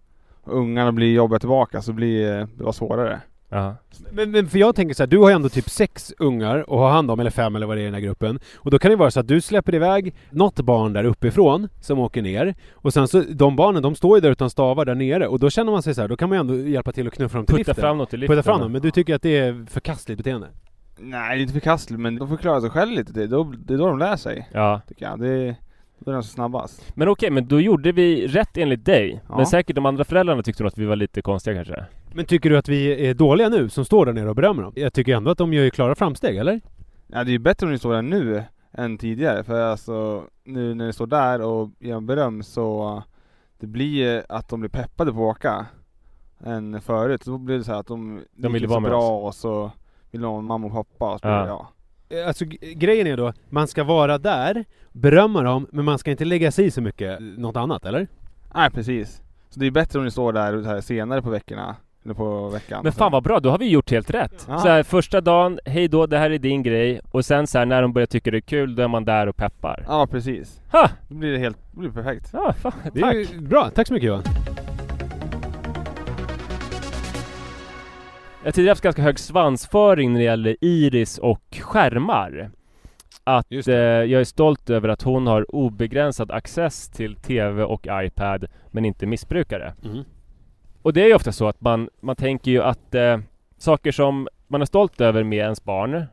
Ungarna 0.45 0.91
blir 0.91 1.13
jobbiga 1.13 1.39
tillbaka 1.39 1.81
så 1.81 1.93
blir 1.93 2.27
det 2.57 2.63
var 2.63 2.71
svårare. 2.71 3.21
Ja. 3.49 3.75
Men, 4.11 4.31
men 4.31 4.47
för 4.47 4.57
jag 4.59 4.75
tänker 4.75 4.95
så 4.95 5.03
här, 5.03 5.07
du 5.07 5.17
har 5.17 5.29
ju 5.29 5.35
ändå 5.35 5.49
typ 5.49 5.69
sex 5.69 6.13
ungar 6.19 6.69
och 6.69 6.79
har 6.79 6.89
hand 6.89 7.11
om, 7.11 7.19
eller 7.19 7.31
fem 7.31 7.55
eller 7.55 7.65
vad 7.67 7.77
det 7.77 7.81
är 7.81 7.83
i 7.83 7.85
den 7.85 7.93
här 7.93 8.01
gruppen. 8.01 8.39
Och 8.57 8.71
då 8.71 8.79
kan 8.79 8.91
det 8.91 8.97
vara 8.97 9.11
så 9.11 9.19
att 9.19 9.27
du 9.27 9.41
släpper 9.41 9.75
iväg 9.75 10.13
något 10.29 10.59
barn 10.59 10.93
där 10.93 11.03
uppifrån 11.03 11.69
som 11.81 11.99
åker 11.99 12.21
ner. 12.21 12.55
Och 12.73 12.93
sen 12.93 13.07
så, 13.07 13.23
de 13.29 13.55
barnen 13.55 13.83
de 13.83 13.95
står 13.95 14.17
ju 14.17 14.21
där 14.21 14.31
utan 14.31 14.49
stavar 14.49 14.85
där 14.85 14.95
nere. 14.95 15.27
Och 15.27 15.39
då 15.39 15.49
känner 15.49 15.71
man 15.71 15.83
sig 15.83 15.95
så 15.95 16.01
här, 16.01 16.07
då 16.07 16.17
kan 16.17 16.29
man 16.29 16.35
ju 16.35 16.39
ändå 16.39 16.55
hjälpa 16.69 16.91
till 16.91 17.07
att 17.07 17.13
knuffa 17.13 17.37
dem 17.37 17.45
till 17.45 17.55
Putta 17.55 17.71
liften. 17.71 17.81
fram 17.81 17.97
något 17.97 18.13
i 18.13 18.17
liften. 18.17 18.35
Putta 18.37 18.43
fram 18.43 18.59
dem, 18.61 18.71
men 18.71 18.81
du 18.81 18.91
tycker 18.91 19.15
att 19.15 19.21
det 19.21 19.37
är 19.37 19.65
förkastligt 19.69 20.17
beteende? 20.17 20.47
Nej, 20.97 21.35
det 21.35 21.41
är 21.41 21.41
inte 21.41 21.53
förkastligt 21.53 21.99
men 21.99 22.15
de 22.15 22.29
får 22.29 22.37
klara 22.37 22.61
sig 22.61 22.69
själv 22.69 22.91
lite. 22.91 23.13
Det 23.13 23.23
är 23.23 23.27
då, 23.27 23.43
det 23.43 23.73
är 23.73 23.77
då 23.77 23.87
de 23.87 23.99
lär 23.99 24.15
sig. 24.15 24.49
Ja. 24.51 24.81
Tycker 24.87 25.05
jag. 25.05 25.19
Det 25.19 25.27
är, 25.29 25.55
då 25.99 26.11
är 26.11 26.15
de 26.15 26.23
så 26.23 26.29
snabbast. 26.29 26.91
Men 26.95 27.07
okej, 27.07 27.29
men 27.29 27.47
då 27.47 27.61
gjorde 27.61 27.91
vi 27.91 28.27
rätt 28.27 28.57
enligt 28.57 28.85
dig. 28.85 29.21
Ja. 29.29 29.37
Men 29.37 29.45
säkert 29.45 29.75
de 29.75 29.85
andra 29.85 30.03
föräldrarna 30.03 30.43
tyckte 30.43 30.63
nog 30.63 30.67
att 30.67 30.77
vi 30.77 30.85
var 30.85 30.95
lite 30.95 31.21
konstiga 31.21 31.55
kanske. 31.55 31.85
Men 32.13 32.25
tycker 32.25 32.49
du 32.49 32.57
att 32.57 32.69
vi 32.69 33.07
är 33.07 33.13
dåliga 33.13 33.49
nu, 33.49 33.69
som 33.69 33.85
står 33.85 34.05
där 34.05 34.13
nere 34.13 34.29
och 34.29 34.35
berömmer 34.35 34.63
dem? 34.63 34.73
Jag 34.75 34.93
tycker 34.93 35.15
ändå 35.15 35.31
att 35.31 35.37
de 35.37 35.53
gör 35.53 35.63
ju 35.63 35.69
klara 35.69 35.95
framsteg, 35.95 36.37
eller? 36.37 36.61
Ja, 37.07 37.23
det 37.23 37.29
är 37.29 37.33
ju 37.33 37.39
bättre 37.39 37.65
om 37.65 37.71
ni 37.71 37.79
står 37.79 37.93
där 37.93 38.01
nu 38.01 38.43
än 38.71 38.97
tidigare. 38.97 39.43
För 39.43 39.61
alltså, 39.61 40.23
nu 40.43 40.73
när 40.73 40.85
ni 40.85 40.93
står 40.93 41.07
där 41.07 41.41
och 41.41 41.69
ger 41.79 41.93
dem 41.93 42.05
beröm 42.05 42.43
så 42.43 43.03
det 43.59 43.67
blir 43.67 44.23
att 44.29 44.49
de 44.49 44.59
blir 44.59 44.69
peppade 44.69 45.13
på 45.13 45.29
att 45.29 45.37
åka 45.37 45.65
än 46.45 46.81
förut. 46.81 47.21
Då 47.25 47.37
blir 47.37 47.57
det 47.57 47.63
så 47.63 47.71
här 47.71 47.79
att 47.79 47.87
de, 47.87 48.21
De 48.35 48.53
ville 48.53 48.67
så 48.67 48.69
vara 48.69 48.79
med 48.79 48.91
bra 48.91 49.19
och 49.19 49.35
så 49.35 49.71
vill 50.17 50.23
ha 50.23 50.41
mamma 50.41 50.67
och 50.67 50.97
pappa 50.99 51.17
det, 51.21 51.29
Ja. 51.29 51.47
ja. 52.09 52.17
Eh, 52.17 52.27
Alltså 52.27 52.45
grejen 52.75 53.07
är 53.07 53.17
då, 53.17 53.33
man 53.49 53.67
ska 53.67 53.83
vara 53.83 54.17
där, 54.17 54.65
berömma 54.91 55.41
dem, 55.41 55.67
men 55.71 55.85
man 55.85 55.99
ska 55.99 56.11
inte 56.11 56.25
lägga 56.25 56.51
sig 56.51 56.65
i 56.65 56.71
så 56.71 56.81
mycket 56.81 57.19
eh, 57.19 57.25
något 57.37 57.55
annat, 57.57 57.85
eller? 57.85 58.07
Nej 58.55 58.69
precis. 58.71 59.21
Så 59.49 59.59
det 59.59 59.65
är 59.67 59.71
bättre 59.71 59.99
om 59.99 60.05
ni 60.05 60.11
står 60.11 60.33
där 60.33 60.63
här 60.63 60.81
senare 60.81 61.21
på 61.21 61.29
veckorna. 61.29 61.75
Eller 62.05 62.13
på 62.13 62.49
veckan. 62.49 62.79
Men 62.83 62.91
fan 62.91 63.11
vad 63.11 63.23
bra, 63.23 63.39
då 63.39 63.49
har 63.49 63.57
vi 63.57 63.69
gjort 63.69 63.91
helt 63.91 64.09
rätt. 64.09 64.45
Ja. 64.49 64.57
Så 64.59 64.67
här, 64.67 64.83
första 64.83 65.21
dagen, 65.21 65.59
hej 65.65 65.87
då, 65.87 66.05
det 66.05 66.17
här 66.17 66.29
är 66.29 66.37
din 66.37 66.63
grej. 66.63 67.01
Och 67.11 67.25
sen 67.25 67.47
så 67.47 67.57
här, 67.57 67.65
när 67.65 67.81
de 67.81 67.93
börjar 67.93 68.05
tycka 68.05 68.31
det 68.31 68.37
är 68.37 68.41
kul, 68.41 68.75
då 68.75 68.83
är 68.83 68.87
man 68.87 69.05
där 69.05 69.27
och 69.27 69.35
peppar. 69.35 69.85
Ja 69.87 70.07
precis. 70.07 70.61
Ha! 70.71 70.89
Då 71.09 71.15
blir 71.15 71.31
det 71.31 71.37
helt, 71.37 71.57
då 71.71 71.79
blir 71.79 71.89
det 71.89 71.95
perfekt. 71.95 72.29
Ja, 72.33 72.53
fan, 72.53 72.71
Det 72.93 73.01
tack! 73.01 73.13
är 73.13 73.17
ju 73.33 73.39
bra, 73.41 73.69
tack 73.69 73.87
så 73.87 73.93
mycket 73.93 74.07
Johan! 74.07 74.23
Jag 78.43 78.47
har 78.47 78.51
tidigare 78.51 78.71
haft 78.71 78.83
ganska 78.83 79.01
hög 79.01 79.19
svansföring 79.19 80.13
när 80.13 80.19
det 80.19 80.25
gäller 80.25 80.55
Iris 80.61 81.17
och 81.17 81.57
skärmar. 81.61 82.51
Att 83.23 83.51
eh, 83.51 83.73
jag 83.75 84.21
är 84.21 84.23
stolt 84.23 84.69
över 84.69 84.89
att 84.89 85.01
hon 85.01 85.27
har 85.27 85.55
obegränsad 85.55 86.31
access 86.31 86.89
till 86.89 87.15
TV 87.15 87.63
och 87.63 87.87
iPad, 87.91 88.45
men 88.71 88.85
inte 88.85 89.05
missbrukar 89.05 89.59
det. 89.59 89.89
Mm. 89.89 90.03
Och 90.81 90.93
det 90.93 91.03
är 91.03 91.07
ju 91.07 91.13
ofta 91.13 91.31
så 91.31 91.47
att 91.47 91.61
man, 91.61 91.89
man 91.99 92.15
tänker 92.15 92.51
ju 92.51 92.63
att 92.63 92.95
eh, 92.95 93.19
saker 93.57 93.91
som 93.91 94.27
man 94.47 94.61
är 94.61 94.65
stolt 94.65 95.01
över 95.01 95.23
med 95.23 95.39
ens 95.39 95.63
barn, 95.63 96.05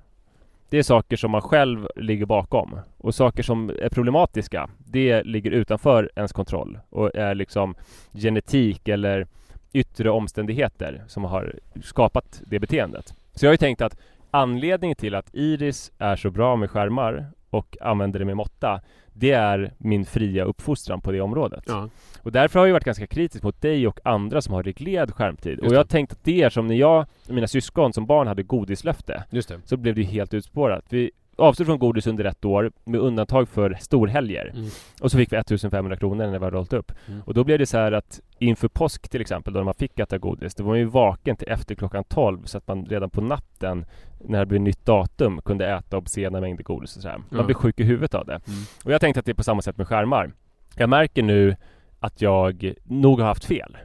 det 0.69 0.79
är 0.79 0.83
saker 0.83 1.16
som 1.16 1.31
man 1.31 1.43
själv 1.43 1.88
ligger 1.97 2.27
bakom. 2.27 2.81
Och 2.99 3.14
saker 3.14 3.43
som 3.43 3.71
är 3.71 3.88
problematiska, 3.88 4.71
det 4.79 5.23
ligger 5.23 5.51
utanför 5.51 6.11
ens 6.16 6.33
kontroll 6.33 6.79
och 6.90 7.14
är 7.14 7.35
liksom 7.35 7.75
genetik 8.12 8.88
eller 8.88 9.27
yttre 9.72 10.11
omständigheter 10.11 11.04
som 11.06 11.24
har 11.24 11.54
skapat 11.83 12.42
det 12.46 12.59
beteendet. 12.59 13.14
Så 13.35 13.44
jag 13.44 13.50
har 13.50 13.54
ju 13.54 13.59
tänkt 13.59 13.80
att 13.80 13.96
anledningen 14.30 14.96
till 14.96 15.14
att 15.14 15.35
Iris 15.35 15.92
är 15.98 16.16
så 16.16 16.30
bra 16.30 16.56
med 16.56 16.70
skärmar 16.70 17.26
och 17.50 17.76
använder 17.80 18.18
det 18.18 18.24
med 18.24 18.37
måtta, 18.37 18.80
det 19.12 19.30
är 19.30 19.72
min 19.78 20.04
fria 20.04 20.44
uppfostran 20.44 21.00
på 21.00 21.12
det 21.12 21.20
området. 21.20 21.64
Ja. 21.66 21.88
Och 22.22 22.33
därför 22.33 22.59
har 22.59 22.66
jag 22.66 22.72
varit 22.72 22.85
ganska 22.85 23.06
kritisk 23.06 23.44
mot 23.44 23.61
dig 23.61 23.87
och 23.87 24.00
andra 24.04 24.42
som 24.42 24.54
har 24.54 24.62
reglerad 24.62 25.14
skärmtid. 25.14 25.52
Just 25.52 25.66
och 25.66 25.74
jag 25.74 25.78
har 25.78 25.85
tänkt 25.85 26.12
att 26.12 26.24
det 26.24 26.42
är 26.42 26.50
som 26.50 26.66
när 26.66 26.74
jag 26.74 27.06
och 27.28 27.35
mina 27.35 27.46
syskon 27.46 27.92
som 27.92 28.06
barn 28.06 28.26
hade 28.26 28.42
godislöfte. 28.42 29.24
Just 29.30 29.48
det. 29.48 29.61
Så 29.64 29.76
blev 29.76 29.94
det 29.94 30.00
ju 30.00 30.06
helt 30.06 30.35
utspårat. 30.35 30.85
Vi 30.88 31.11
avstod 31.40 31.66
från 31.66 31.79
godis 31.79 32.07
under 32.07 32.24
ett 32.24 32.44
år 32.44 32.72
med 32.85 33.00
undantag 33.00 33.48
för 33.48 33.76
storhelger. 33.81 34.53
Mm. 34.55 34.68
Och 35.00 35.11
så 35.11 35.18
fick 35.18 35.33
vi 35.33 35.37
1500 35.37 35.96
kronor 35.96 36.16
när 36.26 36.38
vi 36.38 36.44
hade 36.44 36.57
rollat 36.57 36.72
upp. 36.72 36.92
Mm. 37.09 37.20
Och 37.26 37.35
då 37.35 37.44
blev 37.44 37.59
det 37.59 37.66
så 37.66 37.79
här 37.79 37.92
att 37.92 38.20
inför 38.38 38.68
påsk 38.68 39.09
till 39.09 39.20
exempel, 39.20 39.53
då 39.53 39.64
man 39.64 39.74
fick 39.74 39.98
äta 39.98 40.18
godis, 40.18 40.55
då 40.55 40.64
var 40.64 40.70
man 40.70 40.79
ju 40.79 40.85
vaken 40.85 41.37
till 41.37 41.48
efter 41.48 41.74
klockan 41.74 42.05
12 42.05 42.44
så 42.44 42.59
att 42.59 42.68
man 42.68 42.87
redan 42.87 43.11
på 43.11 43.20
natten 43.20 43.87
när 44.24 44.38
det 44.38 44.46
blev 44.46 44.61
nytt 44.61 44.87
datum 44.87 45.40
kunde 45.44 45.68
äta 45.68 45.96
obscena 45.96 46.40
mängder 46.40 46.64
godis 46.64 46.96
och 46.96 47.03
så 47.03 47.09
här. 47.09 47.16
Man 47.18 47.26
Ja. 47.40 47.42
blir 47.42 47.55
sjuk 47.55 47.81
i 47.81 47.85
huvudet 47.85 48.14
av 48.14 48.26
det. 48.26 48.33
Mm. 48.46 48.61
Och 48.85 48.92
jag 48.92 49.00
tänkte 49.00 49.20
att 49.20 49.26
det 49.26 49.33
är 49.33 49.35
på 49.35 49.42
samma 49.42 49.62
sätt 49.62 49.76
med 49.76 49.88
skärmar. 49.88 50.33
Jag 50.76 50.88
märker 50.88 51.22
nu 51.22 51.57
att 52.00 52.20
jag 52.22 52.74
nog 52.85 53.20
har 53.20 53.26
haft 53.26 53.44
fel. 53.44 53.76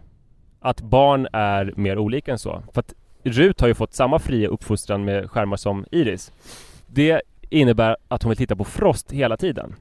Att 0.60 0.82
barn 0.82 1.28
är 1.34 1.74
mer 1.76 1.98
olika 1.98 2.32
än 2.32 2.40
så. 2.40 2.64
För 2.74 2.80
att 2.80 2.94
Rut 3.24 3.62
har 3.62 3.68
ju 3.68 3.74
fått 3.74 3.94
samma 3.94 4.20
fria 4.20 4.50
uppfostran 4.50 5.06
med 5.06 5.32
skärmar 5.32 5.58
som 5.58 5.86
Iris. 5.92 6.32
Det 6.88 7.22
innebär 7.50 7.98
att 8.08 8.24
hon 8.24 8.30
vill 8.30 8.38
titta 8.38 8.56
på 8.56 8.64
Frost 8.64 9.12
hela 9.12 9.38
tiden. 9.38 9.76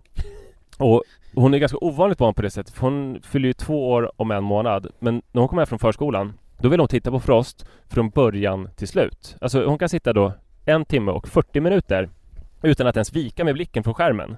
Och 0.79 1.03
hon 1.35 1.55
är 1.55 1.59
ganska 1.59 1.79
ovanligt 1.81 2.19
barn 2.19 2.35
på 2.35 2.43
det 2.43 2.51
sättet. 2.51 2.75
För 2.75 2.81
hon 2.81 3.21
fyller 3.23 3.47
ju 3.47 3.53
två 3.53 3.91
år 3.91 4.13
om 4.17 4.31
en 4.31 4.45
månad. 4.45 4.87
Men 4.99 5.23
när 5.33 5.41
hon 5.41 5.49
kommer 5.49 5.63
hem 5.63 5.67
från 5.67 5.79
förskolan, 5.79 6.33
då 6.59 6.69
vill 6.69 6.81
hon 6.81 6.89
titta 6.89 7.11
på 7.11 7.21
Frost 7.21 7.67
från 7.89 8.11
början 8.11 8.69
till 8.77 8.89
slut. 8.89 9.37
Alltså 9.41 9.67
hon 9.67 9.79
kan 9.79 9.89
sitta 9.89 10.13
då 10.13 10.33
en 10.65 10.85
timme 10.85 11.13
och 11.13 11.29
40 11.29 11.61
minuter 11.61 12.09
utan 12.63 12.87
att 12.87 12.97
ens 12.97 13.13
vika 13.13 13.45
med 13.45 13.55
blicken 13.55 13.85
från 13.85 13.95
skärmen. 13.95 14.37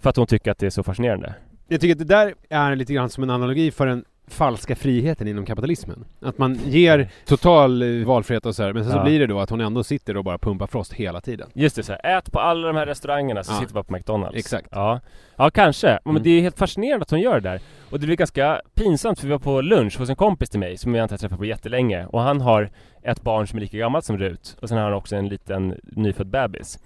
För 0.00 0.10
att 0.10 0.16
hon 0.16 0.26
tycker 0.26 0.50
att 0.50 0.58
det 0.58 0.66
är 0.66 0.70
så 0.70 0.82
fascinerande. 0.82 1.34
Jag 1.68 1.80
tycker 1.80 1.94
att 1.94 1.98
det 2.08 2.14
där 2.14 2.34
är 2.50 2.76
lite 2.76 2.94
grann 2.94 3.10
som 3.10 3.22
en 3.22 3.30
analogi 3.30 3.70
för 3.70 3.86
en 3.86 4.04
falska 4.28 4.76
friheten 4.76 5.28
inom 5.28 5.46
kapitalismen. 5.46 6.04
Att 6.22 6.38
man 6.38 6.54
ger 6.64 7.08
total 7.26 7.82
eh, 8.00 8.06
valfrihet 8.06 8.46
och 8.46 8.54
så 8.54 8.62
här, 8.62 8.72
men 8.72 8.82
sen 8.84 8.92
så 8.92 8.98
Ja. 8.98 9.02
blir 9.04 9.18
det 9.20 9.26
då 9.26 9.40
att 9.40 9.50
hon 9.50 9.60
ändå 9.60 9.84
sitter 9.84 10.16
och 10.16 10.24
bara 10.24 10.38
pumpar 10.38 10.66
Frost 10.66 10.92
hela 10.92 11.20
tiden. 11.20 11.48
Just 11.54 11.76
det, 11.76 11.82
så 11.82 11.92
här, 12.02 12.18
ät 12.18 12.32
på 12.32 12.40
alla 12.40 12.66
de 12.66 12.76
här 12.76 12.86
restaurangerna 12.86 13.44
så 13.44 13.52
Ja. 13.52 13.56
sitter 13.60 13.74
vi 13.74 13.82
på 13.82 13.92
McDonalds. 13.92 14.36
Exakt. 14.38 14.68
Ja, 14.70 15.00
ja 15.36 15.50
kanske. 15.50 15.98
Men 16.04 16.10
Mm. 16.10 16.22
det 16.22 16.30
är 16.30 16.40
helt 16.40 16.58
fascinerande 16.58 17.02
att 17.02 17.10
hon 17.10 17.20
gör 17.20 17.34
det 17.40 17.48
där. 17.50 17.60
Och 17.90 18.00
det 18.00 18.06
blir 18.06 18.16
ganska 18.16 18.60
pinsamt 18.74 19.20
för 19.20 19.26
vi 19.26 19.32
var 19.32 19.38
på 19.38 19.60
lunch 19.60 19.98
hos 19.98 20.08
en 20.10 20.16
kompis 20.16 20.50
till 20.50 20.60
mig 20.60 20.76
som 20.76 20.94
jag 20.94 21.04
inte 21.04 21.12
har 21.12 21.18
träffat 21.18 21.38
på 21.38 21.44
jättelänge. 21.44 22.06
Och 22.06 22.20
han 22.20 22.40
har 22.40 22.70
ett 23.02 23.22
barn 23.22 23.46
som 23.46 23.56
är 23.56 23.60
lika 23.60 23.78
gammalt 23.78 24.04
som 24.04 24.18
Rut. 24.18 24.56
Och 24.62 24.68
sen 24.68 24.78
har 24.78 24.84
han 24.84 24.94
också 24.94 25.16
en 25.16 25.28
liten 25.28 25.74
nyfödd 25.82 26.26
bebis. 26.26 26.78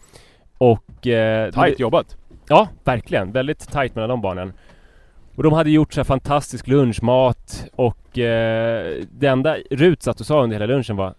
Och... 0.58 1.06
Eh, 1.06 1.50
Tajt 1.50 1.80
jobbat. 1.80 2.16
Ja, 2.48 2.68
verkligen. 2.84 3.32
Väldigt 3.32 3.70
tajt 3.72 3.94
mellan 3.94 4.08
de 4.10 4.20
barnen. 4.20 4.52
Och 5.40 5.44
de 5.44 5.52
hade 5.52 5.70
gjort 5.70 5.92
så 5.92 6.04
fantastisk 6.04 6.66
lunchmat 6.68 7.64
och 7.76 8.18
eh, 8.18 8.96
det 9.10 9.26
enda 9.26 9.56
Rut 9.70 10.02
satt 10.02 10.20
och 10.20 10.26
sa 10.26 10.42
under 10.42 10.54
hela 10.60 10.66
lunchen 10.66 10.96
var 10.96 11.14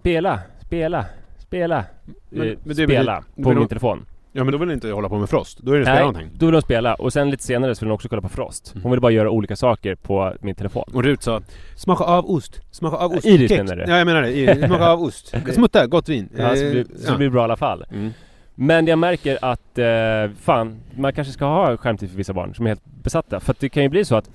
Spela, 0.00 0.40
spela, 0.66 1.04
spela, 1.38 1.84
Men- 2.30 2.48
eh, 2.48 2.54
men 2.64 2.76
det 2.76 2.84
spela 2.84 3.20
betyder- 3.20 3.42
på 3.42 3.48
min 3.48 3.58
de- 3.58 3.68
telefon. 3.68 4.06
Ja 4.32 4.44
men 4.44 4.52
då 4.52 4.58
vill 4.58 4.68
ni 4.68 4.74
inte 4.74 4.90
hålla 4.90 5.08
på 5.08 5.18
med 5.18 5.28
Frost, 5.28 5.58
då 5.62 5.72
är 5.72 5.78
det 5.78 5.84
spela 5.84 5.94
Nej, 5.94 6.04
någonting. 6.04 6.30
då 6.38 6.46
ville 6.46 6.56
hon 6.56 6.62
spela 6.62 6.94
och 6.94 7.12
sen 7.12 7.30
lite 7.30 7.42
senare 7.44 7.74
så 7.74 7.80
ville 7.80 7.90
hon 7.90 7.94
också 7.94 8.08
kolla 8.08 8.22
på 8.22 8.28
Frost. 8.28 8.74
Hon 8.82 8.90
ville 8.92 9.00
bara 9.00 9.12
göra 9.12 9.30
olika 9.30 9.56
saker 9.56 9.94
på 9.94 10.34
min 10.40 10.54
telefon. 10.54 10.84
Och 10.94 11.02
Rut 11.04 11.22
sa 11.22 11.40
Smaka 11.76 12.04
av 12.04 12.30
ost, 12.30 12.60
smaka 12.70 12.96
av 12.96 13.12
ost. 13.12 13.26
Iris 13.26 13.50
menar 13.50 13.76
du? 13.76 13.84
Ja 13.88 13.98
jag 13.98 14.06
menar 14.06 14.22
det, 14.22 14.66
smaka 14.66 14.88
av 14.90 15.02
ost. 15.02 15.34
Smutta, 15.54 15.86
gott 15.86 16.08
vin. 16.08 16.28
Ja, 16.36 16.56
så, 16.56 16.64
Eh, 16.64 16.70
blir, 16.70 16.84
så 16.84 17.12
ja. 17.12 17.16
blir 17.16 17.26
det 17.26 17.30
bra 17.30 17.40
i 17.40 17.44
alla 17.44 17.56
fall. 17.56 17.84
Mm. 17.90 18.10
Men 18.60 18.86
jag 18.86 18.98
märker 18.98 19.38
att, 19.42 19.78
eh, 19.78 20.36
fan, 20.40 20.80
man 20.96 21.12
kanske 21.12 21.32
ska 21.32 21.44
ha 21.44 21.76
skärmtid 21.76 22.10
för 22.10 22.16
vissa 22.16 22.32
barn 22.32 22.54
som 22.54 22.64
är 22.66 22.70
helt 22.70 22.84
besatta. 22.84 23.40
För 23.40 23.52
att 23.52 23.60
det 23.60 23.68
kan 23.68 23.82
ju 23.82 23.88
bli 23.88 24.04
så 24.04 24.16
att 24.16 24.30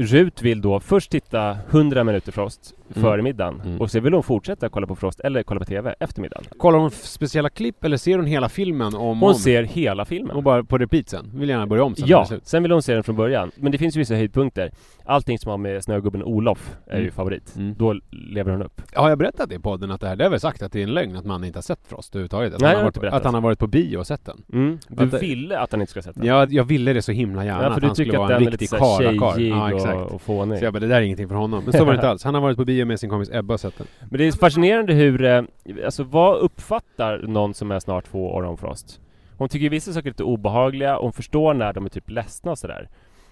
Rut 0.00 0.42
vill 0.42 0.60
då 0.60 0.80
först 0.80 1.10
titta 1.10 1.56
100 1.70 2.04
minuter 2.04 2.32
Frost 2.32 2.74
Mm. 2.96 3.02
före 3.02 3.22
middagen. 3.22 3.60
Mm. 3.64 3.80
Och 3.80 3.90
så 3.90 4.00
vill 4.00 4.12
hon 4.14 4.22
fortsätta 4.22 4.68
kolla 4.68 4.86
på 4.86 4.96
Frost 4.96 5.20
eller 5.20 5.42
kolla 5.42 5.60
på 5.60 5.66
TV 5.66 5.94
efter 6.00 6.22
middagen. 6.22 6.44
Kollar 6.58 6.78
hon 6.78 6.90
speciella 6.90 7.48
klipp 7.50 7.84
eller 7.84 7.96
ser 7.96 8.16
hon 8.16 8.26
hela 8.26 8.48
filmen 8.48 8.94
om 8.94 9.20
Hon 9.20 9.28
om? 9.28 9.34
ser 9.34 9.62
hela 9.62 10.04
filmen. 10.04 10.36
Och 10.36 10.42
bara 10.42 10.64
på 10.64 10.78
repeat 10.78 11.08
sen? 11.08 11.30
Vill 11.34 11.48
gärna 11.48 11.66
börja 11.66 11.84
om 11.84 11.94
sen 11.94 12.08
Ja, 12.08 12.26
sen 12.42 12.62
vill 12.62 12.72
hon 12.72 12.82
se 12.82 12.94
den 12.94 13.02
från 13.02 13.16
början. 13.16 13.50
Men 13.56 13.72
det 13.72 13.78
finns 13.78 13.96
ju 13.96 13.98
vissa 13.98 14.14
höjdpunkter. 14.14 14.70
Allting 15.04 15.38
som 15.38 15.50
har 15.50 15.58
med 15.58 15.84
Snögubben 15.84 16.22
Olof 16.24 16.76
är 16.86 16.96
ju 16.96 17.00
Mm. 17.02 17.12
favorit. 17.12 17.54
Mm. 17.56 17.74
Då 17.78 17.94
lever 18.10 18.52
hon 18.52 18.62
upp. 18.62 18.82
Har 18.94 19.08
jag 19.08 19.18
berättat 19.18 19.48
det 19.48 19.54
i 19.54 19.58
podden 19.58 19.90
att 19.90 20.00
det 20.00 20.08
här, 20.08 20.16
det 20.16 20.24
har 20.24 20.30
väl 20.30 20.40
sagt 20.40 20.62
att 20.62 20.72
det 20.72 20.78
är 20.78 20.82
en 20.84 20.94
lögn 20.94 21.16
att 21.16 21.24
man 21.24 21.44
inte 21.44 21.56
har 21.56 21.62
sett 21.62 21.80
Frost 21.88 22.14
överhuvudtaget? 22.14 22.54
Att, 22.54 22.60
Nej, 22.60 22.68
han, 22.68 22.78
jag 22.78 22.84
har 22.84 23.00
varit, 23.02 23.12
att 23.12 23.24
han 23.24 23.34
har 23.34 23.40
varit 23.40 23.58
på 23.58 23.66
bio 23.66 23.98
och 23.98 24.06
sett 24.06 24.24
den? 24.24 24.42
Mm. 24.52 24.78
Du 24.88 25.04
Att 25.16 25.22
ville 25.22 25.58
att 25.58 25.72
han 25.72 25.80
inte 25.80 25.90
skulle 25.90 26.02
sätta 26.02 26.20
den. 26.20 26.28
Ja, 26.28 26.46
jag 26.50 26.64
ville 26.64 26.92
det 26.92 27.02
så 27.02 27.12
himla 27.12 27.44
gärna 27.44 27.62
Ja, 27.62 27.68
för 27.68 27.74
att 27.74 27.80
du 27.80 27.86
han 27.86 27.94
skulle 27.96 28.06
tycker 28.06 28.18
att 28.24 28.28
vara 28.28 28.36
en 28.36 28.44
riktig 28.50 28.70
karlakarl. 28.70 29.42
Ja, 29.42 29.72
exakt. 29.72 29.89
Och 29.96 30.22
fånig. 30.22 30.58
Så 30.58 30.64
jag 30.64 30.72
bara, 30.72 30.80
det 30.80 30.86
där 30.86 30.96
är 30.96 31.00
ingenting 31.00 31.28
för 31.28 31.34
honom. 31.34 31.64
Men 31.64 31.72
så 31.72 31.84
var 31.84 31.92
det 31.92 31.96
inte 31.96 32.08
alls. 32.08 32.24
Han 32.24 32.34
har 32.34 32.40
varit 32.40 32.56
på 32.56 32.64
bio 32.64 32.86
med 32.86 33.00
sin 33.00 33.10
kompis 33.10 33.30
Ebba 33.32 33.54
och 33.54 33.60
sett 33.60 33.78
den. 33.78 33.86
Men 34.00 34.18
det 34.18 34.26
är 34.26 34.32
fascinerande 34.32 34.92
hur, 34.92 35.24
eh, 35.24 35.42
alltså 35.84 36.02
vad 36.02 36.38
uppfattar 36.38 37.18
någon 37.18 37.54
som 37.54 37.70
är 37.70 37.78
snart 37.78 38.04
två 38.04 38.34
år 38.34 38.42
om 38.42 38.56
Frost? 38.56 39.00
Hon 39.36 39.48
tycker 39.48 39.70
vissa 39.70 39.92
saker 39.92 40.06
är 40.06 40.10
lite 40.10 40.24
obehagliga, 40.24 40.96
och 40.96 41.02
hon 41.02 41.12
förstår 41.12 41.54
när 41.54 41.72
de 41.72 41.84
är 41.84 41.88
typ 41.88 42.10
ledsna 42.10 42.50
och 42.50 42.58
sådär. 42.58 42.88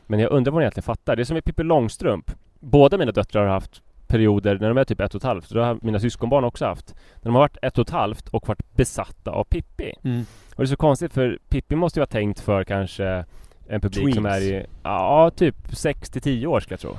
Men 0.07 0.21
jag 0.21 0.33
undrar 0.33 0.51
vad 0.51 0.55
hon 0.55 0.63
egentligen 0.63 0.85
fattar. 0.85 1.17
Det 1.17 1.23
är 1.23 1.25
som 1.25 1.37
i 1.37 1.43
Pippi 1.43 1.63
Långstrump. 1.63 2.31
Båda 2.61 2.99
mina 2.99 3.13
döttrar 3.13 3.43
har 3.47 3.53
haft 3.53 3.83
perioder 4.07 4.59
när 4.59 4.69
de 4.69 4.79
är 4.79 4.85
typ 4.85 5.01
ett 5.01 5.15
och 5.15 5.21
ett 5.21 5.25
halvt. 5.25 5.53
Det 5.53 5.65
har 5.65 5.79
mina 5.83 6.01
syskonbarn 6.01 6.45
också 6.45 6.65
haft. 6.65 6.95
När 7.15 7.25
de 7.25 7.35
har 7.35 7.41
varit 7.41 7.57
ett 7.63 7.79
och 7.79 7.83
ett 7.83 7.91
halvt 7.91 8.29
och 8.29 8.49
varit 8.49 8.77
besatta 8.77 9.31
av 9.31 9.45
Pippi. 9.45 9.93
Och 10.57 10.57
det 10.57 10.63
är 10.63 10.67
så 10.67 10.77
konstigt 10.77 11.13
för 11.13 11.39
Pippi 11.49 11.77
måste 11.77 11.99
ju 11.99 12.01
vara 12.01 12.07
tänkt 12.07 12.41
för 12.41 12.65
kanske 12.65 13.25
en 13.69 13.81
publik 13.81 14.15
som 14.15 14.25
Tweens. 14.25 14.43
är 14.45 14.53
i, 14.53 14.67
ja 14.83 15.31
typ 15.37 15.57
6 15.73 16.11
till 16.11 16.23
10 16.23 16.47
år 16.47 16.61
skulle 16.61 16.73
jag 16.73 16.81
tro. 16.81 16.97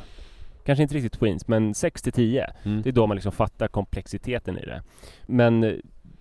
Kanske 0.65 0.83
inte 0.83 0.95
riktigt 0.95 1.19
tweens, 1.19 1.47
men 1.47 1.73
6 1.73 2.01
till 2.01 2.13
10. 2.13 2.49
Mm. 2.63 2.81
Det 2.81 2.89
är 2.89 2.93
då 2.93 3.07
man 3.07 3.15
liksom 3.15 3.31
fattar 3.31 3.67
komplexiteten 3.67 4.57
i 4.57 4.65
det. 4.65 4.81
Men 5.25 5.63
eh, 5.63 5.73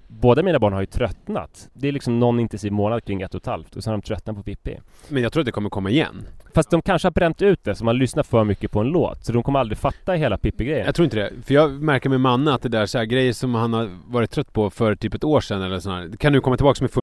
båda 0.09 0.43
mina 0.43 0.59
barn 0.59 0.73
har 0.73 0.81
ju 0.81 0.87
tröttnat. 0.87 1.69
Det 1.73 1.89
är 1.89 1.93
liksom 1.93 2.19
någon 2.19 2.41
intensiv 2.41 2.73
månad 2.73 3.05
kring 3.05 3.23
ett 3.23 3.35
och 3.35 3.41
ett 3.41 3.47
halvt 3.47 3.77
och 3.77 3.85
sen 3.85 3.91
har 3.91 3.99
de 3.99 4.03
tröttnat 4.03 4.37
på 4.37 4.43
Pippi. 4.43 4.79
Men 5.09 5.23
jag 5.23 5.33
tror 5.33 5.41
att 5.41 5.47
det 5.47 5.53
kommer 5.53 5.71
komma 5.71 5.91
igen. 5.91 6.27
Fast 6.55 6.71
de 6.71 6.83
kanske 6.83 7.07
har 7.07 7.13
bränt 7.13 7.43
ut 7.43 7.65
det, 7.65 7.75
så 7.75 7.85
man 7.85 7.99
lyssnar 7.99 8.23
för 8.23 8.45
mycket 8.45 8.71
på 8.71 8.81
en 8.81 8.87
låt. 8.87 9.25
Så 9.25 9.33
de 9.33 9.43
kommer 9.43 9.59
aldrig 9.59 9.79
fatta 9.79 10.13
hela 10.13 10.39
Pippi-grejen. 10.39 10.87
Jag 10.87 10.95
tror 10.95 11.05
inte 11.05 11.17
det. 11.17 11.33
För 11.45 11.55
jag 11.55 11.71
märker 11.71 12.11
med 12.11 12.21
Manne 12.21 12.55
att 12.55 12.63
det 12.63 12.69
där 12.69 12.87
så 12.87 12.99
här, 12.99 13.05
grejer 13.05 13.33
som 13.33 13.55
han 13.55 13.73
har 13.73 13.91
varit 14.07 14.31
trött 14.31 14.53
på 14.53 14.71
för 14.71 14.95
typ 14.95 15.15
ett 15.15 15.25
år 15.25 15.41
sedan 15.41 15.63
eller 15.63 15.79
sådär. 15.81 16.17
Kan 16.17 16.33
nu 16.33 16.41
komma 16.41 16.57
tillbaka 16.57 16.85
med 16.85 16.91
full 16.91 17.03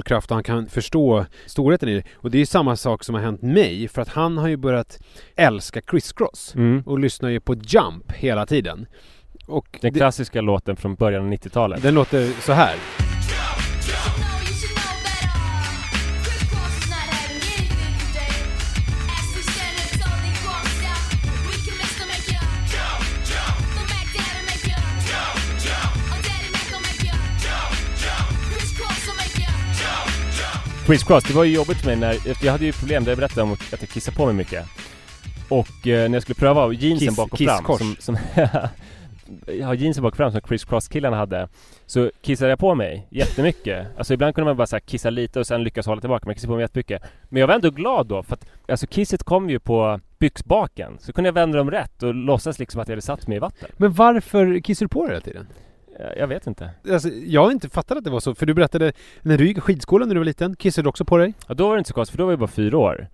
Kraft 0.00 0.30
och 0.30 0.34
han 0.34 0.44
kan 0.44 0.68
förstå 0.68 1.26
storheten 1.46 1.88
i 1.88 1.94
det. 1.94 2.02
Och 2.14 2.30
det 2.30 2.38
är 2.38 2.46
samma 2.46 2.76
sak 2.76 3.04
som 3.04 3.14
har 3.14 3.22
hänt 3.22 3.42
mig, 3.42 3.88
för 3.88 4.02
att 4.02 4.08
han 4.08 4.38
har 4.38 4.48
ju 4.48 4.56
börjat 4.56 4.98
älska 5.36 5.80
Criss 5.80 6.12
Cross. 6.12 6.54
Mm. 6.54 6.82
Och 6.86 6.98
lyssnar 6.98 7.28
ju 7.28 7.40
på 7.40 7.54
Jump 7.54 8.12
hela 8.12 8.46
tiden. 8.46 8.86
Och 9.46 9.78
Den 9.80 9.92
det, 9.92 9.98
klassiska 9.98 10.40
låten 10.40 10.76
från 10.76 10.94
början 10.94 11.24
av 11.24 11.32
90-talet. 11.32 11.82
den 11.82 11.94
låter 11.94 12.40
så 12.40 12.52
här. 12.52 12.74
Chris 30.92 31.04
Cross, 31.04 31.24
det 31.24 31.34
var 31.34 31.44
ju 31.44 31.54
jobbigt 31.54 31.76
för 31.76 31.86
mig 31.86 31.96
när, 31.96 32.44
jag 32.44 32.52
hade 32.52 32.64
ju 32.64 32.72
problem, 32.72 33.04
där 33.04 33.10
jag 33.10 33.18
berättade 33.18 33.42
om 33.42 33.52
att 33.52 33.80
jag 33.80 33.88
kissade 33.88 34.16
på 34.16 34.26
mig 34.26 34.34
mycket. 34.34 34.66
Och 35.48 35.86
eh, 35.86 36.08
när 36.10 36.16
jag 36.16 36.22
skulle 36.22 36.34
pröva 36.34 36.72
jeansen 36.72 37.08
Kiss- 37.08 37.16
bak 37.16 37.32
och 37.32 37.38
fram, 37.38 37.58
kisskors. 37.58 37.78
som, 37.78 37.96
som 37.98 38.16
ja, 39.60 39.74
jeansen 39.74 40.02
bak 40.02 40.12
och 40.12 40.16
fram 40.16 40.32
som 40.32 40.40
Chris 40.48 40.64
Cross-killarna 40.64 41.16
hade, 41.16 41.48
så 41.86 42.10
kissade 42.22 42.50
jag 42.50 42.58
på 42.58 42.74
mig 42.74 43.06
jättemycket. 43.10 43.86
Alltså 43.98 44.14
ibland 44.14 44.34
kunde 44.34 44.50
man 44.50 44.56
bara 44.56 44.66
så 44.66 44.76
här 44.76 44.80
kissa 44.80 45.10
lite 45.10 45.40
och 45.40 45.46
sen 45.46 45.64
lyckas 45.64 45.86
hålla 45.86 46.00
tillbaka, 46.00 46.26
man 46.26 46.34
kissade 46.34 46.50
på 46.50 46.54
mig 46.54 46.62
jättemycket. 46.62 47.02
Men 47.28 47.40
jag 47.40 47.46
var 47.46 47.54
ändå 47.54 47.70
glad 47.70 48.06
då, 48.06 48.22
för 48.22 48.34
att 48.34 48.46
alltså 48.68 48.86
kisset 48.86 49.22
kom 49.22 49.50
ju 49.50 49.58
på 49.58 50.00
byxbaken. 50.18 50.98
Så 51.00 51.12
kunde 51.12 51.28
jag 51.28 51.34
vända 51.34 51.58
dem 51.58 51.70
rätt 51.70 52.02
och 52.02 52.14
låtsas 52.14 52.58
liksom 52.58 52.80
att 52.80 52.88
jag 52.88 52.92
hade 52.92 53.02
satt 53.02 53.26
mig 53.26 53.36
i 53.36 53.40
vatten. 53.40 53.68
Men 53.76 53.92
varför 53.92 54.60
kissar 54.60 54.84
du 54.84 54.88
på 54.88 55.02
dig 55.02 55.10
hela 55.10 55.20
tiden? 55.20 55.46
Jag, 55.98 56.18
jag 56.18 56.26
vet 56.26 56.46
inte. 56.46 56.70
Alltså, 56.90 57.08
jag 57.08 57.44
har 57.44 57.50
inte 57.50 57.68
fattat 57.68 57.98
att 57.98 58.04
det 58.04 58.10
var 58.10 58.20
så, 58.20 58.34
för 58.34 58.46
du 58.46 58.54
berättade 58.54 58.92
när 59.22 59.38
du 59.38 59.46
gick 59.46 59.58
i 59.58 59.60
skidskolan 59.60 60.08
när 60.08 60.14
du 60.14 60.18
var 60.20 60.24
liten, 60.24 60.56
kissade 60.56 60.84
du 60.84 60.88
också 60.88 61.04
på 61.04 61.16
dig? 61.18 61.34
Ja, 61.48 61.54
då 61.54 61.68
var 61.68 61.74
det 61.76 61.78
inte 61.78 61.88
så 61.88 61.94
konstigt, 61.94 62.12
för 62.12 62.18
då 62.18 62.24
var 62.24 62.32
jag 62.32 62.38
bara 62.38 62.46
fyra 62.48 62.78
år. 62.78 63.08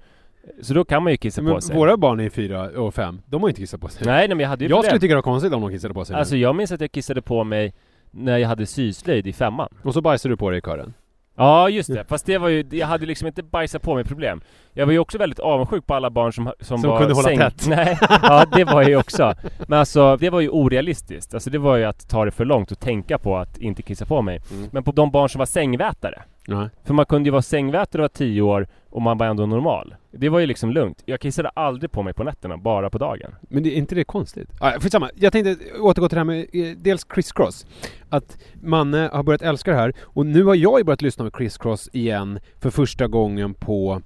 Så 0.62 0.74
då 0.74 0.84
kan 0.84 1.02
man 1.02 1.12
ju 1.12 1.16
kissa 1.16 1.42
Men 1.42 1.54
på 1.54 1.60
sig. 1.60 1.76
våra 1.76 1.96
barn 1.96 2.20
är 2.20 2.30
fyra 2.30 2.62
och 2.80 2.94
fem, 2.94 3.20
de 3.26 3.42
har 3.42 3.48
inte 3.48 3.60
kissat 3.60 3.80
på 3.80 3.88
sig. 3.88 4.06
Nej, 4.06 4.28
nej 4.28 4.36
men 4.36 4.40
jag 4.40 4.48
hade 4.48 4.64
ju 4.64 4.70
jag 4.70 4.76
problem. 4.76 4.88
skulle 4.88 5.00
tycka 5.00 5.12
det 5.12 5.16
var 5.16 5.22
konstigt 5.22 5.52
om 5.52 5.60
de 5.60 5.70
kissade 5.70 5.94
på 5.94 6.04
sig. 6.04 6.16
Alltså 6.16 6.36
jag 6.36 6.56
minns 6.56 6.72
att 6.72 6.80
jag 6.80 6.92
kissade 6.92 7.22
på 7.22 7.44
mig 7.44 7.74
när 8.10 8.38
jag 8.38 8.48
hade 8.48 8.66
syslöjd 8.66 9.26
i 9.26 9.32
femman. 9.32 9.68
Och 9.82 9.94
så 9.94 10.00
bajsade 10.00 10.32
du 10.32 10.36
på 10.36 10.50
dig 10.50 10.58
i 10.58 10.62
kören. 10.62 10.94
Ja 11.38 11.68
just 11.68 11.94
det, 11.94 12.04
fast 12.04 12.26
det 12.26 12.38
var 12.38 12.48
ju, 12.48 12.64
jag 12.70 12.86
hade 12.86 13.06
liksom 13.06 13.26
inte 13.26 13.42
bajsat 13.42 13.82
på 13.82 13.94
mig 13.94 14.04
problem. 14.04 14.40
Jag 14.72 14.86
var 14.86 14.92
ju 14.92 14.98
också 14.98 15.18
väldigt 15.18 15.38
avundsjuk 15.38 15.86
på 15.86 15.94
alla 15.94 16.10
barn 16.10 16.32
som, 16.32 16.52
som, 16.60 16.78
Som 16.78 16.90
var 16.90 16.98
kunde 16.98 17.14
hålla 17.14 17.28
tätt. 17.28 17.66
Nej, 17.68 17.98
ja 18.00 18.44
det 18.52 18.64
var 18.64 18.82
jag 18.82 18.90
ju 18.90 18.96
också. 18.96 19.34
Men 19.66 19.78
alltså 19.78 20.16
det 20.16 20.30
var 20.30 20.40
ju 20.40 20.48
orealistiskt. 20.48 21.34
Alltså 21.34 21.50
det 21.50 21.58
var 21.58 21.76
ju 21.76 21.84
att 21.84 22.08
ta 22.08 22.24
det 22.24 22.30
för 22.30 22.44
långt 22.44 22.72
och 22.72 22.80
tänka 22.80 23.18
på 23.18 23.36
att 23.36 23.58
inte 23.58 23.82
kissa 23.82 24.04
på 24.06 24.22
mig. 24.22 24.40
Mm. 24.50 24.68
Men 24.72 24.84
på 24.84 24.92
de 24.92 25.10
barn 25.10 25.28
som 25.28 25.38
var 25.38 25.46
sängvätare. 25.46 26.22
Nej. 26.50 26.68
För 26.84 26.94
man 26.94 27.06
kunde 27.06 27.26
ju 27.26 27.30
vara 27.30 27.42
sängvätare 27.42 28.02
och 28.02 28.04
var 28.04 28.08
10 28.08 28.42
år 28.42 28.68
och 28.90 29.02
man 29.02 29.18
var 29.18 29.26
ändå 29.26 29.46
normal. 29.46 29.94
Det 30.10 30.28
var 30.28 30.38
ju 30.38 30.46
liksom 30.46 30.70
lugnt. 30.70 31.02
Jag 31.06 31.20
kissade 31.20 31.48
aldrig 31.48 31.92
på 31.92 32.02
mig 32.02 32.14
på 32.14 32.24
nätterna, 32.24 32.56
bara 32.56 32.90
på 32.90 32.98
dagen. 32.98 33.34
Men 33.40 33.62
det, 33.62 33.74
är 33.74 33.76
inte 33.76 33.94
det 33.94 34.04
konstigt? 34.04 34.48
Ah, 34.60 34.72
skitsamma. 34.80 35.10
Jag 35.14 35.32
tänkte 35.32 35.56
återgå 35.80 36.08
till 36.08 36.16
det 36.16 36.20
här 36.20 36.24
med 36.24 36.46
eh, 36.52 36.76
dels 36.76 37.04
Criss 37.04 37.32
Cross. 37.32 37.66
Att 38.08 38.38
Manne 38.62 39.10
har 39.12 39.22
börjat 39.22 39.42
älska 39.42 39.70
det 39.70 39.76
här 39.76 39.92
och 40.02 40.26
nu 40.26 40.44
har 40.44 40.54
jag 40.54 40.78
ju 40.80 40.84
börjat 40.84 41.02
lyssna 41.02 41.24
med 41.24 41.34
Criss 41.34 41.58
Cross 41.58 41.88
igen 41.92 42.38
för 42.60 42.70
första 42.70 43.06
gången 43.06 43.54
på 43.54 44.02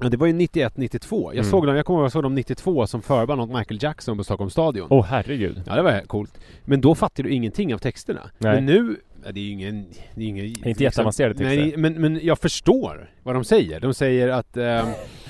Ja, 0.00 0.08
det 0.08 0.16
var 0.16 0.26
ju 0.26 0.32
91-92. 0.32 1.22
Jag 1.26 1.32
Mm. 1.32 1.44
såg 1.44 1.66
dem, 1.66 1.76
jag 1.76 1.86
kommer 1.86 1.98
ihåg 1.98 2.04
jag 2.04 2.12
såg 2.12 2.22
dem 2.22 2.34
92 2.34 2.86
som 2.86 3.02
förband 3.02 3.40
åt 3.40 3.48
Michael 3.50 3.78
Jackson 3.82 4.18
på 4.18 4.24
Stockholms 4.24 4.52
stadion. 4.52 4.86
Åh 4.90 5.04
herregud. 5.04 5.62
Ja, 5.66 5.74
det 5.76 5.82
var 5.82 6.00
coolt. 6.00 6.38
Men 6.64 6.80
då 6.80 6.94
fattade 6.94 7.28
du 7.28 7.34
ingenting 7.34 7.74
av 7.74 7.78
texterna. 7.78 8.20
Nej. 8.38 8.54
Men 8.54 8.66
nu, 8.66 8.96
det 9.22 9.40
är 9.40 9.44
ju 9.44 9.50
ingen... 9.50 9.86
Det 10.14 10.22
är 10.24 10.28
ingen 10.28 10.44
Inte 10.68 10.82
jätteavancerade 10.82 11.34
texter. 11.34 11.56
Nej, 11.56 11.74
men, 11.76 11.94
men 11.94 12.20
jag 12.22 12.38
förstår 12.38 13.10
vad 13.22 13.34
de 13.34 13.44
säger. 13.44 13.80
De 13.80 13.94
säger 13.94 14.28
att... 14.28 14.56
ehm, 14.56 14.86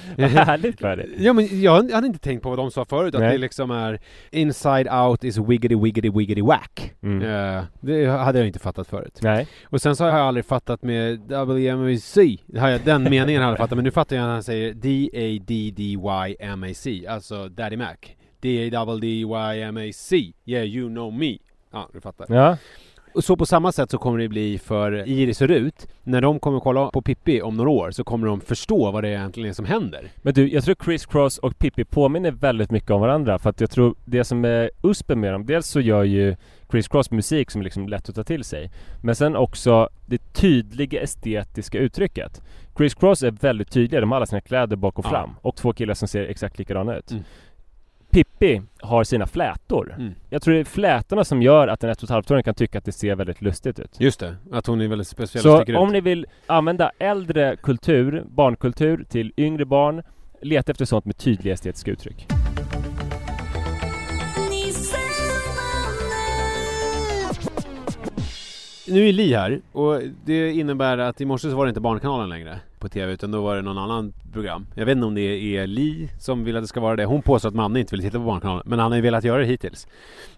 Vad 0.17 0.31
härligt 0.31 0.83
var 0.83 0.97
det. 0.97 1.07
Ja 1.19 1.33
men 1.33 1.61
jag 1.61 1.91
hade 1.91 2.07
inte 2.07 2.19
tänkt 2.19 2.43
på 2.43 2.49
vad 2.49 2.59
de 2.59 2.71
sa 2.71 2.85
förut, 2.85 3.15
att 3.15 3.21
Nej. 3.21 3.33
det 3.33 3.39
liksom 3.39 3.71
är 3.71 4.01
Inside 4.31 4.89
out 4.89 5.25
is 5.25 5.39
wiggity 5.39 5.75
wiggity 5.75 6.11
wiggity 6.11 6.43
whack. 6.43 6.95
Mm. 7.03 7.23
Eh, 7.23 7.65
det 7.81 8.07
hade 8.07 8.39
jag 8.39 8.47
inte 8.47 8.59
fattat 8.59 8.89
förut. 8.89 9.19
Nej. 9.23 9.47
Och 9.65 9.83
sen 9.83 9.97
så 9.97 10.05
har 10.05 10.11
jag 10.19 10.21
aldrig 10.21 10.45
fattat 10.45 10.83
med 10.83 11.19
WMAC, 11.21 12.15
det 12.47 12.85
den 12.85 13.03
meningen 13.03 13.43
har 13.43 13.49
jag 13.49 13.59
fattat, 13.59 13.77
men 13.77 13.85
nu 13.85 13.91
fattar 13.91 14.17
jag 14.17 14.23
när 14.23 14.33
han 14.33 14.43
säger 14.43 14.75
D-A-D-D-Y-M-A-C, 14.75 16.27
alltså 17.09 17.49
Daddy 17.49 17.77
Mac. 17.77 17.97
D-A-D-D-Y-M-A-C, 18.41 20.33
yeah 20.45 20.67
you 20.67 20.89
know 20.89 21.13
me. 21.13 21.39
Ja, 21.73 21.89
du 21.93 22.01
fattar. 22.01 22.27
Ja. 22.29 22.57
Och 23.15 23.25
så 23.25 23.37
på 23.37 23.47
samma 23.47 23.73
sätt 23.73 23.91
så 23.91 23.99
kommer 23.99 24.19
det 24.19 24.29
bli 24.29 24.59
för 24.59 25.09
Iris 25.09 25.41
och 25.41 25.49
Rut. 25.49 25.87
När 26.03 26.21
de 26.21 26.41
kommer 26.41 26.61
kolla 26.61 26.91
på 26.91 27.03
Pippi 27.03 27.43
om 27.43 27.57
några 27.57 27.71
år 27.71 27.91
så 27.91 28.05
kommer 28.05 28.27
de 28.27 28.41
förstå 28.41 28.91
vad 28.91 29.05
det 29.05 29.09
egentligen 29.09 29.49
är 29.49 29.53
som 29.53 29.65
händer. 29.65 30.09
Men 30.17 30.35
du, 30.35 30.49
jag 30.49 30.65
tror 30.65 30.77
Chris 30.85 31.07
Cross 31.07 31.39
och 31.39 31.59
Pippi 31.59 31.85
påminner 31.85 32.31
väldigt 32.31 32.71
mycket 32.71 32.91
om 32.91 33.01
varandra 33.01 33.39
för 33.39 33.51
att 33.51 33.61
jag 33.61 33.71
tror 33.71 33.95
det 34.05 34.25
som 34.25 34.45
är 34.45 34.71
uspen 34.83 35.21
med 35.21 35.33
dem, 35.33 35.47
dels 35.47 35.67
så 35.67 35.81
gör 35.81 36.05
ju 36.05 36.37
Chris 36.71 36.89
Cross 36.89 37.11
musik 37.11 37.51
som 37.51 37.61
är 37.61 37.65
liksom 37.65 37.89
lätt 37.89 38.09
att 38.09 38.15
ta 38.15 38.25
till 38.25 38.45
sig. 38.45 38.71
Men 39.03 39.15
sen 39.15 39.37
också 39.37 39.89
det 40.07 40.33
tydliga 40.33 41.01
estetiska 41.03 41.79
uttrycket. 41.79 42.43
Chris 42.77 42.95
Cross 42.95 43.23
är 43.23 43.31
väldigt 43.31 43.71
tydliga, 43.71 44.01
de 44.01 44.11
har 44.11 44.17
alla 44.17 44.27
sina 44.27 44.41
kläder 44.41 44.77
bak 44.77 44.99
och 44.99 45.05
Ja. 45.05 45.11
fram. 45.11 45.31
Och 45.43 45.57
två 45.57 45.73
killar 45.73 45.95
som 45.95 46.09
ser 46.09 46.23
exakt 46.25 46.59
likadana 46.59 46.97
ut. 46.97 47.11
Mm. 47.11 47.25
Pippi 48.11 48.63
har 48.81 49.05
sina 49.05 49.27
flätor. 49.27 49.95
Mm. 49.99 50.15
Jag 50.31 50.43
tror 50.43 50.55
det 50.55 50.61
är 50.61 50.65
flätorna 50.65 51.25
som 51.25 51.43
gör 51.43 51.69
att 51.69 51.85
en 51.85 51.91
ett 51.91 52.03
och 52.03 52.31
ett 52.31 52.45
kan 52.45 52.55
tycka 52.55 52.79
att 52.79 52.85
det 52.85 52.93
ser 52.93 53.15
väldigt 53.15 53.43
lustigt 53.43 53.79
ut. 53.79 54.01
Just 54.01 54.21
det, 54.21 54.37
att 54.53 54.67
hon 54.67 54.81
är 54.81 54.89
väldigt 54.89 55.09
speciell 55.09 55.47
och 55.47 55.53
Så 55.53 55.63
sticker 55.63 55.77
om 55.77 55.89
ut. 55.89 55.93
ni 55.93 56.01
vill 56.01 56.27
använda 56.47 56.91
äldre 56.99 57.57
kultur, 57.57 58.25
barnkultur 58.29 59.05
till 59.09 59.33
yngre 59.37 59.65
barn, 59.65 60.03
leta 60.43 60.73
efter 60.73 60.85
sånt 60.85 61.05
med 61.05 61.17
tydliga 61.17 61.55
estetiska 61.55 61.91
uttryck. 61.91 62.27
Nu 68.91 69.09
är 69.09 69.13
Li 69.13 69.35
här 69.35 69.61
och 69.73 70.03
det 70.25 70.53
innebär 70.53 70.99
att 70.99 71.21
i 71.21 71.25
morse 71.25 71.51
så 71.51 71.57
var 71.57 71.67
det 71.67 71.69
inte 71.69 71.81
Barnkanalen 71.81 72.29
längre 72.29 72.61
på 72.79 72.89
TV 72.89 73.13
utan 73.13 73.31
då 73.31 73.41
var 73.43 73.57
det 73.57 73.63
någon 73.63 73.79
annan 73.79 74.13
program. 74.33 74.67
Jag 74.75 74.87
vet 74.87 74.93
inte 74.93 75.07
om 75.07 75.15
det 75.15 75.57
är 75.57 75.67
Li 75.67 76.09
som 76.19 76.45
vill 76.45 76.57
att 76.57 76.63
det 76.63 76.67
ska 76.67 76.81
vara 76.81 76.97
det. 76.97 77.05
Hon 77.05 77.23
påstår 77.23 77.49
att 77.49 77.55
Manne 77.55 77.81
inte 77.81 77.97
vill 77.97 78.05
titta 78.05 78.19
på 78.19 78.25
Barnkanalen 78.25 78.63
men 78.67 78.79
han 78.79 78.93
har 78.93 78.97
ju 78.97 79.03
velat 79.03 79.25
göra 79.25 79.39
det 79.39 79.47
hittills. 79.47 79.87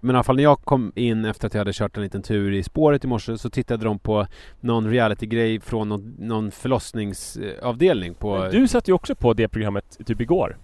Men 0.01 0.15
i 0.15 0.17
alla 0.17 0.25
fall 0.25 0.37
när 0.37 0.43
jag 0.43 0.61
kom 0.61 0.93
in 0.95 1.25
efter 1.25 1.47
att 1.47 1.55
jag 1.55 1.61
hade 1.61 1.73
kört 1.73 1.97
en 1.97 2.03
liten 2.03 2.23
tur 2.23 2.53
i 2.53 2.63
spåret 2.63 3.05
i 3.05 3.07
morse 3.07 3.39
så 3.39 3.51
tittade 3.51 3.85
de 3.85 3.99
på 3.99 4.27
någon 4.61 4.91
reality-grej 4.91 5.61
från 5.61 5.89
någon, 5.89 6.17
någon 6.19 6.51
förlossningsavdelning 6.51 8.15
på... 8.15 8.39
Men 8.39 8.51
du 8.51 8.69
satt 8.69 8.89
ju 8.89 8.93
också 8.93 9.15
på 9.15 9.33
det 9.33 9.49
programmet 9.49 9.99
typ 10.07 10.21
igår. 10.21 10.57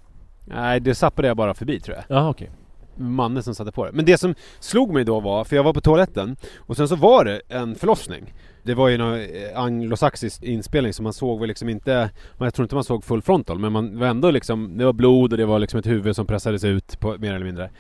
Nej, 0.45 0.81
det 0.81 0.95
zappade 0.95 1.29
jag 1.29 1.37
bara 1.37 1.55
förbi 1.55 1.81
tror 1.81 1.97
jag. 1.97 2.17
Ja, 2.17 2.29
okej. 2.31 2.51
Manne 2.97 3.43
som 3.43 3.55
satte 3.55 3.73
på 3.73 3.87
det. 3.87 3.93
Men 3.93 4.05
det 4.05 4.19
som 4.19 4.35
slog 4.61 4.93
mig 4.93 5.05
då 5.05 5.21
var, 5.21 5.45
för 5.45 5.57
jag 5.57 5.63
var 5.63 5.73
på 5.73 5.81
toaletten 5.81 6.37
och 6.59 6.77
sen 6.77 6.89
så 6.89 6.97
var 6.97 7.25
det 7.25 7.41
en 7.49 7.75
förlossning. 7.75 8.35
Det 8.63 8.75
var 8.75 8.89
ju 8.89 8.99
någon 8.99 9.21
eh, 9.21 9.27
anglosaxisk 9.55 10.43
inspelning 10.43 10.93
så 10.93 11.03
man 11.03 11.13
såg 11.13 11.41
väl 11.41 11.49
liksom 11.49 11.69
inte, 11.69 12.11
jag 12.39 12.55
tror 12.55 12.65
inte 12.65 12.75
man 12.75 12.85
såg 12.85 13.05
full 13.05 13.23
frontal 13.23 13.59
men 13.59 13.73
man 13.73 13.99
var 13.99 14.07
ändå 14.07 14.31
liksom, 14.31 14.79
det 14.79 14.85
var 14.85 14.93
blod 14.93 15.33
och 15.33 15.39
det 15.39 15.47
var 15.47 15.59
liksom 15.59 15.81
ett 15.81 15.87
huvud 15.87 16.17
som 16.17 16.27
pressades 16.27 16.65
ut 16.65 17.01
på, 17.01 17.17
mer 17.19 17.35
eller 17.35 17.47
mindre. 17.47 17.71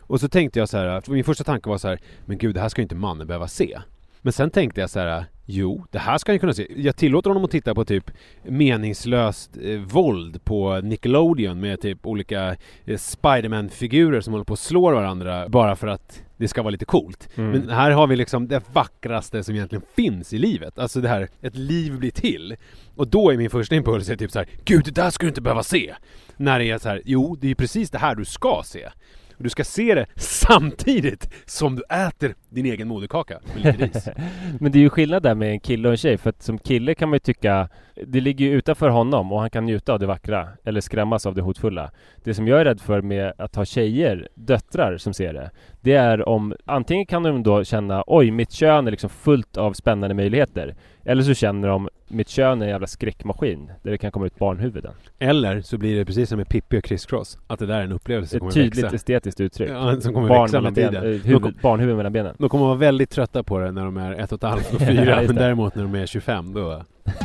Och 0.00 0.20
så 0.20 0.28
tänkte 0.28 0.58
jag 0.58 0.68
så 0.68 0.78
här, 0.78 1.02
min 1.10 1.24
första 1.24 1.44
tanke 1.44 1.68
var 1.68 1.78
så 1.78 1.88
här, 1.88 1.98
men 2.24 2.38
gud 2.38 2.54
det 2.54 2.60
här 2.60 2.68
ska 2.68 2.80
ju 2.80 2.84
inte 2.84 2.94
mannen 2.94 3.26
behöva 3.26 3.48
se. 3.48 3.78
Men 4.22 4.32
sen 4.32 4.50
tänkte 4.50 4.80
jag 4.80 4.90
så 4.90 4.98
här, 4.98 5.24
jo 5.46 5.86
det 5.90 5.98
här 5.98 6.18
ska 6.18 6.32
han 6.32 6.38
kunna 6.38 6.54
se. 6.54 6.66
Jag 6.76 6.96
tillåter 6.96 7.30
honom 7.30 7.44
att 7.44 7.50
titta 7.50 7.74
på 7.74 7.84
typ 7.84 8.10
meningslöst 8.42 9.56
eh, 9.62 9.78
våld 9.78 10.44
på 10.44 10.80
Nickelodeon 10.80 11.60
med 11.60 11.80
typ 11.80 12.06
olika 12.06 12.56
eh, 12.84 12.96
Spiderman-figurer 12.96 14.20
som 14.20 14.32
håller 14.32 14.44
på 14.44 14.52
och 14.52 14.58
slår 14.58 14.92
varandra 14.92 15.48
bara 15.48 15.76
för 15.76 15.86
att 15.86 16.22
det 16.36 16.48
ska 16.48 16.62
vara 16.62 16.70
lite 16.70 16.84
coolt. 16.84 17.28
Mm. 17.34 17.50
Men 17.50 17.68
här 17.68 17.90
har 17.90 18.06
vi 18.06 18.16
liksom 18.16 18.48
det 18.48 18.62
vackraste 18.72 19.44
som 19.44 19.54
egentligen 19.54 19.84
finns 19.96 20.32
i 20.32 20.38
livet. 20.38 20.78
Alltså 20.78 21.00
det 21.00 21.08
här, 21.08 21.28
ett 21.40 21.56
liv 21.56 21.98
blir 21.98 22.10
till. 22.10 22.56
Och 22.96 23.08
då 23.08 23.30
är 23.30 23.36
min 23.36 23.50
första 23.50 23.74
impuls 23.74 24.10
är 24.10 24.16
typ 24.16 24.30
så 24.30 24.38
här, 24.38 24.48
Gud 24.64 24.84
det 24.84 24.90
där 24.90 25.10
ska 25.10 25.26
du 25.26 25.28
inte 25.28 25.40
behöva 25.40 25.62
se! 25.62 25.94
När 26.36 26.58
det 26.58 26.70
är 26.70 26.78
så 26.78 26.88
här, 26.88 27.02
jo 27.04 27.36
det 27.40 27.46
är 27.46 27.48
ju 27.48 27.54
precis 27.54 27.90
det 27.90 27.98
här 27.98 28.14
du 28.14 28.24
ska 28.24 28.62
se. 28.64 28.88
Och 29.36 29.44
du 29.44 29.50
ska 29.50 29.64
se 29.64 29.94
det 29.94 30.06
samtidigt 30.16 31.30
som 31.46 31.76
du 31.76 31.82
äter 31.82 32.34
din 32.48 32.66
egen 32.66 32.88
moderkaka 32.88 33.38
med 33.54 33.80
lite 33.80 33.98
ris. 33.98 34.08
Men 34.60 34.72
det 34.72 34.78
är 34.78 34.80
ju 34.80 34.90
skillnad 34.90 35.22
där 35.22 35.34
med 35.34 35.50
en 35.50 35.60
kille 35.60 35.88
och 35.88 35.92
en 35.92 35.98
tjej 35.98 36.18
för 36.18 36.30
att 36.30 36.42
som 36.42 36.58
kille 36.58 36.94
kan 36.94 37.08
man 37.08 37.14
ju 37.16 37.20
tycka 37.20 37.68
Det 38.06 38.20
ligger 38.20 38.46
ju 38.46 38.52
utanför 38.52 38.88
honom 38.88 39.32
och 39.32 39.40
han 39.40 39.50
kan 39.50 39.64
njuta 39.64 39.92
av 39.92 39.98
det 39.98 40.06
vackra 40.06 40.48
eller 40.64 40.80
skrämmas 40.80 41.26
av 41.26 41.34
det 41.34 41.42
hotfulla 41.42 41.90
Det 42.24 42.34
som 42.34 42.48
jag 42.48 42.60
är 42.60 42.64
rädd 42.64 42.80
för 42.80 43.02
med 43.02 43.32
att 43.38 43.56
ha 43.56 43.64
tjejer, 43.64 44.28
döttrar 44.34 44.96
som 44.96 45.14
ser 45.14 45.32
det 45.32 45.50
Det 45.80 45.92
är 45.92 46.28
om 46.28 46.54
antingen 46.64 47.06
kan 47.06 47.22
de 47.22 47.42
då 47.42 47.64
känna 47.64 48.04
oj 48.06 48.30
mitt 48.30 48.52
kön 48.52 48.86
är 48.86 48.90
liksom 48.90 49.10
fullt 49.10 49.56
av 49.56 49.72
spännande 49.72 50.14
möjligheter 50.14 50.74
Eller 51.04 51.22
så 51.22 51.34
känner 51.34 51.68
de 51.68 51.88
mitt 52.14 52.28
kön 52.28 52.60
är 52.62 52.66
en 52.66 52.70
jävla 52.72 52.86
skräckmaskin 52.86 53.70
där 53.82 53.90
det 53.90 53.98
kan 53.98 54.10
komma 54.10 54.26
ut 54.26 54.38
barnhuvuden. 54.38 54.92
Eller 55.18 55.60
så 55.62 55.78
blir 55.78 55.96
det 55.98 56.04
precis 56.04 56.28
som 56.28 56.38
med 56.38 56.48
Pippi 56.48 56.78
och 56.78 56.84
Criss 56.84 57.06
Cross, 57.06 57.38
att 57.46 57.58
det 57.58 57.66
där 57.66 57.78
är 57.78 57.82
en 57.84 57.92
upplevelse 57.92 58.30
som 58.30 58.36
Ett 58.36 58.40
kommer 58.40 58.52
tydligt 58.52 58.84
växa. 58.84 58.96
estetiskt 58.96 59.40
uttryck. 59.40 59.70
Ja, 59.70 60.00
som 60.00 60.14
kommer 60.14 60.28
Barn 60.28 60.42
växa 60.42 60.60
med 60.60 60.72
ben, 60.72 60.88
tiden. 60.92 61.04
eh, 61.04 61.10
De 61.10 61.18
huvud, 61.28 61.42
kom- 61.42 61.54
Barnhuvud 61.62 61.96
mellan 61.96 62.12
benen. 62.12 62.34
De 62.38 62.48
kommer 62.48 62.64
vara 62.66 62.76
väldigt 62.76 63.10
trötta 63.10 63.42
på 63.42 63.58
det 63.58 63.72
när 63.72 63.84
de 63.84 63.96
är 63.96 64.12
ett 64.12 64.32
och 64.32 64.44
ett 64.44 64.50
halvt 64.50 64.74
och 64.74 64.80
fyra, 64.86 65.22
men 65.26 65.36
däremot 65.36 65.74
när 65.74 65.82
de 65.82 65.94
är 65.94 66.06
25 66.06 66.52
då... 66.54 66.82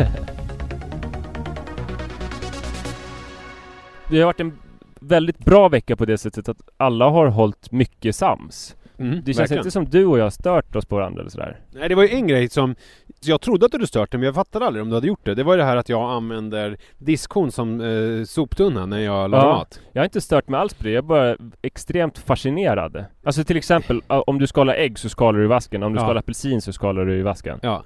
Det 4.09 4.19
har 4.19 4.25
varit 4.25 4.39
en 4.39 4.53
väldigt 4.99 5.37
bra 5.39 5.69
vecka 5.69 5.95
på 5.95 6.05
det 6.05 6.17
sättet 6.17 6.49
att 6.49 6.57
alla 6.77 7.09
har 7.09 7.27
hållit 7.27 7.71
mycket 7.71 8.15
sams 8.15 8.75
Mm, 8.99 9.21
Det 9.23 9.33
känns 9.33 9.39
verkligen. 9.39 9.59
inte 9.61 9.71
som 9.71 9.85
du 9.85 10.05
och 10.05 10.19
jag 10.19 10.33
stört 10.33 10.75
oss 10.75 10.85
på 10.85 10.95
varandra 10.95 11.21
eller 11.21 11.29
sådär. 11.31 11.59
Nej 11.71 11.89
det 11.89 11.95
var 11.95 12.03
ju 12.03 12.09
en 12.09 12.27
grej 12.27 12.49
som 12.49 12.75
Jag 13.21 13.41
trodde 13.41 13.65
att 13.65 13.71
du 13.71 13.77
hade 13.77 13.87
stört 13.87 14.11
det 14.11 14.17
men 14.17 14.25
jag 14.25 14.35
fattade 14.35 14.65
aldrig 14.65 14.81
om 14.83 14.89
du 14.89 14.95
hade 14.95 15.07
gjort 15.07 15.25
det. 15.25 15.35
Det 15.35 15.43
var 15.43 15.53
ju 15.53 15.57
det 15.57 15.63
här 15.63 15.77
att 15.77 15.89
jag 15.89 16.11
använder 16.11 16.77
diskhon 16.97 17.51
som 17.51 17.81
eh, 17.81 18.23
soptunna 18.25 18.85
när 18.85 18.99
jag 18.99 19.29
lagar 19.31 19.45
Ja. 19.47 19.53
mat. 19.53 19.79
Jag 19.93 20.01
har 20.01 20.05
inte 20.05 20.21
stört 20.21 20.47
mig 20.49 20.59
alls 20.59 20.73
på 20.73 20.83
det, 20.83 20.89
jag 20.89 20.97
är 20.97 21.07
bara 21.07 21.35
extremt 21.61 22.17
fascinerad. 22.17 23.05
Alltså 23.23 23.43
till 23.43 23.57
exempel, 23.57 24.01
om 24.07 24.39
du 24.39 24.47
skalar 24.47 24.73
ägg 24.73 24.99
så 24.99 25.09
skalar 25.09 25.39
du 25.39 25.45
i 25.45 25.47
vasken, 25.47 25.83
om 25.83 25.93
du 25.93 25.99
Ja. 25.99 26.05
skalar 26.05 26.19
apelsin 26.19 26.61
så 26.61 26.73
skalar 26.73 27.05
du 27.05 27.17
i 27.17 27.21
vasken. 27.21 27.59
Ja 27.61 27.83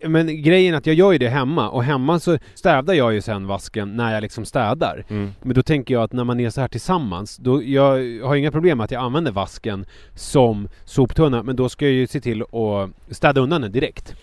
Men 0.00 0.42
grejen 0.42 0.74
är 0.74 0.78
att 0.78 0.86
jag 0.86 0.96
gör 0.96 1.12
ju 1.12 1.18
det 1.18 1.28
hemma 1.28 1.70
och 1.70 1.84
hemma 1.84 2.20
så 2.20 2.38
städar 2.54 2.94
jag 2.94 3.14
ju 3.14 3.20
sen 3.20 3.46
vasken 3.46 3.96
när 3.96 4.14
jag 4.14 4.22
liksom 4.22 4.44
städar 4.44 5.04
mm. 5.08 5.32
Men 5.42 5.54
då 5.54 5.62
tänker 5.62 5.94
jag 5.94 6.02
att 6.02 6.12
när 6.12 6.24
man 6.24 6.40
är 6.40 6.50
så 6.50 6.60
här 6.60 6.68
tillsammans, 6.68 7.36
då 7.36 7.62
jag 7.62 7.90
har 8.26 8.36
inga 8.36 8.50
problem 8.50 8.78
med 8.78 8.84
att 8.84 8.90
jag 8.90 9.02
använder 9.02 9.32
vasken 9.32 9.86
som 10.14 10.68
soptunna, 10.84 11.42
men 11.42 11.56
då 11.56 11.68
ska 11.68 11.84
jag 11.84 11.94
ju 11.94 12.06
se 12.06 12.20
till 12.20 12.42
att 12.42 13.14
städa 13.16 13.40
undan 13.40 13.60
den 13.60 13.72
direkt. 13.72 14.14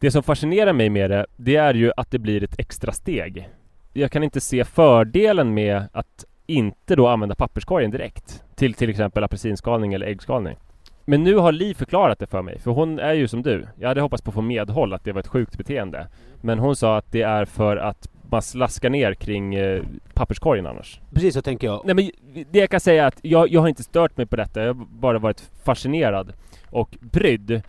Det 0.00 0.10
som 0.10 0.22
fascinerar 0.22 0.72
mig 0.72 0.90
med 0.90 1.10
det, 1.10 1.26
det 1.36 1.56
är 1.56 1.74
ju 1.74 1.92
att 1.96 2.10
det 2.10 2.18
blir 2.18 2.44
ett 2.44 2.58
extra 2.58 2.92
steg 2.92 3.48
Jag 3.92 4.12
kan 4.12 4.22
inte 4.22 4.40
se 4.40 4.64
fördelen 4.64 5.54
med 5.54 5.88
att 5.92 6.24
inte 6.46 6.96
då 6.96 7.08
använda 7.08 7.34
papperskorgen 7.34 7.90
direkt 7.90 8.42
Till 8.54 8.74
till 8.74 8.90
exempel 8.90 9.24
apelsinskalning 9.24 9.94
eller 9.94 10.06
äggskalning 10.06 10.56
Men 11.08 11.24
nu 11.24 11.36
har 11.36 11.52
Li 11.52 11.74
förklarat 11.74 12.18
det 12.18 12.26
för 12.26 12.42
mig, 12.42 12.58
för 12.58 12.70
hon 12.70 12.98
är 12.98 13.12
ju 13.12 13.28
som 13.28 13.42
du 13.42 13.66
Jag 13.78 13.88
hade 13.88 14.00
hoppats 14.00 14.22
på 14.22 14.30
att 14.30 14.34
få 14.34 14.42
medhåll 14.42 14.92
att 14.92 15.04
det 15.04 15.12
var 15.12 15.20
ett 15.20 15.26
sjukt 15.26 15.58
beteende 15.58 16.06
Men 16.40 16.58
hon 16.58 16.76
sa 16.76 16.96
att 16.98 17.12
det 17.12 17.22
är 17.22 17.44
för 17.44 17.76
att 17.76 18.08
man 18.30 18.42
slaskar 18.42 18.90
ner 18.90 19.14
kring 19.14 19.54
eh, 19.54 19.82
papperskorgen 20.14 20.66
annars 20.66 21.00
Precis 21.12 21.34
så 21.34 21.42
tänker 21.42 21.66
jag. 21.66 21.82
Nej 21.84 21.94
men 21.94 22.10
det 22.50 22.58
jag 22.58 22.70
kan 22.70 22.80
säga 22.80 23.02
är 23.02 23.06
att 23.06 23.18
jag, 23.22 23.48
jag 23.52 23.60
har 23.60 23.68
inte 23.68 23.82
stört 23.82 24.16
mig 24.16 24.26
på 24.26 24.36
detta, 24.36 24.60
jag 24.60 24.74
har 24.74 24.86
bara 24.90 25.18
varit 25.18 25.50
fascinerad 25.64 26.32
och 26.70 26.96
brydd. 27.00 27.62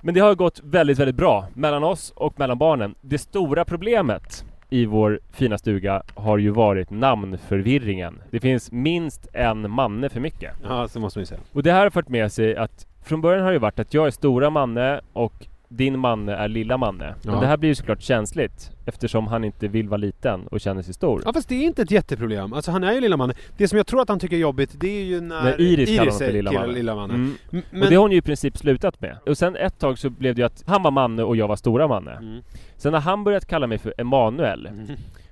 Men 0.00 0.14
det 0.14 0.20
har 0.20 0.34
gått 0.34 0.60
väldigt, 0.64 0.98
väldigt 0.98 1.16
bra 1.16 1.46
mellan 1.54 1.84
oss 1.84 2.12
och 2.16 2.38
mellan 2.38 2.58
barnen. 2.58 2.94
Det 3.00 3.18
stora 3.18 3.64
problemet 3.64 4.44
i 4.72 4.86
vår 4.86 5.20
fina 5.32 5.58
stuga 5.58 6.02
har 6.14 6.38
ju 6.38 6.50
varit 6.50 6.90
namnförvirringen. 6.90 8.22
Det 8.30 8.40
finns 8.40 8.72
minst 8.72 9.28
en 9.32 9.70
manne 9.70 10.08
för 10.08 10.20
mycket. 10.20 10.54
Ja, 10.62 10.88
så 10.88 11.00
måste 11.00 11.18
man 11.18 11.22
ju 11.22 11.26
säga. 11.26 11.40
Och 11.52 11.62
det 11.62 11.72
här 11.72 11.82
har 11.82 11.90
fört 11.90 12.08
med 12.08 12.32
sig 12.32 12.56
att 12.56 12.86
från 13.04 13.20
början 13.20 13.44
har 13.44 13.52
det 13.52 13.58
varit 13.58 13.78
att 13.78 13.94
jag 13.94 14.06
är 14.06 14.10
stora 14.10 14.50
Manne 14.50 15.00
och 15.12 15.46
din 15.76 15.98
manne 15.98 16.32
är 16.34 16.48
lilla 16.48 16.76
manne. 16.76 17.14
Ja. 17.22 17.30
Men 17.30 17.40
det 17.40 17.46
här 17.46 17.56
blir 17.56 17.68
ju 17.68 17.74
såklart 17.74 18.02
känsligt 18.02 18.70
eftersom 18.86 19.26
han 19.26 19.44
inte 19.44 19.68
vill 19.68 19.88
vara 19.88 19.96
liten 19.98 20.46
och 20.46 20.60
känner 20.60 20.82
sig 20.82 20.94
stor. 20.94 21.22
Ja 21.24 21.32
fast 21.32 21.48
det 21.48 21.54
är 21.54 21.62
inte 21.62 21.82
ett 21.82 21.90
jätteproblem. 21.90 22.52
Alltså 22.52 22.70
han 22.70 22.84
är 22.84 22.92
ju 22.92 23.00
lilla 23.00 23.16
mannen. 23.16 23.36
Det 23.56 23.68
som 23.68 23.76
jag 23.76 23.86
tror 23.86 24.00
att 24.02 24.08
han 24.08 24.18
tycker 24.18 24.36
är 24.36 24.40
jobbigt 24.40 24.70
det 24.80 25.00
är 25.00 25.04
ju 25.04 25.20
när, 25.20 25.42
När 25.42 25.60
Iris, 25.60 25.88
kallar 25.88 26.04
honom 26.04 26.18
för 26.18 26.32
lilla 26.32 26.52
mannen. 26.52 26.74
lilla 26.74 26.94
mannen. 26.94 27.16
Mm. 27.16 27.36
M- 27.72 27.82
Och 27.82 27.88
det 27.90 27.94
har 27.94 28.02
hon 28.02 28.10
ju 28.12 28.16
i 28.18 28.22
princip 28.22 28.58
slutat 28.58 29.00
med. 29.00 29.16
Och 29.26 29.38
sen 29.38 29.56
ett 29.56 29.78
tag 29.78 29.98
så 29.98 30.10
blev 30.10 30.34
det 30.34 30.40
ju 30.40 30.46
att 30.46 30.64
han 30.66 30.82
var 30.82 30.90
manne 30.90 31.22
och 31.22 31.36
jag 31.36 31.48
var 31.48 31.56
stora 31.56 31.88
manne. 31.88 32.12
Mm. 32.12 32.42
Sen 32.76 32.94
har 32.94 33.00
han 33.00 33.24
börjat 33.24 33.46
kalla 33.46 33.66
mig 33.66 33.78
för 33.78 33.94
Emanuel. 33.98 34.68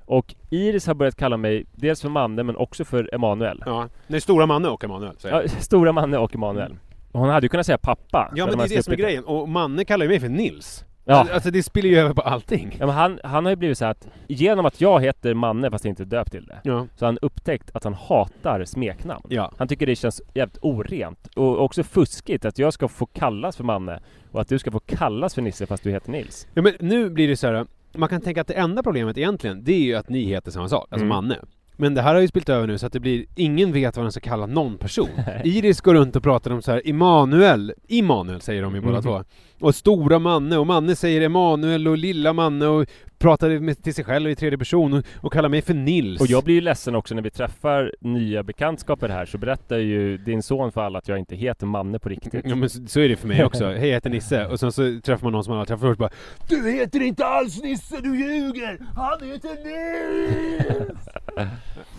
Och 0.04 0.34
Iris 0.50 0.86
har 0.86 0.94
börjat 0.94 1.16
kalla 1.16 1.36
mig 1.36 1.64
dels 1.72 2.02
för 2.02 2.08
manne 2.08 2.42
men 2.42 2.56
också 2.56 2.84
för 2.84 3.14
Emanuel. 3.14 3.62
Ja, 3.66 3.88
nej 4.06 4.20
stora 4.20 4.46
manne 4.46 4.68
och 4.68 4.84
Emanuel 4.84 5.14
säger 5.18 5.34
jag. 5.36 5.44
Ja, 5.44 5.48
stora 5.60 5.92
manne 5.92 6.18
och 6.18 6.34
Emanuel. 6.34 6.76
Hon 7.12 7.28
hade 7.28 7.44
ju 7.44 7.48
kunnat 7.48 7.66
säga 7.66 7.78
pappa. 7.78 8.32
Ja 8.36 8.46
men 8.46 8.58
det 8.58 8.64
är 8.64 8.68
det 8.68 8.82
som 8.82 8.92
är 8.92 8.96
grejen, 8.96 9.24
och 9.24 9.48
Manne 9.48 9.84
kallar 9.84 10.04
ju 10.04 10.08
mig 10.08 10.20
för 10.20 10.28
Nils. 10.28 10.84
Ja. 11.04 11.26
Alltså 11.32 11.50
det 11.50 11.62
spiller 11.62 11.88
ju 11.88 11.98
över 11.98 12.14
på 12.14 12.22
allting. 12.22 12.76
Ja, 12.80 12.86
men 12.86 12.94
han, 12.94 13.20
han 13.24 13.44
har 13.44 13.52
ju 13.52 13.56
blivit 13.56 13.78
så 13.78 13.84
att 13.84 14.08
genom 14.28 14.66
att 14.66 14.80
jag 14.80 15.00
heter 15.00 15.34
Manne 15.34 15.70
fast 15.70 15.84
jag 15.84 15.92
inte 15.92 16.02
är 16.02 16.04
döpt 16.04 16.30
till 16.30 16.44
det 16.46 16.60
Ja. 16.64 16.86
Så 16.96 17.04
har 17.04 17.08
han 17.08 17.18
upptäckt 17.22 17.70
att 17.76 17.84
han 17.84 17.94
hatar 17.94 18.64
smeknamn 18.64 19.24
Ja. 19.28 19.52
Han 19.58 19.68
tycker 19.68 19.86
det 19.86 19.96
känns 19.96 20.22
jävligt 20.34 20.58
orent 20.62 21.26
och 21.36 21.64
också 21.64 21.82
fuskigt 21.82 22.44
att 22.44 22.58
jag 22.58 22.72
ska 22.72 22.88
få 22.88 23.06
kallas 23.06 23.56
för 23.56 23.64
Manne 23.64 24.00
Och 24.32 24.40
att 24.40 24.48
du 24.48 24.58
ska 24.58 24.70
få 24.70 24.80
kallas 24.80 25.34
för 25.34 25.42
Nisse 25.42 25.66
fast 25.66 25.82
du 25.82 25.90
heter 25.90 26.10
Nils 26.10 26.46
Ja 26.54 26.62
men 26.62 26.72
nu 26.80 27.10
blir 27.10 27.28
det 27.28 27.36
så 27.36 27.46
här. 27.46 27.66
man 27.94 28.08
kan 28.08 28.20
tänka 28.20 28.40
att 28.40 28.46
det 28.48 28.54
enda 28.54 28.82
problemet 28.82 29.18
egentligen, 29.18 29.64
det 29.64 29.72
är 29.72 29.80
ju 29.82 29.94
att 29.94 30.08
ni 30.08 30.24
heter 30.24 30.50
samma 30.50 30.68
sak, 30.68 30.86
alltså 30.90 31.04
Mm. 31.04 31.08
Manne. 31.08 31.36
Men 31.80 31.94
det 31.94 32.02
här 32.02 32.14
har 32.14 32.20
ju 32.20 32.28
spilt 32.28 32.48
över 32.48 32.66
nu 32.66 32.78
så 32.78 32.86
att 32.86 32.92
det 32.92 33.00
blir, 33.00 33.24
ingen 33.36 33.72
vet 33.72 33.96
vad 33.96 34.04
den 34.04 34.12
ska 34.12 34.20
kalla 34.20 34.46
någon 34.46 34.78
person. 34.78 35.08
Iris 35.44 35.80
går 35.80 35.94
runt 35.94 36.16
och 36.16 36.22
pratar 36.22 36.50
om 36.50 36.62
så 36.62 36.70
här 36.72 36.82
Emanuel, 36.84 37.72
Immanuel 37.88 38.40
säger 38.40 38.62
de 38.62 38.74
ju 38.74 38.80
båda 38.80 38.94
Mhm. 38.94 39.02
två. 39.02 39.24
Och 39.60 39.74
stora 39.74 40.18
Manne, 40.18 40.56
och 40.58 40.66
Manne 40.66 40.96
säger 40.96 41.20
Emanuel 41.20 41.88
och 41.88 41.98
lilla 41.98 42.32
Manne 42.32 42.66
och 42.66 42.86
pratar 43.20 43.58
med, 43.58 43.82
till 43.82 43.94
sig 43.94 44.04
själv 44.04 44.30
i 44.30 44.34
tredje 44.34 44.58
person 44.58 44.92
och, 44.92 45.04
och 45.20 45.32
kallar 45.32 45.48
mig 45.48 45.62
för 45.62 45.74
Nils. 45.74 46.20
Och 46.20 46.26
jag 46.26 46.44
blir 46.44 46.54
ju 46.54 46.60
ledsen 46.60 46.94
också 46.94 47.14
när 47.14 47.22
vi 47.22 47.30
träffar 47.30 47.92
nya 48.00 48.42
bekantskaper 48.42 49.08
här 49.08 49.26
så 49.26 49.38
berättar 49.38 49.78
ju 49.78 50.18
din 50.18 50.42
son 50.42 50.72
för 50.72 50.80
alla 50.80 50.98
att 50.98 51.08
jag 51.08 51.18
inte 51.18 51.36
heter 51.36 51.66
Manne 51.66 51.98
på 51.98 52.08
riktigt 52.08 52.34
Ja 52.44 52.54
men 52.54 52.70
så, 52.70 52.86
så 52.86 53.00
är 53.00 53.08
det 53.08 53.16
för 53.16 53.28
mig 53.28 53.44
också. 53.44 53.64
Hej 53.68 53.88
jag 53.88 53.94
heter 53.94 54.10
Nisse. 54.10 54.46
Och 54.46 54.60
sen 54.60 54.72
så 54.72 55.00
träffar 55.04 55.24
man 55.24 55.32
någon 55.32 55.44
som 55.44 55.50
man 55.50 55.60
aldrig 55.60 55.68
träffat 55.68 55.80
förut 55.80 55.98
bara 55.98 56.10
Du 56.48 56.70
heter 56.70 57.02
inte 57.02 57.26
alls 57.26 57.62
Nisse, 57.62 58.00
du 58.00 58.18
ljuger! 58.18 58.78
Han 58.96 59.28
heter 59.30 59.64
Nils! 59.64 61.08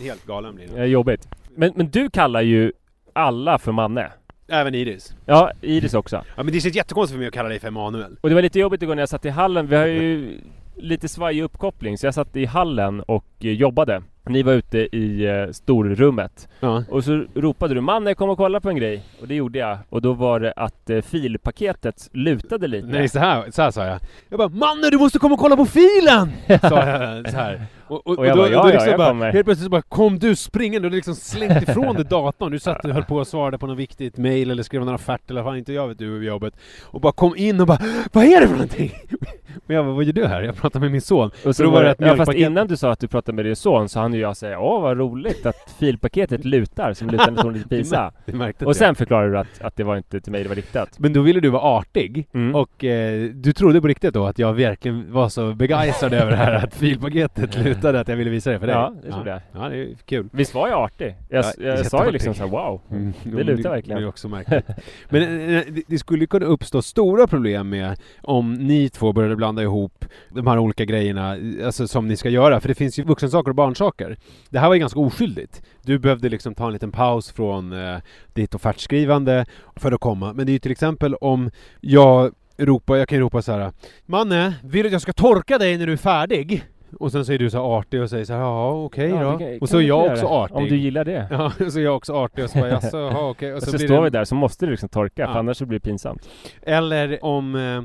helt 0.00 0.26
galen 0.26 0.54
blir 0.54 0.68
Det 0.74 0.80
är 0.80 0.84
jobbigt 0.84 1.28
men, 1.56 1.72
men 1.76 1.90
du 1.90 2.10
kallar 2.10 2.40
ju 2.40 2.72
alla 3.12 3.58
för 3.58 3.72
Manne 3.72 4.12
Även 4.48 4.74
Iris. 4.74 5.16
Ja, 5.26 5.50
Iris 5.60 5.94
också 5.94 6.24
Ja 6.36 6.42
men 6.42 6.52
det 6.52 6.60
känns 6.60 6.74
jättekonstigt 6.74 7.14
för 7.14 7.18
mig 7.18 7.28
att 7.28 7.34
kalla 7.34 7.48
dig 7.48 7.58
för 7.58 7.68
Emanuel. 7.68 8.16
Och 8.20 8.28
det 8.28 8.34
var 8.34 8.42
lite 8.42 8.58
jobbigt 8.58 8.82
igår 8.82 8.94
när 8.94 9.02
jag 9.02 9.08
satt 9.08 9.24
i 9.24 9.28
hallen, 9.28 9.66
vi 9.66 9.76
har 9.76 9.86
ju 9.86 10.38
lite 10.76 11.08
svajig 11.08 11.42
uppkoppling 11.42 11.98
så 11.98 12.06
jag 12.06 12.14
satt 12.14 12.36
i 12.36 12.44
hallen 12.44 13.00
och 13.00 13.24
eh, 13.40 13.52
jobbade 13.52 14.02
Ni 14.26 14.42
var 14.42 14.52
ute 14.52 14.78
i 14.78 15.24
eh, 15.26 15.52
storrummet 15.52 16.48
Ja. 16.60 16.84
Och 16.90 17.04
så 17.04 17.24
ropade 17.34 17.74
du 17.74 17.80
'Manne 17.80 18.14
kom 18.14 18.30
och 18.30 18.36
kolla 18.38 18.60
på 18.60 18.68
en 18.68 18.76
grej' 18.76 19.02
Och 19.20 19.28
det 19.28 19.34
gjorde 19.34 19.58
jag 19.58 19.78
Och 19.88 20.02
då 20.02 20.12
var 20.12 20.40
det 20.40 20.52
att 20.56 20.90
eh, 20.90 21.00
filpaketet 21.00 22.08
lutade 22.12 22.68
lite 22.68 22.86
Nej 22.86 23.08
så 23.08 23.18
här, 23.18 23.50
så 23.50 23.62
här 23.62 23.70
sa 23.70 23.84
jag. 23.86 23.98
Jag 24.28 24.38
bara 24.38 24.48
'Manne 24.48 24.90
du 24.90 24.98
måste 24.98 25.18
komma 25.18 25.34
och 25.34 25.40
kolla 25.40 25.56
på 25.56 25.66
filen!' 25.66 26.32
sa 26.60 26.86
jag 26.86 27.30
så 27.30 27.36
här. 27.36 27.66
Och, 27.92 28.06
och, 28.06 28.18
Och 28.18 28.26
jag 28.26 28.36
då, 28.36 28.42
bara, 28.42 28.50
ja, 28.50 28.62
då 28.62 28.68
ja, 28.68 28.72
liksom 28.72 28.88
jag 28.90 28.98
bara, 28.98 29.08
kommer. 29.08 29.32
helt 29.32 29.44
plötsligt 29.46 29.70
bara 29.70 29.82
kom 29.82 30.18
du 30.18 30.36
springande 30.36 30.86
och 30.86 30.90
du 30.90 30.96
liksom 30.96 31.14
slängt 31.14 31.62
ifrån 31.68 31.94
dig 31.96 32.04
datorn. 32.04 32.52
Du 32.52 32.58
satt 32.58 32.84
och 32.84 32.90
höll 32.90 33.04
på 33.04 33.16
och 33.16 33.26
svarade 33.26 33.58
på 33.58 33.66
något 33.66 33.78
viktigt 33.78 34.16
mail 34.16 34.50
eller 34.50 34.62
skrev 34.62 34.84
någon 34.84 34.94
offert 34.94 35.30
eller 35.30 35.42
fan 35.42 35.56
inte 35.56 35.72
jag 35.72 35.88
vet 35.88 35.98
du 35.98 36.24
jobbet. 36.24 36.54
Och 36.84 37.00
bara 37.00 37.12
kom 37.12 37.36
in 37.36 37.60
och 37.60 37.66
bara 37.66 37.78
'Vad 38.12 38.24
är 38.24 38.40
det 38.40 38.46
för 38.46 38.54
någonting?' 38.54 38.92
Och 39.66 39.74
jag 39.74 39.84
bara 39.84 39.94
'Vad 39.94 40.04
gör 40.04 40.12
du 40.12 40.26
här?' 40.26 40.42
Jag 40.42 40.56
pratar 40.56 40.80
med 40.80 40.90
min 40.92 41.00
son. 41.00 41.30
Och 41.44 41.56
så 41.56 41.62
då 41.62 41.70
var 41.70 41.82
det 41.84 41.90
ett 41.90 41.96
ja, 42.00 42.16
fast 42.16 42.32
innan 42.32 42.66
du 42.66 42.76
sa 42.76 42.90
att 42.92 43.00
du 43.00 43.08
pratade 43.08 43.36
med 43.36 43.44
din 43.44 43.56
son 43.56 43.88
så 43.88 44.00
hann 44.00 44.14
ju 44.14 44.20
jag 44.20 44.36
säga 44.36 44.60
'Åh 44.60 44.82
vad 44.82 44.98
roligt 44.98 45.46
att 45.46 45.74
filpaketet 45.78 46.44
lutar 46.44 46.92
som 46.92 47.10
lutande 47.10 47.42
från 47.42 47.52
lite 47.52 47.68
pizza' 47.76 48.12
Det 48.26 48.32
märkte 48.32 48.66
Och 48.66 48.76
sen 48.76 48.94
förklarade 48.94 49.30
du 49.30 49.38
att, 49.38 49.60
att 49.60 49.76
det 49.76 49.84
var 49.84 49.96
inte 49.96 50.20
till 50.20 50.32
mig 50.32 50.42
det 50.42 50.48
var 50.48 50.56
riktat 50.56 50.98
Men 50.98 51.12
då 51.12 51.20
ville 51.22 51.40
du 51.40 51.48
vara 51.48 51.62
artig 51.62 52.26
Mm. 52.34 52.54
och 52.54 52.84
eh, 52.84 53.22
du 53.30 53.52
trodde 53.52 53.80
på 53.80 53.86
riktigt 53.88 54.14
då 54.14 54.26
att 54.26 54.38
jag 54.38 54.52
verkligen 54.52 55.12
var 55.12 55.28
så 55.28 55.54
begeistrad 55.54 56.12
över 56.14 56.30
det 56.30 56.36
här 56.36 56.52
att 56.52 56.74
filpaketet 56.74 57.56
lutade 57.82 58.00
att 58.00 58.08
jag 58.08 58.16
ville 58.16 58.30
visa 58.30 58.50
det 58.50 58.58
för 58.58 58.66
dig? 58.66 58.76
Ja, 58.76 58.94
det 59.02 59.12
trodde 59.12 59.30
jag. 59.30 59.40
Ja, 59.62 59.68
det 59.68 59.76
är 59.76 59.94
kul. 60.06 60.28
Visst 60.32 60.54
var 60.54 60.68
jag 60.68 60.78
artig? 60.78 61.14
Jag, 61.28 61.44
Ja, 61.44 61.52
jag 61.58 61.86
sa 61.86 62.04
ju 62.06 62.10
liksom 62.12 62.34
såhär 62.34 62.50
'Wow' 62.50 62.80
Mm, 62.90 63.12
Det 63.24 63.42
lutar 63.44 63.62
Det 63.62 63.68
verkligen 63.68 64.02
är 64.02 64.08
också 64.08 64.28
märkligt. 64.28 64.66
Men 65.08 65.22
eh, 65.22 65.62
det, 65.68 65.82
det 65.86 65.98
skulle 65.98 66.26
kunna 66.26 66.46
uppstå 66.46 66.82
stora 66.82 67.26
problem 67.26 67.68
med 67.68 67.98
om 68.22 68.54
ni 68.54 68.88
två 68.88 69.12
började 69.12 69.36
blanda 69.36 69.62
ihop 69.62 70.04
de 70.30 70.46
här 70.46 70.58
olika 70.58 70.84
grejerna, 70.84 71.36
alltså 71.64 71.88
som 71.88 72.08
ni 72.08 72.16
ska 72.16 72.28
göra. 72.28 72.60
För 72.60 72.68
det 72.68 72.74
finns 72.74 72.98
ju 72.98 73.04
vuxensaker 73.04 73.48
och 73.50 73.56
barnsaker. 73.56 74.16
Det 74.50 74.58
här 74.58 74.68
var 74.68 74.74
ju 74.74 74.80
ganska 74.80 75.00
oskyldigt. 75.00 75.62
Du 75.82 75.98
behövde 75.98 76.28
liksom 76.28 76.54
ta 76.54 76.66
en 76.66 76.72
liten 76.72 76.92
paus 76.92 77.32
från 77.32 77.72
eh, 77.72 77.96
ditt 78.32 78.54
offertskrivande 78.54 79.46
för 79.76 79.92
att 79.92 80.00
komma. 80.00 80.32
Men 80.32 80.46
det 80.46 80.50
är 80.50 80.54
ju 80.54 80.58
till 80.58 80.72
exempel 80.72 81.14
om 81.14 81.50
jag 81.80 82.32
ropar, 82.56 82.96
jag 82.96 83.08
kan 83.08 83.18
ropa 83.18 83.42
så 83.42 83.52
här 83.52 83.72
Manne, 84.06 84.54
vill 84.62 84.82
du 84.82 84.86
att 84.88 84.92
jag 84.92 85.02
ska 85.02 85.12
torka 85.12 85.58
dig 85.58 85.78
när 85.78 85.86
du 85.86 85.92
är 85.92 85.96
färdig? 85.96 86.64
Och 87.00 87.12
sen 87.12 87.24
så 87.24 87.32
är 87.32 87.38
du 87.38 87.50
så 87.50 87.58
artig 87.58 88.02
och 88.02 88.10
säger 88.10 88.24
så 88.24 88.32
här, 88.32 88.40
ja 88.40 88.70
okej 88.84 89.08
Ja, 89.10 89.22
då. 89.32 89.38
kan- 89.38 89.58
och 89.60 89.68
så 89.68 89.78
är 89.78 89.82
jag 89.82 90.04
också 90.06 90.26
det? 90.26 90.32
artig. 90.32 90.56
Om 90.56 90.64
du 90.64 90.76
gillar 90.76 91.04
det 91.04 91.26
Ja, 91.30 91.52
så 91.70 91.78
är 91.78 91.82
jag 91.84 91.96
också 91.96 92.12
artig 92.14 92.44
och 92.44 92.50
så 92.50 92.58
bara 92.58 92.68
jaså, 92.68 92.96
jaha 93.12 93.30
okej. 93.30 93.54
Och 93.54 93.62
så, 93.62 93.70
blir 93.76 93.86
står 93.86 93.96
det- 93.96 94.02
vi 94.02 94.10
där 94.10 94.24
så 94.24 94.34
måste 94.34 94.66
du 94.66 94.70
liksom 94.70 94.88
torka 94.88 95.26
för 95.26 95.32
Ja. 95.32 95.38
annars 95.38 95.56
så 95.56 95.66
blir 95.66 95.78
det 95.78 95.82
pinsamt 95.84 96.28
Eller 96.62 97.24
om... 97.24 97.54
Eh, 97.54 97.76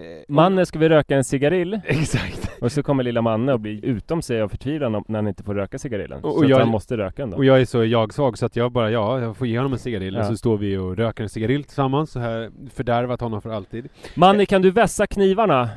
eh, 0.00 0.06
Manne, 0.28 0.66
ska 0.66 0.78
vi 0.78 0.88
röka 0.88 1.16
en 1.16 1.24
cigarill? 1.24 1.80
Exakt. 1.86 2.50
Och 2.60 2.72
så 2.72 2.82
kommer 2.82 3.02
lilla 3.02 3.22
Manne 3.22 3.52
och 3.52 3.60
blir 3.60 3.84
utom 3.84 4.22
sig 4.22 4.42
av 4.42 4.48
förtvivlan 4.48 4.94
om- 4.94 5.04
när 5.08 5.18
han 5.18 5.28
inte 5.28 5.42
får 5.42 5.54
röka 5.54 5.78
cigarillen 5.78 6.18
Och- 6.24 6.30
Så 6.32 6.36
och 6.38 6.44
att 6.44 6.50
jag- 6.50 6.58
han 6.58 6.68
måste 6.68 6.96
röka 6.96 7.22
ändå 7.22 7.36
Och 7.36 7.44
jag 7.44 7.60
är 7.60 7.64
så 7.64 7.84
jag-svag 7.84 8.38
så 8.38 8.46
att 8.46 8.56
jag 8.56 8.72
bara, 8.72 8.90
ja, 8.90 9.20
jag 9.20 9.36
får 9.36 9.46
ge 9.46 9.56
honom 9.58 9.72
en 9.72 9.78
cigarill. 9.78 10.14
Ja. 10.14 10.20
Och 10.20 10.26
så 10.26 10.36
står 10.36 10.56
vi 10.58 10.76
och 10.76 10.96
röker 10.96 11.22
en 11.22 11.28
cigarill 11.28 11.64
tillsammans. 11.64 12.10
Så 12.10 12.18
här 12.20 12.50
fördärvat 12.74 13.20
honom 13.20 13.42
för 13.42 13.50
alltid. 13.50 13.88
Manne, 14.14 14.46
kan 14.46 14.62
du 14.62 14.70
vässa 14.70 15.06
knivarna? 15.06 15.68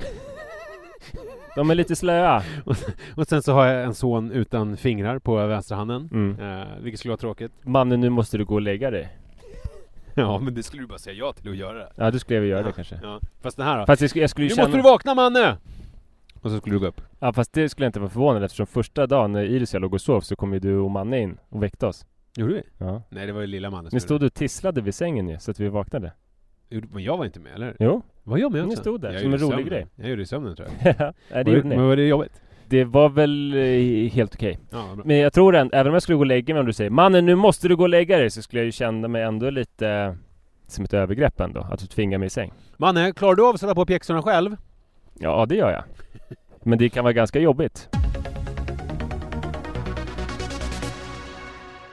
De 1.58 1.70
är 1.70 1.76
lite 1.76 1.96
slöa 1.96 2.44
Och 3.16 3.28
sen 3.28 3.42
så 3.42 3.54
har 3.54 3.66
jag 3.66 3.84
en 3.84 3.94
son 3.94 4.32
utan 4.32 4.78
fingrar 4.78 5.20
på 5.20 5.48
vänsterhanden. 5.48 6.10
mm. 6.14 6.40
Eh, 6.40 6.68
vilket 6.82 7.00
skulle 7.00 7.10
vara 7.10 7.18
tråkigt. 7.18 7.52
Manne, 7.62 7.98
nu 7.98 8.10
måste 8.10 8.38
du 8.38 8.46
gå 8.46 8.56
och 8.56 8.62
lägga 8.62 8.92
dig 8.92 9.18
Ja, 10.14 10.40
men 10.40 10.54
det 10.54 10.64
skulle 10.64 10.84
du 10.84 10.88
bara 10.88 10.98
säga 10.98 11.16
ja 11.16 11.34
till 11.34 11.50
att 11.50 11.58
göra 11.58 11.78
det. 11.78 11.92
Ja, 11.96 12.12
du 12.12 12.20
skulle 12.20 12.40
jag 12.40 12.48
göra 12.48 12.62
det 12.62 12.70
ja, 12.70 12.74
kanske 12.74 13.00
Ja. 13.04 13.20
Fast 13.42 13.58
den 13.58 13.66
här 13.66 13.80
då? 13.80 13.86
Fast 13.86 14.02
jag 14.02 14.10
skulle, 14.10 14.24
jag 14.24 14.30
skulle 14.30 14.46
ju 14.46 14.50
nu 14.50 14.56
känna... 14.56 14.68
måste 14.68 14.78
du 14.78 14.84
vakna 14.84 15.16
Manne! 15.16 15.58
Och 16.42 16.52
så 16.52 16.58
skulle 16.58 16.76
du 16.76 16.80
gå 16.80 16.88
upp. 16.88 17.02
Ja, 17.20 17.34
fast 17.34 17.54
det 17.54 17.70
skulle 17.70 17.86
jag 17.86 17.90
inte 17.90 18.00
vara 18.00 18.10
förvånad 18.10 18.44
eftersom 18.44 18.68
första 18.68 19.08
dagen 19.08 19.32
när 19.32 19.44
Iris 19.44 19.70
och 19.70 19.76
jag 19.76 19.82
låg 19.82 19.94
och 19.94 20.02
sov 20.02 20.22
så 20.22 20.36
kom 20.36 20.54
ju 20.54 20.60
du 20.60 20.78
och 20.78 20.92
Manne 20.92 21.20
in 21.20 21.38
och 21.50 21.64
väckte 21.64 21.88
oss 21.88 22.06
Gjorde 22.36 22.54
vi? 22.54 22.64
Ja 22.78 23.02
Nej, 23.10 23.26
det 23.26 23.34
var 23.34 23.42
ju 23.42 23.48
lilla 23.48 23.70
Manne 23.70 23.90
Ni 23.92 24.00
stod 24.00 24.24
och 24.24 24.34
tisslade 24.34 24.82
vid 24.82 24.96
sängen 24.96 25.30
ju, 25.30 25.40
så 25.40 25.52
att 25.52 25.60
vi 25.60 25.68
vaknade 25.70 26.12
det. 26.70 26.82
Men 26.92 27.04
jag 27.04 27.18
var 27.18 27.26
inte 27.26 27.40
med, 27.40 27.56
eller? 27.56 27.76
Jo, 27.80 28.02
Var 28.28 28.38
jag 28.38 28.52
med 28.52 28.62
Ni 28.66 28.68
också? 28.72 28.82
stod 28.82 29.02
där, 29.02 29.12
Jag 29.12 29.22
som 29.22 29.34
en 29.34 29.40
rolig 29.40 29.50
sömnen. 29.50 29.66
grej. 29.70 29.86
Jag 29.96 30.10
gjorde 30.10 30.20
det 30.20 30.24
i 30.24 30.26
sömnen 30.26 30.56
tror 30.56 30.68
jag. 30.84 30.96
det 30.98 31.14
Var 31.30 31.40
gjorde 31.44 31.68
Men 31.68 31.78
ni 31.78 31.84
var 31.88 31.96
det 31.96 32.08
jobbigt? 32.08 32.42
Det 32.66 32.84
var 32.84 33.10
väl 33.10 33.54
eh, 33.54 34.12
helt 34.12 34.36
okej 34.36 34.60
Ja. 34.70 34.98
Men 35.06 35.18
jag 35.18 35.34
tror 35.34 35.56
än, 35.56 35.70
även 35.74 35.88
om 35.88 35.94
jag 35.94 36.04
skulle 36.04 36.16
gå 36.16 36.20
och 36.22 36.26
lägga 36.26 36.54
mig 36.54 36.60
om 36.62 36.66
du 36.68 36.74
säger 36.74 36.90
Mannen 36.90 37.26
nu 37.26 37.36
måste 37.36 37.68
du 37.68 37.76
gå 37.76 37.84
och 37.84 37.90
lägga 37.90 38.18
dig 38.18 38.30
så 38.30 38.42
skulle 38.42 38.60
jag 38.60 38.66
ju 38.66 38.72
känna 38.72 39.08
mig 39.08 39.24
ändå 39.24 39.50
lite 39.50 40.18
Som 40.68 40.86
ett 40.86 40.94
övergrepp 40.94 41.40
ändå, 41.40 41.68
att 41.72 41.80
du 41.80 41.86
tvingar 41.88 42.18
mig 42.18 42.26
i 42.26 42.30
säng 42.30 42.54
Manne, 42.78 43.12
klarar 43.12 43.36
du 43.36 43.48
av 43.48 43.54
att 43.56 43.60
sätta 43.60 43.76
på 43.76 43.86
pjäxorna 43.86 44.22
själv? 44.22 44.56
Ja 45.20 45.46
det 45.50 45.56
gör 45.56 45.72
jag 45.72 45.84
Men 46.64 46.78
det 46.78 46.90
kan 46.90 47.04
vara 47.04 47.14
ganska 47.14 47.40
jobbigt 47.40 47.90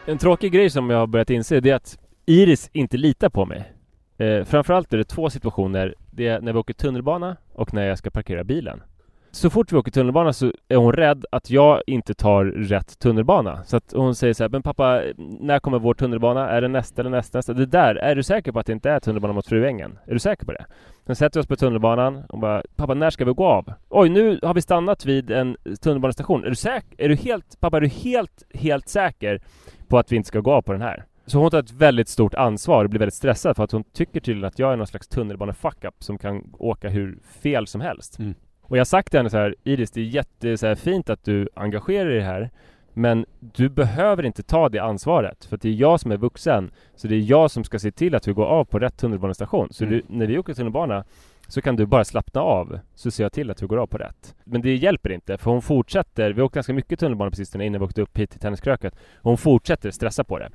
En 0.07 0.18
tråkig 0.18 0.53
grej 0.53 0.70
som 0.70 0.90
jag 0.90 0.99
har 0.99 1.07
börjat 1.07 1.31
inse 1.31 1.61
det 1.61 1.70
är 1.70 1.75
att 1.75 1.99
Iris 2.27 2.70
inte 2.73 2.97
litar 2.97 3.29
på 3.29 3.44
mig 3.47 3.73
eh, 4.18 4.44
Framförallt 4.44 4.92
är 4.92 4.97
det 4.99 5.05
två 5.05 5.31
situationer 5.31 5.94
det 6.16 6.29
är 6.29 6.40
när 6.40 6.53
vi 6.53 6.59
åker 6.59 6.74
tunnelbana 6.74 7.37
och 7.53 7.74
när 7.74 7.87
jag 7.87 7.98
ska 7.98 8.11
parkera 8.11 8.44
bilen 8.44 8.83
Så 9.31 9.50
fort 9.50 9.72
vi 9.72 9.77
åker 9.77 9.90
tunnelbana 9.90 10.33
så 10.33 10.53
är 10.68 10.77
hon 10.77 10.92
rädd 10.92 11.27
att 11.33 11.50
jag 11.50 11.83
inte 11.87 12.14
tar 12.14 12.44
rätt 12.44 12.98
tunnelbana 12.98 13.64
Så 13.64 13.77
att 13.77 13.92
hon 13.92 14.14
säger 14.14 14.35
så 14.35 14.44
här, 14.44 14.48
men 14.48 14.62
pappa, 14.62 15.03
när 15.40 15.59
kommer 15.59 15.79
vår 15.79 15.94
tunnelbana? 15.94 16.48
Är 16.48 16.61
det 16.61 16.68
nästa 16.68 17.03
eller 17.03 17.11
nästa, 17.11 17.38
nästa? 17.38 17.53
Det 17.53 17.66
där, 17.66 17.94
är 17.94 18.14
du 18.14 18.22
säker 18.22 18.53
på 18.53 18.59
att 18.59 18.66
det 18.66 18.72
inte 18.72 18.90
är 18.90 19.00
tunnelbana 19.00 19.35
mot 19.35 19.46
Fruängen? 19.46 19.98
Är 20.07 20.12
du 20.12 20.18
säker 20.18 20.46
på 20.46 20.53
det? 20.53 20.64
Sen 21.07 21.16
sätter 21.16 21.40
vi 21.40 21.42
oss 21.42 21.48
på 21.48 21.57
tunnelbanan 21.57 22.22
och 22.29 22.38
bara 22.38 22.62
Pappa 22.77 22.94
när 22.94 23.11
ska 23.11 23.24
vi 23.24 23.33
gå 23.33 23.46
av? 23.46 23.72
Oj 23.88 24.09
nu 24.09 24.38
har 24.42 24.55
vi 24.55 24.62
stannat 24.62 25.05
vid 25.05 25.31
en 25.31 25.57
tunnelbanestation 25.83 26.44
Är 26.44 26.48
du 26.48 26.57
säker? 26.57 27.05
Är 27.05 27.09
du 27.09 27.14
helt, 27.14 27.61
pappa 27.61 27.77
är 27.77 27.81
du 27.81 27.88
helt, 27.88 28.42
helt 28.55 28.88
säker 28.88 29.40
på 29.88 29.98
att 29.98 30.12
vi 30.12 30.16
inte 30.16 30.29
ska 30.29 30.40
gå 30.40 30.53
av 30.53 30.62
på 30.62 30.72
den 30.72 30.83
här? 30.83 31.05
Så 31.27 31.39
hon 31.39 31.51
tar 31.51 31.59
ett 31.59 31.73
väldigt 31.73 32.09
stort 32.09 32.35
ansvar 32.35 32.85
och 32.85 32.91
blir 32.91 32.99
väldigt 33.01 33.15
stressad 33.15 33.57
för 33.57 33.65
att 33.65 33.73
hon 33.73 33.85
tycker 33.85 34.21
tydligen 34.21 34.49
att 34.49 34.59
jag 34.59 34.73
är 34.73 34.77
någon 34.77 34.87
slags 34.87 35.09
tunnelbane-fuck-up 35.09 35.95
som 35.99 36.19
kan 36.19 36.53
åka 36.59 36.89
hur 36.89 37.19
fel 37.43 37.67
som 37.67 37.81
helst 37.81 38.19
Mm. 38.19 38.35
Och 38.63 38.77
jag 38.77 38.81
har 38.81 38.85
sagt 38.85 39.11
till 39.11 39.19
henne 39.19 39.31
så 39.31 39.37
här 39.37 39.55
Iris 39.65 39.91
det 39.91 40.01
är 40.01 40.05
jätte 40.05 40.57
så 40.59 40.67
här, 40.67 40.75
fint 40.75 41.11
att 41.11 41.25
du 41.25 41.49
engagerar 41.55 42.05
dig 42.09 42.17
i 42.17 42.19
det 42.19 42.27
här 42.27 42.51
Men 42.93 43.27
du 43.41 43.69
behöver 43.69 44.23
inte 44.23 44.43
ta 44.43 44.69
det 44.69 44.79
ansvaret 44.79 45.45
för 45.45 45.57
att 45.57 45.63
det 45.63 45.69
är 45.69 45.73
jag 45.73 46.01
som 46.01 46.13
är 46.13 46.17
vuxen 46.17 46.71
Så 46.97 47.09
det 47.09 47.15
är 47.15 47.21
jag 47.31 47.51
som 47.51 47.65
ska 47.65 47.79
se 47.79 47.91
till 47.91 48.15
att 48.15 48.29
vi 48.29 48.33
går 48.33 48.47
av 48.47 48.65
på 48.65 48.79
rätt 48.79 48.97
tunnelbanestation 48.97 49.69
Så 49.73 49.85
Mm. 49.85 49.94
du, 49.96 50.03
när 50.19 50.27
vi 50.27 50.38
åker 50.38 50.55
tunnelbana 50.55 51.05
så 51.49 51.61
kan 51.63 51.77
du 51.77 51.87
bara 51.87 52.05
slappna 52.05 52.40
av 52.40 52.79
så 52.95 53.11
ser 53.11 53.25
jag 53.25 53.33
till 53.33 53.51
att 53.51 53.57
du 53.57 53.67
går 53.67 53.77
av 53.77 53.87
på 53.87 53.99
rätt. 53.99 54.35
Men 54.45 54.63
det 54.63 54.77
hjälper 54.77 55.13
inte 55.13 55.38
för 55.38 55.51
hon 55.51 55.63
fortsätter, 55.63 56.33
vi 56.33 56.40
har 56.40 56.47
åkt 56.47 56.55
ganska 56.55 56.73
mycket 56.73 56.99
tunnelbana 57.01 57.31
på 57.31 57.37
sistone 57.37 57.67
innan 57.67 57.81
vi 57.81 57.87
åkte 57.87 58.03
upp 58.03 58.19
hit 58.19 58.31
till 58.31 58.40
Tenniskröket 58.40 58.95
och 59.17 59.31
hon 59.31 59.38
fortsätter 59.38 59.90
stressa 59.90 60.25
på 60.25 60.38
det. 60.38 60.51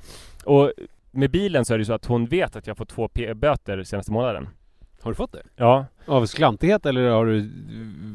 Och 0.45 0.71
med 1.11 1.31
bilen 1.31 1.65
så 1.65 1.73
är 1.73 1.77
det 1.77 1.85
så 1.85 1.93
att 1.93 2.05
hon 2.05 2.25
vet 2.25 2.55
att 2.55 2.67
jag 2.67 2.77
får 2.77 2.85
två 2.85 3.07
p-böter 3.07 3.83
senaste 3.83 4.11
månaden. 4.11 4.47
Har 5.01 5.11
du 5.11 5.15
fått 5.15 5.31
det? 5.31 5.41
Ja, 5.55 5.85
Av 6.05 6.25
sklantighet 6.25 6.85
eller 6.85 7.09
har 7.09 7.25
du... 7.25 7.49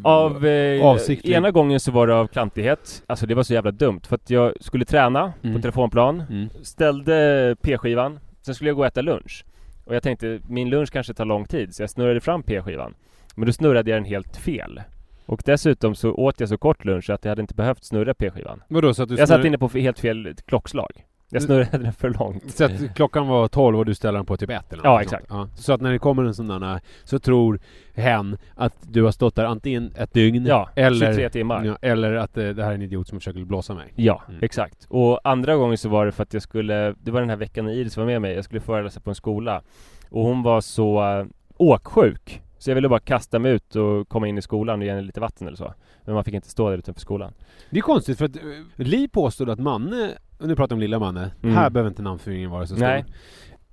av 0.05 0.47
eh, 0.47 0.85
Avsiktligt. 0.87 1.37
ena 1.37 1.51
gången 1.51 1.81
så 1.81 1.93
var 1.93 2.07
det 2.07 2.15
av 2.15 2.27
klantighet. 2.27 3.03
Alltså 3.07 3.27
det 3.27 3.35
var 3.35 3.43
så 3.43 3.55
jävla 3.55 3.71
dumt 3.71 4.01
för 4.05 4.15
att 4.15 4.31
jag 4.31 4.53
skulle 4.61 4.85
träna 4.85 5.33
Mm. 5.43 5.57
på 5.57 5.63
telefonplan, 5.63 6.23
Mm. 6.31 6.49
ställde 6.63 7.57
p-skivan, 7.63 8.19
sen 8.43 8.55
skulle 8.55 8.71
jag 8.71 8.77
gå 8.77 8.83
och 8.83 8.87
äta 8.87 9.01
lunch. 9.03 9.45
Och 9.85 9.95
jag 9.95 10.03
tänkte, 10.03 10.41
min 10.49 10.71
lunch 10.71 10.91
kanske 10.91 11.15
tar 11.15 11.25
lång 11.25 11.45
tid, 11.45 11.75
så 11.75 11.83
jag 11.83 11.91
snurrade 11.91 12.21
fram 12.21 12.43
p-skivan. 12.43 12.95
Men 13.35 13.47
då 13.47 13.53
snurrade 13.53 13.91
jag 13.91 13.97
den 13.97 14.05
helt 14.05 14.37
fel. 14.37 14.81
Och 15.27 15.43
dessutom 15.45 15.95
så 15.95 16.15
åt 16.15 16.41
jag 16.41 16.49
så 16.49 16.59
kort 16.59 16.85
lunch 16.85 17.11
att 17.11 17.25
jag 17.25 17.31
hade 17.31 17.41
inte 17.41 17.55
behövt 17.55 17.85
snurra 17.85 18.15
p-skivan. 18.15 18.63
Vadå, 18.69 18.95
så 18.95 19.03
att 19.03 19.09
du 19.09 19.17
Jag 19.17 19.29
satt 19.29 19.45
inne 19.45 19.59
på 19.59 19.69
helt 19.69 19.99
fel 19.99 20.35
klockslag. 20.47 21.05
Jag 21.31 21.43
snurrade 21.43 21.79
den 21.79 21.93
för 21.93 22.11
långt. 22.11 22.51
Så 22.55 22.65
att 22.65 22.95
klockan 22.95 23.29
var 23.29 23.49
12 23.49 23.79
och 23.79 23.85
du 23.87 23.95
ställer 23.95 24.19
den 24.19 24.27
på 24.27 24.37
typ 24.37 24.51
1 24.51 24.73
eller 24.73 24.85
Ja, 24.85 25.03
exakt. 25.03 25.27
Ja. 25.29 25.49
Så 25.55 25.73
att 25.73 25.81
när 25.81 25.93
det 25.93 25.99
kommer 25.99 26.25
en 26.25 26.35
sån 26.35 26.49
där 26.49 26.81
så 27.05 27.19
tror 27.19 27.61
hen 27.95 28.37
att 28.55 28.75
du 28.83 29.03
har 29.03 29.11
stått 29.11 29.35
där 29.35 29.45
antingen 29.45 29.93
ett 29.97 30.13
dygn 30.15 30.47
Ja, 30.47 30.69
eller, 30.77 31.07
23 31.13 31.29
timmar. 31.31 31.65
Ja, 31.65 31.79
eller 31.83 32.15
att 32.15 32.37
eh, 32.39 32.49
det 32.49 32.63
här 32.65 32.71
är 32.71 32.75
en 32.75 32.83
idiot 32.83 33.09
som 33.09 33.19
försöker 33.21 33.45
blåsa 33.45 33.75
mig. 33.75 33.93
Ja, 33.97 34.23
Mm. 34.29 34.41
exakt. 34.43 34.87
Och 34.91 35.21
andra 35.25 35.57
gången 35.57 35.79
så 35.79 35.89
var 35.89 36.07
det 36.07 36.13
för 36.13 36.23
att 36.23 36.33
jag 36.35 36.43
skulle, 36.43 36.95
det 37.03 37.11
var 37.11 37.21
den 37.21 37.31
här 37.31 37.37
veckan 37.37 37.65
när 37.65 37.73
Iris 37.73 37.97
var 37.97 38.05
med 38.07 38.23
mig, 38.23 38.35
jag 38.35 38.45
skulle 38.45 38.61
föreläsa 38.61 39.01
på 39.01 39.11
en 39.11 39.15
skola. 39.17 39.63
Och 40.11 40.23
hon 40.23 40.43
var 40.43 40.61
så 40.61 41.19
äh, 41.21 41.27
åksjuk. 41.57 42.41
Så 42.59 42.71
jag 42.71 42.75
ville 42.75 42.89
bara 42.89 43.01
kasta 43.01 43.39
mig 43.39 43.53
ut 43.53 43.77
och 43.77 44.09
komma 44.09 44.29
in 44.29 44.39
i 44.39 44.43
skolan 44.43 44.79
och 44.79 44.85
ge 44.85 44.91
henne 44.91 45.03
lite 45.03 45.21
vatten 45.21 45.47
eller 45.47 45.57
så. 45.57 45.75
Men 46.05 46.15
man 46.15 46.25
fick 46.25 46.35
inte 46.35 46.49
stå 46.51 46.71
där 46.71 46.79
utanför 46.79 47.01
skolan. 47.01 47.33
Det 47.71 47.79
är 47.79 47.83
konstigt 47.83 48.19
för 48.19 48.25
att 48.25 48.37
eh, 48.37 48.43
Li 48.77 49.09
påstod 49.09 49.51
att 49.51 49.59
Manne, 49.59 50.11
nu 50.39 50.57
pratar 50.57 50.73
jag 50.73 50.77
om 50.77 50.81
lilla 50.81 50.99
Manne, 50.99 51.31
Mm. 51.43 51.55
här 51.57 51.71
behöver 51.71 51.91
inte 51.91 52.03
namnförvirringen 52.03 52.51
vara 52.51 52.67
så 52.67 52.75
stor. 52.77 52.87
Nej. 52.87 53.05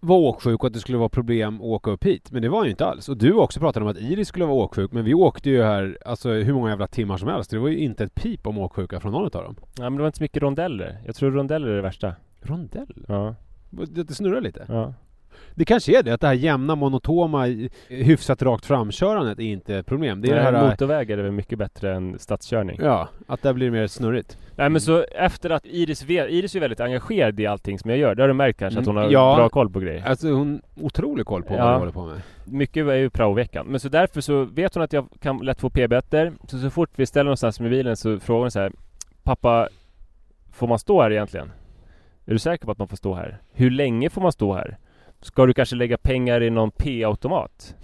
Var 0.03 0.17
åksjuk 0.17 0.59
och 0.63 0.67
att 0.67 0.73
det 0.73 0.79
skulle 0.79 0.97
vara 0.97 1.09
problem 1.09 1.55
att 1.55 1.61
åka 1.61 1.91
upp 1.91 2.03
hit. 2.05 2.31
Men 2.31 2.41
det 2.41 2.49
var 2.49 2.63
ju 2.65 2.69
inte 2.69 2.85
alls. 2.85 3.09
Och 3.09 3.17
du 3.17 3.33
också 3.33 3.59
pratade 3.59 3.85
om 3.85 3.91
att 3.91 3.97
Iris 3.97 4.27
skulle 4.27 4.45
vara 4.45 4.55
åksjuk, 4.55 4.91
men 4.91 5.03
vi 5.05 5.13
åkte 5.13 5.49
ju 5.49 5.63
här, 5.63 5.97
alltså 6.05 6.29
hur 6.31 6.53
många 6.53 6.69
jävla 6.69 6.87
timmar 6.87 7.17
som 7.17 7.27
helst. 7.29 7.51
Det 7.51 7.59
var 7.59 7.67
ju 7.67 7.77
inte 7.77 8.03
ett 8.03 8.15
pip 8.15 8.47
om 8.47 8.57
åksjuka 8.57 8.99
från 8.99 9.11
någon 9.11 9.23
av 9.23 9.29
dem. 9.31 9.55
Ja 9.77 9.83
men 9.83 9.93
det 9.95 9.99
var 9.99 10.07
inte 10.07 10.17
så 10.17 10.23
mycket 10.23 10.43
rondeller. 10.43 10.97
Jag 11.05 11.15
tror 11.15 11.31
rondeller 11.31 11.67
är 11.67 11.75
det 11.75 11.81
värsta. 11.81 12.13
Rondell? 12.41 13.05
Ja. 13.07 13.35
Det, 13.69 14.03
det 14.03 14.13
snurrar 14.13 14.41
lite. 14.41 14.65
ja. 14.67 14.93
Det 15.55 15.65
kanske 15.65 15.99
är 15.99 16.03
det, 16.03 16.13
att 16.13 16.21
det 16.21 16.27
här 16.27 16.33
jämna, 16.33 16.75
monotoma, 16.75 17.45
hyfsat 17.87 18.41
rakt 18.41 18.65
framkörandet 18.65 19.39
är 19.39 19.43
inte 19.43 19.75
ett 19.77 19.85
problem. 19.85 20.21
Det 20.21 20.27
är 20.29 20.43
Nej, 20.43 20.51
det 20.51 20.57
här... 20.57 20.69
Motorvägar 20.69 21.17
är 21.17 21.23
väl 21.23 21.31
mycket 21.31 21.59
bättre 21.59 21.93
än 21.95 22.19
stadskörning. 22.19 22.79
Ja, 22.83 23.07
att 23.27 23.41
där 23.41 23.53
blir 23.53 23.65
det 23.65 23.71
mer 23.71 23.87
snurrigt. 23.87 24.37
Nej 24.55 24.69
men 24.69 24.81
så 24.81 25.03
efter 25.15 25.49
att 25.49 25.65
Iris 25.65 26.09
Iris 26.09 26.55
är 26.55 26.59
väldigt 26.59 26.79
engagerad 26.79 27.39
i 27.39 27.45
allting 27.45 27.79
som 27.79 27.89
jag 27.89 27.99
gör. 27.99 28.15
Det 28.15 28.23
har 28.23 28.27
du 28.27 28.33
märkt 28.33 28.59
kanske 28.59 28.79
att 28.79 28.85
hon 28.85 28.95
har 28.95 29.03
Mm, 29.03 29.13
ja. 29.13 29.35
bra 29.35 29.49
koll 29.49 29.69
på 29.69 29.79
grejer. 29.79 30.03
Alltså 30.05 30.31
hon 30.31 30.61
otrolig 30.81 31.25
koll 31.25 31.43
på 31.43 31.53
Ja. 31.53 31.63
vad 31.65 31.73
du 31.73 31.79
håller 31.79 31.91
på 31.91 32.05
med. 32.05 32.21
Mycket 32.45 32.87
är 32.87 32.95
ju 32.95 33.09
praoveckan. 33.09 33.65
Men 33.67 33.79
så 33.79 33.89
därför 33.89 34.21
så 34.21 34.43
vet 34.45 34.73
hon 34.75 34.83
att 34.83 34.93
jag 34.93 35.07
kan 35.19 35.37
lätt 35.37 35.61
få 35.61 35.69
p-böter. 35.69 36.31
Så 36.47 36.59
så 36.59 36.69
fort 36.69 36.89
vi 36.95 37.05
ställer 37.05 37.23
någonstans 37.23 37.59
med 37.59 37.69
bilen 37.71 37.97
så 37.97 38.19
frågar 38.19 38.41
hon 38.41 38.51
så 38.51 38.59
här 38.59 38.71
Pappa, 39.23 39.67
får 40.53 40.67
man 40.67 40.79
stå 40.79 41.01
här 41.01 41.11
egentligen? 41.11 41.51
Är 42.25 42.31
du 42.33 42.39
säker 42.39 42.65
på 42.65 42.71
att 42.71 42.77
man 42.77 42.87
får 42.87 42.97
stå 42.97 43.13
här? 43.13 43.41
Hur 43.53 43.71
länge 43.71 44.09
får 44.09 44.21
man 44.21 44.31
stå 44.31 44.53
här? 44.53 44.77
Ska 45.21 45.45
du 45.45 45.53
kanske 45.53 45.75
lägga 45.75 45.97
pengar 45.97 46.43
i 46.43 46.49
någon 46.49 46.71
p-automat? 46.71 47.75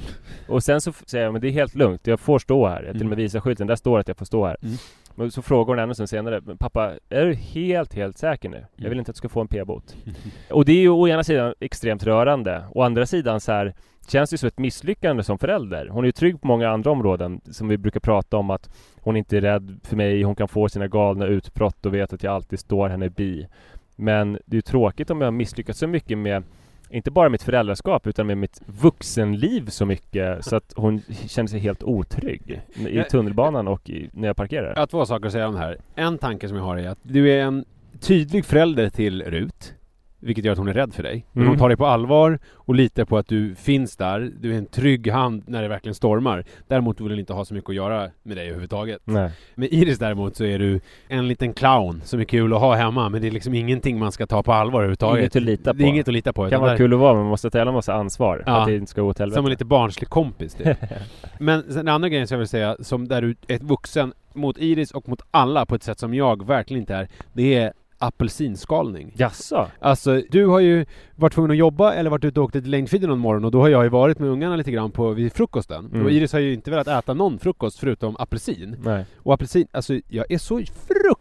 Och 0.48 0.64
sen 0.64 0.82
så 0.82 0.94
säger 0.94 1.26
jag, 1.26 1.34
men 1.34 1.42
det 1.42 1.48
är 1.48 1.52
helt 1.52 1.76
lugnt, 1.76 2.08
jag 2.08 2.20
får 2.20 2.40
stå 2.40 2.68
här. 2.68 2.84
Jag 2.84 2.94
till 2.94 3.02
och 3.04 3.10
med 3.10 3.18
visar 3.18 3.40
skylten, 3.40 3.68
där 3.68 3.76
står 3.76 4.00
att 4.00 4.08
jag 4.08 4.18
får 4.18 4.26
stå 4.26 4.46
här. 4.46 4.58
Mm. 4.62 4.76
Men 5.16 5.32
så 5.32 5.42
frågar 5.42 5.74
hon 5.74 5.80
ännu 5.80 5.94
sen 5.94 6.08
senare, 6.08 6.42
"Men 6.46 6.58
pappa, 6.58 6.94
är 7.10 7.26
du 7.26 7.34
helt, 7.34 7.94
helt 7.94 8.18
säker 8.18 8.50
nu? 8.50 8.66
Jag 8.76 8.90
vill 8.90 9.00
inte 9.00 9.12
att 9.12 9.16
du 9.16 9.18
ska 9.18 9.30
få 9.30 9.42
en 9.42 9.48
p-bot. 9.48 9.96
Och 10.50 10.66
det 10.66 10.72
är 10.72 10.82
ju 10.82 10.90
å 10.90 11.08
ena 11.08 11.24
sidan 11.24 11.54
extremt 11.60 12.04
rörande. 12.04 12.64
Å 12.72 12.82
andra 12.82 13.06
sidan 13.06 13.40
så 13.40 13.52
här 13.52 13.74
känns 14.08 14.30
det 14.30 14.38
som 14.38 14.48
ett 14.48 14.60
misslyckande 14.60 15.24
som 15.24 15.38
förälder. 15.40 15.88
Hon 15.88 16.04
är 16.04 16.08
ju 16.08 16.12
trygg 16.12 16.42
på 16.42 16.48
många 16.48 16.70
andra 16.70 16.92
områden 16.92 17.42
som 17.52 17.68
vi 17.68 17.78
brukar 17.78 18.00
prata 18.00 18.38
om 18.38 18.50
att 18.50 18.70
hon 19.02 19.16
inte 19.16 19.38
är 19.38 19.42
rädd 19.42 19.80
för 19.84 19.96
mig, 19.96 20.24
hon 20.24 20.36
kan 20.36 20.48
få 20.48 20.70
sina 20.70 20.88
galna 20.88 21.26
utbrott 21.26 21.86
och 21.86 21.94
vet 21.94 22.14
att 22.14 22.24
jag 22.24 22.34
alltid 22.34 22.60
står 22.60 22.90
henne 22.90 23.10
bi. 23.10 23.48
Men 23.96 24.34
det 24.34 24.54
är 24.54 24.58
ju 24.58 24.62
tråkigt 24.62 25.10
om 25.10 25.22
jag 25.22 25.28
har 25.28 25.32
misslyckats 25.32 25.80
så 25.80 25.88
mycket 25.88 26.18
med 26.18 26.44
inte 26.90 27.12
bara 27.12 27.30
mitt 27.30 27.44
föräldraskap 27.44 28.08
utan 28.08 28.28
med 28.28 28.38
mitt 28.38 28.62
vuxenliv 28.66 29.70
så 29.70 29.86
mycket 29.86 30.46
så 30.46 30.56
att 30.56 30.74
hon 30.76 31.02
känner 31.28 31.48
sig 31.48 31.60
helt 31.60 31.84
otrygg 31.84 32.62
i 32.76 33.04
tunnelbanan 33.04 33.68
och 33.68 33.90
i, 33.90 34.10
när 34.14 34.28
jag 34.28 34.36
parkerar. 34.36 34.70
Jag 34.70 34.82
har 34.82 34.88
två 34.88 35.06
saker 35.06 35.26
att 35.26 35.32
säga 35.32 35.48
om 35.48 35.54
det 35.54 35.60
här. 35.60 35.78
En 35.96 36.18
tanke 36.18 36.48
som 36.48 36.58
jag 36.58 36.64
har 36.64 36.78
är 36.78 36.90
att 36.90 37.00
du 37.02 37.32
är 37.32 37.42
en 37.42 37.66
tydlig 38.00 38.46
förälder 38.46 38.90
till 38.90 39.24
Rut. 39.24 39.74
Vilket 40.20 40.46
gör 40.46 40.52
att 40.52 40.58
hon 40.58 40.68
är 40.68 40.74
rädd 40.74 40.94
för 40.94 41.04
dig. 41.04 41.26
Men 41.32 41.42
Mm. 41.42 41.50
hon 41.50 41.58
tar 41.60 41.68
dig 41.70 41.78
på 41.78 41.86
allvar 41.86 42.40
och 42.54 42.76
litar 42.76 43.06
på 43.06 43.18
att 43.18 43.28
du 43.28 43.56
finns 43.56 43.96
där. 43.98 44.32
Du 44.40 44.54
är 44.54 44.58
en 44.58 44.66
trygg 44.66 45.12
hand 45.12 45.44
när 45.48 45.62
det 45.62 45.68
verkligen 45.68 45.96
stormar. 45.96 46.44
Däremot 46.68 47.02
vill 47.02 47.10
hon 47.10 47.20
inte 47.20 47.34
ha 47.34 47.46
så 47.46 47.54
mycket 47.54 47.70
att 47.70 47.76
göra 47.76 48.10
med 48.24 48.38
dig 48.38 48.46
överhuvudtaget. 48.46 49.02
Nej. 49.04 49.32
Med 49.56 49.70
Iris 49.74 50.00
däremot 50.00 50.36
så 50.36 50.44
är 50.46 50.60
du 50.60 50.80
en 51.08 51.28
liten 51.28 51.54
clown 51.54 52.02
som 52.06 52.20
är 52.20 52.24
kul 52.24 52.54
att 52.54 52.60
ha 52.60 52.76
hemma. 52.76 53.10
Men 53.10 53.22
det 53.22 53.28
är 53.28 53.32
liksom 53.32 53.54
ingenting 53.54 54.00
man 54.00 54.12
ska 54.12 54.28
ta 54.28 54.44
på 54.44 54.54
allvar 54.54 54.80
överhuvudtaget. 54.80 55.20
Inget 55.22 55.36
att 55.36 55.42
lita 55.44 55.74
på. 55.74 55.78
Det 55.78 55.84
är 55.84 55.88
inget 55.88 56.08
att 56.08 56.14
lita 56.14 56.34
på. 56.34 56.44
Det 56.44 56.50
kan 56.50 56.62
vara 56.62 56.72
där- 56.72 56.78
kul 56.78 56.94
att 56.94 57.00
vara 57.00 57.14
men 57.14 57.22
man 57.22 57.30
måste 57.30 57.50
ta 57.50 57.60
en 57.60 57.74
massa 57.74 57.94
ansvar 57.94 58.44
Ja. 58.46 58.58
att 58.62 58.68
det 58.68 58.76
inte 58.76 58.92
ska 58.92 59.02
gå 59.02 59.08
åt 59.08 59.20
helvete. 59.20 59.36
Som 59.36 59.46
en 59.46 59.50
lite 59.52 59.66
barnslig 59.66 60.10
kompis 60.10 60.54
typ. 60.54 60.78
Men 61.40 61.64
den 61.70 61.88
andra 61.88 62.10
grejen 62.10 62.28
som 62.28 62.36
jag 62.36 62.40
vill 62.40 62.48
säga, 62.48 62.76
som 62.80 63.08
där 63.08 63.22
du 63.22 63.36
är 63.48 63.56
ett 63.56 63.64
vuxen 63.64 64.14
mot 64.34 64.58
Iris 64.58 64.92
och 64.92 65.10
mot 65.10 65.22
alla 65.32 65.66
på 65.66 65.76
ett 65.76 65.84
sätt 65.84 66.00
som 66.00 66.14
jag 66.14 66.48
verkligen 66.48 66.82
inte 66.82 66.96
är, 66.96 67.08
det 67.34 67.56
är 67.56 67.74
apelsinskalning. 67.98 69.14
Jaså? 69.16 69.68
Alltså, 69.80 70.22
du 70.30 70.46
har 70.46 70.60
ju 70.60 70.86
varit 71.16 71.34
tvungen 71.34 71.52
att 71.52 71.58
jobba 71.58 71.94
eller 71.94 72.10
varit 72.10 72.24
ute 72.26 72.40
och 72.40 72.46
åkt 72.46 72.54
till 72.54 72.70
längdskidor 72.70 73.08
någon 73.08 73.20
morgon 73.20 73.46
och 73.46 73.52
då 73.52 73.62
har 73.62 73.70
jag 73.70 73.84
ju 73.84 73.90
varit 73.90 74.20
med 74.20 74.30
ungarna 74.30 74.56
lite 74.56 74.72
grann 74.72 74.92
på, 74.92 75.12
vid 75.12 75.34
frukosten. 75.34 75.86
Mm. 75.86 76.06
Och 76.06 76.12
Iris 76.12 76.34
har 76.34 76.40
ju 76.40 76.54
inte 76.54 76.72
velat 76.72 76.88
äta 76.88 77.14
någon 77.14 77.40
frukost 77.40 77.80
förutom 77.80 78.16
apelsin. 78.20 78.78
Nej. 78.84 79.06
Och 79.18 79.34
apelsin, 79.34 79.68
alltså 79.72 79.94
jag 80.08 80.32
är 80.32 80.38
så 80.38 80.62
fruktansvärt 80.88 81.17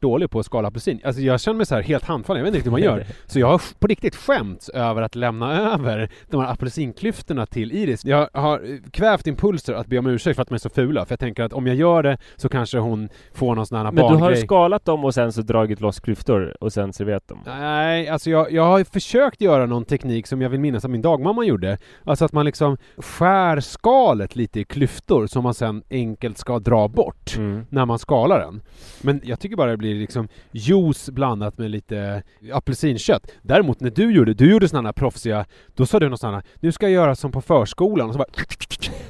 dålig 0.00 0.30
på 0.30 0.38
att 0.38 0.46
skala 0.46 0.68
apelsin. 0.68 1.00
Alltså 1.04 1.22
jag 1.22 1.40
känner 1.40 1.56
mig 1.56 1.66
så 1.66 1.74
här 1.74 1.82
helt 1.82 2.04
handfallen, 2.04 2.38
jag 2.38 2.44
vet 2.44 2.48
inte 2.48 2.58
riktigt 2.58 2.84
hur 2.84 2.90
man 2.90 2.98
gör. 2.98 3.06
Så 3.26 3.38
jag 3.40 3.46
har 3.46 3.60
på 3.78 3.86
riktigt 3.86 4.16
skämts 4.16 4.68
över 4.68 5.02
att 5.02 5.14
lämna 5.14 5.72
över 5.74 6.08
de 6.30 6.40
här 6.40 6.52
apelsinklyftorna 6.52 7.46
till 7.46 7.72
Iris. 7.72 8.04
Jag 8.04 8.28
har 8.32 8.58
eh, 8.72 8.78
kvävt 8.90 9.26
impulser 9.26 9.74
att 9.74 9.86
be 9.86 9.98
om 9.98 10.06
ursäkt 10.06 10.34
för 10.36 10.42
att 10.42 10.48
de 10.48 10.54
är 10.54 10.58
så 10.58 10.68
fula, 10.70 11.04
för 11.06 11.12
jag 11.12 11.20
tänker 11.20 11.42
att 11.42 11.52
om 11.52 11.66
jag 11.66 11.76
gör 11.76 12.02
det 12.02 12.18
så 12.36 12.48
kanske 12.48 12.78
hon 12.78 13.08
får 13.34 13.54
någon 13.54 13.66
sån 13.66 13.76
här 13.78 13.84
Men 13.84 13.94
du 13.94 14.02
har 14.02 14.18
barngrej. 14.18 14.36
skalat 14.42 14.84
dem 14.84 15.04
och 15.04 15.14
sen 15.14 15.32
så 15.32 15.42
dragit 15.42 15.80
loss 15.80 16.00
klyftor 16.00 16.56
och 16.60 16.72
sen 16.72 16.92
serverat 16.92 17.28
dem? 17.28 17.38
Nej, 17.46 18.08
alltså 18.08 18.30
jag, 18.30 18.52
jag 18.52 18.62
har 18.64 18.84
försökt 18.84 19.40
göra 19.40 19.66
någon 19.66 19.84
teknik 19.84 20.26
som 20.26 20.42
jag 20.42 20.50
vill 20.50 20.60
minnas 20.60 20.84
att 20.84 20.90
min 20.90 21.02
dagmamma 21.02 21.44
gjorde. 21.44 21.78
Alltså 22.04 22.24
att 22.24 22.32
man 22.32 22.44
liksom 22.44 22.76
skär 22.96 23.60
skalet 23.60 24.36
lite 24.36 24.60
i 24.60 24.64
klyftor 24.64 25.26
som 25.26 25.42
man 25.42 25.54
sen 25.54 25.82
enkelt 25.90 26.38
ska 26.38 26.58
dra 26.58 26.88
bort 26.88 27.34
Mm. 27.36 27.66
när 27.70 27.86
man 27.86 27.98
skalar 27.98 28.38
den. 28.40 28.62
Men 29.02 29.20
jag 29.24 29.40
tycker 29.40 29.53
bara 29.56 29.70
det 29.70 29.76
blir 29.76 29.94
liksom 29.94 30.28
juice 30.52 31.10
blandat 31.10 31.58
med 31.58 31.70
lite 31.70 32.22
apelsinkött. 32.52 33.30
Däremot 33.42 33.80
när 33.80 33.90
du 33.90 34.12
gjorde, 34.12 34.34
du 34.34 34.50
gjorde 34.50 34.68
sådana 34.68 34.88
här 34.88 34.92
proffsiga, 34.92 35.44
då 35.74 35.86
sa 35.86 35.98
du 36.00 36.08
något 36.08 36.20
sådana 36.20 36.42
nu 36.60 36.72
ska 36.72 36.86
jag 36.86 36.92
göra 36.92 37.14
som 37.14 37.32
på 37.32 37.40
förskolan 37.40 38.06
och 38.08 38.12
så 38.14 38.18
bara 38.18 38.28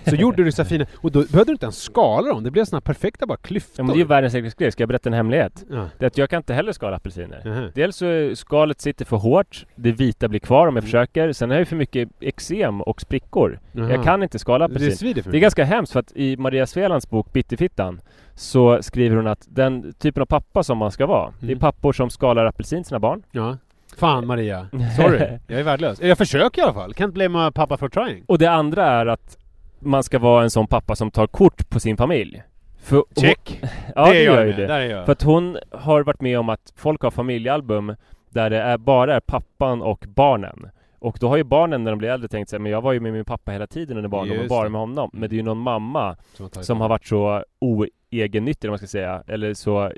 så 0.10 0.14
gjorde 0.16 0.44
du 0.44 0.52
så 0.52 0.64
fina, 0.64 0.86
och 0.96 1.10
då 1.12 1.18
behövde 1.22 1.44
du 1.44 1.52
inte 1.52 1.64
ens 1.66 1.82
skala 1.82 2.28
dem, 2.28 2.44
det 2.44 2.50
blev 2.50 2.64
sådana 2.64 2.80
perfekta 2.80 3.26
bara 3.26 3.38
klyftor. 3.38 3.74
Ja, 3.76 3.82
men 3.82 3.92
det 3.92 3.96
är 3.96 3.98
ju 3.98 4.04
världens 4.04 4.34
enklaste 4.34 4.64
grej. 4.64 4.72
Ska 4.72 4.82
jag 4.82 4.88
berätta 4.88 5.08
en 5.08 5.12
hemlighet? 5.12 5.64
Ja. 5.70 5.88
Det 5.98 6.04
är 6.04 6.06
att 6.06 6.18
jag 6.18 6.30
kan 6.30 6.36
inte 6.36 6.54
heller 6.54 6.72
skala 6.72 6.96
apelsiner. 6.96 7.42
Jaha. 7.44 7.70
Dels 7.74 7.96
så 7.96 8.06
är 8.06 8.34
skalet 8.34 8.80
sitter 8.80 9.04
för 9.04 9.16
hårt, 9.16 9.66
det 9.76 9.92
vita 9.92 10.28
blir 10.28 10.40
kvar 10.40 10.66
om 10.66 10.76
jag 10.76 10.82
Mm. 10.82 10.86
försöker. 10.86 11.32
Sen 11.32 11.50
har 11.50 11.54
jag 11.56 11.60
ju 11.60 11.64
för 11.66 11.76
mycket 11.76 12.08
eksem 12.20 12.80
och 12.80 13.00
sprickor. 13.00 13.60
Jaha. 13.72 13.90
Jag 13.90 14.04
kan 14.04 14.22
inte 14.22 14.38
skala 14.38 14.68
Det 14.68 14.74
apelsin. 14.74 14.96
svider 14.96 15.22
för 15.22 15.30
Det 15.30 15.38
är 15.38 15.40
ganska 15.40 15.64
hemskt 15.64 15.92
för 15.92 16.00
att 16.00 16.12
i 16.16 16.36
Maria 16.36 16.66
Svelands 16.66 17.10
bok 17.10 17.32
Bitterfittan 17.32 18.00
så 18.34 18.82
skriver 18.82 19.16
hon 19.16 19.26
att 19.26 19.46
den 19.48 19.92
typen 19.92 20.20
av 20.22 20.26
pappa 20.26 20.62
som 20.62 20.78
man 20.78 20.90
ska 20.90 21.06
vara, 21.06 21.32
det 21.40 21.46
är 21.46 21.50
Mm. 21.50 21.58
pappor 21.60 21.92
som 21.92 22.10
skalar 22.10 22.44
apelsin 22.46 22.78
till 22.82 22.88
sina 22.88 22.98
barn. 23.00 23.22
Ja. 23.32 23.56
Fan 23.96 24.26
Maria, 24.26 24.66
sorry. 24.96 25.18
jag 25.46 25.60
är 25.60 25.62
värdelös. 25.64 26.00
Jag 26.00 26.18
försöker 26.18 26.62
i 26.62 26.64
alla 26.64 26.74
fall. 26.74 26.92
Can't 26.92 27.12
blame 27.12 27.38
a 27.38 27.52
pappa 27.54 27.76
for 27.76 27.88
trying. 27.88 28.24
Och 28.28 28.38
det 28.38 28.46
andra 28.50 28.84
är 28.86 29.06
att 29.06 29.36
man 29.78 30.02
ska 30.02 30.18
vara 30.18 30.42
en 30.42 30.50
sån 30.50 30.66
pappa 30.66 30.96
som 30.96 31.10
tar 31.10 31.26
kort 31.26 31.70
på 31.70 31.80
sin 31.80 31.96
familj. 31.96 32.42
För 32.82 33.04
Check! 33.20 33.60
Ja, 33.94 34.06
det, 34.08 34.14
jag 34.14 34.24
gör 34.24 34.44
ju 34.44 34.50
med. 34.50 34.58
det. 34.58 34.66
Där 34.66 34.80
är 34.80 34.90
jag. 34.90 35.04
För 35.04 35.12
att 35.12 35.22
hon 35.22 35.58
har 35.70 36.02
varit 36.02 36.20
med 36.20 36.38
om 36.38 36.48
att 36.48 36.72
folk 36.76 37.02
har 37.02 37.10
familjealbum 37.10 37.94
där 38.30 38.50
det 38.50 38.58
är 38.60 38.78
bara 38.78 39.14
är 39.16 39.20
pappan 39.20 39.82
och 39.82 40.04
barnen. 40.08 40.70
Och 40.98 41.16
då 41.20 41.28
har 41.28 41.36
ju 41.36 41.44
barnen 41.44 41.84
när 41.84 41.90
de 41.92 41.98
blir 41.98 42.08
äldre 42.08 42.28
tänkt 42.28 42.48
sig 42.50 42.58
men 42.58 42.72
jag 42.72 42.80
var 42.80 42.92
ju 42.92 43.00
med 43.00 43.12
min 43.12 43.24
pappa 43.24 43.52
hela 43.52 43.66
tiden 43.66 43.96
under 43.96 44.08
barndomen, 44.08 44.48
bara 44.48 44.64
det. 44.64 44.68
med 44.70 44.80
honom. 44.80 45.10
Men 45.12 45.28
det 45.30 45.34
är 45.34 45.36
ju 45.36 45.42
någon 45.42 45.58
mamma 45.58 46.16
Som 46.32 46.48
som 46.50 46.80
har 46.80 46.88
varit 46.88 47.06
så 47.06 47.44
oegennyttig, 48.22 48.68
om 48.68 48.72
man 48.72 48.78
ska 48.78 48.86
säga, 48.86 49.22
eller 49.26 49.54
så 49.54 49.92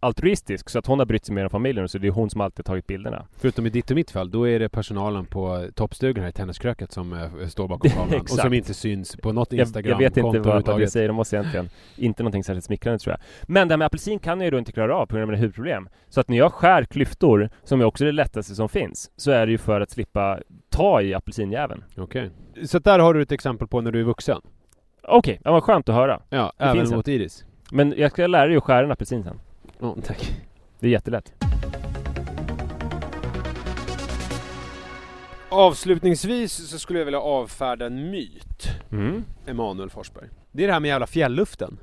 altruistisk 0.00 0.70
så 0.70 0.78
att 0.78 0.86
hon 0.86 0.98
har 0.98 1.06
brytt 1.06 1.24
sig 1.24 1.34
mer 1.34 1.44
om 1.44 1.50
familjen 1.50 1.88
så 1.88 1.98
det 1.98 2.06
är 2.06 2.10
hon 2.10 2.30
som 2.30 2.40
alltid 2.40 2.64
tagit 2.64 2.86
bilderna. 2.86 3.26
Förutom 3.38 3.66
i 3.66 3.70
ditt 3.70 3.90
och 3.90 3.94
mitt 3.96 4.10
fall, 4.10 4.30
då 4.30 4.48
är 4.48 4.58
det 4.60 4.68
personalen 4.68 5.26
på 5.26 5.68
toppstugan 5.74 6.22
här 6.22 6.30
i 6.30 6.32
Tenniskröket 6.32 6.92
som 6.92 7.12
eh, 7.12 7.46
står 7.48 7.68
bakom 7.68 7.90
kameran. 7.94 8.20
och 8.20 8.28
som 8.28 8.52
inte 8.52 8.74
syns 8.74 9.16
på 9.16 9.32
något 9.32 9.52
Jag, 9.52 9.60
Instagram 9.60 9.90
jag 9.90 9.98
vet 9.98 10.16
inte 10.16 10.38
vad, 10.40 10.66
vad 10.66 10.80
det 10.80 10.86
säger 10.86 11.10
om 11.10 11.18
oss 11.18 11.32
egentligen. 11.32 11.68
Inte 11.96 12.22
någonting 12.22 12.44
särskilt 12.44 12.64
smickrande 12.64 12.98
tror 12.98 13.16
jag. 13.16 13.48
Men 13.52 13.68
det 13.68 13.72
här 13.72 13.78
med 13.78 13.86
apelsin 13.86 14.18
kan 14.18 14.40
jag 14.40 14.44
ju 14.44 14.50
då 14.50 14.58
inte 14.58 14.72
klara 14.72 14.96
av 14.96 15.06
på 15.06 15.16
grund 15.16 15.22
av 15.22 15.28
mina 15.28 15.42
hudproblem. 15.46 15.88
Så 16.08 16.20
att 16.20 16.28
när 16.28 16.36
jag 16.36 16.52
skär 16.52 16.84
klyftor, 16.84 17.50
som 17.64 17.80
är 17.80 17.84
också 17.84 18.04
det 18.04 18.12
lättaste 18.12 18.54
som 18.54 18.68
finns, 18.68 19.10
så 19.16 19.30
är 19.30 19.46
det 19.46 19.52
ju 19.52 19.58
för 19.58 19.80
att 19.80 19.90
slippa 19.90 20.38
ta 20.70 21.02
i 21.02 21.14
apelsinjäveln. 21.14 21.84
Okej. 21.96 22.30
Så 22.64 22.78
där 22.78 22.98
har 22.98 23.14
du 23.14 23.22
ett 23.22 23.32
exempel 23.32 23.68
på 23.68 23.80
när 23.80 23.90
du 23.92 24.00
är 24.00 24.04
vuxen? 24.04 24.40
Okej, 25.02 25.40
ja, 25.44 25.52
vad 25.52 25.62
skönt 25.62 25.88
att 25.88 25.94
höra. 25.94 26.22
Ja, 26.28 26.52
Det 26.58 26.64
även 26.64 26.90
mot 26.90 27.08
Iris? 27.08 27.44
Men 27.74 27.94
jag 27.96 28.10
ska 28.10 28.26
lära 28.26 28.46
dig 28.46 28.56
att 28.56 28.62
skära 28.62 28.84
en 28.84 28.92
apelsin 28.92 29.24
sen. 29.24 29.40
Ja, 29.78 29.96
tack. 30.04 30.32
Det 30.80 30.86
är 30.86 30.90
jättelätt. 30.90 31.32
Avslutningsvis 35.48 36.70
så 36.70 36.78
skulle 36.78 36.98
jag 36.98 37.04
vilja 37.04 37.20
avfärda 37.20 37.86
en 37.86 38.10
myt. 38.10 38.68
Mm. 38.90 39.24
Emanuel 39.46 39.90
Forsberg. 39.90 40.28
Det 40.52 40.62
är 40.62 40.66
det 40.66 40.72
här 40.72 40.80
med 40.80 40.88
jävla 40.88 41.06
fjällluften. 41.06 41.78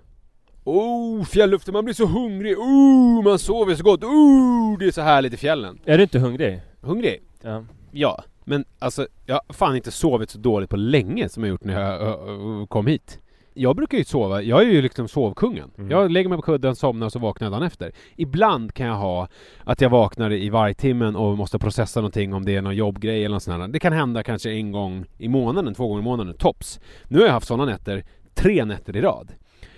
Oh, 0.63 1.23
fjällluften, 1.23 1.73
man 1.73 1.85
blir 1.85 1.95
så 1.95 2.05
hungrig. 2.05 2.57
Oh, 2.57 3.23
man 3.23 3.39
sover 3.39 3.75
så 3.75 3.83
gott. 3.83 4.03
Oh, 4.03 4.77
det 4.79 4.85
är 4.85 4.91
så 4.91 5.01
härligt 5.01 5.33
i 5.33 5.37
fjällen. 5.37 5.79
Är 5.85 5.97
du 5.97 6.03
inte 6.03 6.19
hungrig? 6.19 6.61
Hungrig? 6.81 7.21
Ja. 7.41 7.65
Ja, 7.91 8.23
men 8.43 8.65
alltså 8.79 9.07
jag 9.25 9.35
har 9.35 9.53
fan 9.53 9.75
inte 9.75 9.91
sovit 9.91 10.29
så 10.29 10.37
dåligt 10.37 10.69
på 10.69 10.77
länge 10.77 11.29
som 11.29 11.43
jag 11.43 11.49
gjort 11.49 11.63
när 11.63 11.81
jag 11.81 12.69
kom 12.69 12.87
hit. 12.87 13.19
Jag 13.59 13.75
brukar 13.75 13.97
ju 13.97 14.03
sova, 14.03 14.41
jag 14.41 14.61
är 14.61 14.65
ju 14.65 14.81
liksom 14.81 15.07
sovkungen. 15.07 15.71
Mm. 15.77 15.91
Jag 15.91 16.11
lägger 16.11 16.29
mig 16.29 16.35
på 16.37 16.41
kudden, 16.41 16.75
somnar 16.75 17.05
och 17.05 17.11
så 17.11 17.19
vaknar 17.19 17.45
jag 17.45 17.51
dagen 17.51 17.63
efter. 17.63 17.91
Ibland 18.15 18.73
kan 18.73 18.87
jag 18.87 18.95
ha 18.95 19.27
att 19.63 19.81
jag 19.81 19.89
vaknar 19.89 20.31
i 20.31 20.49
vargtimmen 20.49 21.15
och 21.15 21.37
måste 21.37 21.59
processa 21.59 21.99
någonting 21.99 22.33
om 22.33 22.45
det 22.45 22.55
är 22.55 22.61
någon 22.61 22.75
jobbgrej 22.75 23.25
eller 23.25 23.35
något 23.35 23.43
sånt 23.43 23.61
där. 23.61 23.67
Det 23.67 23.79
kan 23.79 23.93
hända 23.93 24.23
kanske 24.23 24.51
en 24.51 24.71
gång 24.71 25.05
i 25.17 25.27
månaden, 25.27 25.73
två 25.73 25.87
gånger 25.87 26.01
i 26.01 26.03
månaden, 26.03 26.33
tops. 26.33 26.79
Nu 27.07 27.19
har 27.19 27.25
jag 27.25 27.33
haft 27.33 27.47
sådana 27.47 27.65
nätter, 27.65 28.03
tre 28.33 28.65
nätter 28.65 28.97
i 28.97 29.01
rad. 29.01 29.31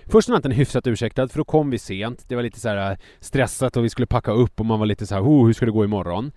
Första 0.06 0.34
natten 0.34 0.52
hyfsat 0.52 0.88
ursäktad 0.88 1.28
för 1.28 1.38
då 1.38 1.44
kom 1.44 1.70
vi 1.70 1.80
sent. 1.80 2.26
Det 2.28 2.36
var 2.36 2.44
lite 2.44 2.60
så 2.60 2.70
här 2.70 2.98
stressat 3.20 3.78
och 3.78 3.86
vi 3.86 3.90
skulle 3.90 4.08
packa 4.08 4.32
upp 4.32 4.60
och 4.60 4.66
man 4.66 4.80
var 4.80 4.86
lite 4.86 5.08
så 5.08 5.16
här, 5.16 5.22
oh, 5.22 5.46
hur 5.46 5.54
ska 5.54 5.66
det 5.66 5.72
gå 5.72 5.86
imorgon? 5.86 6.32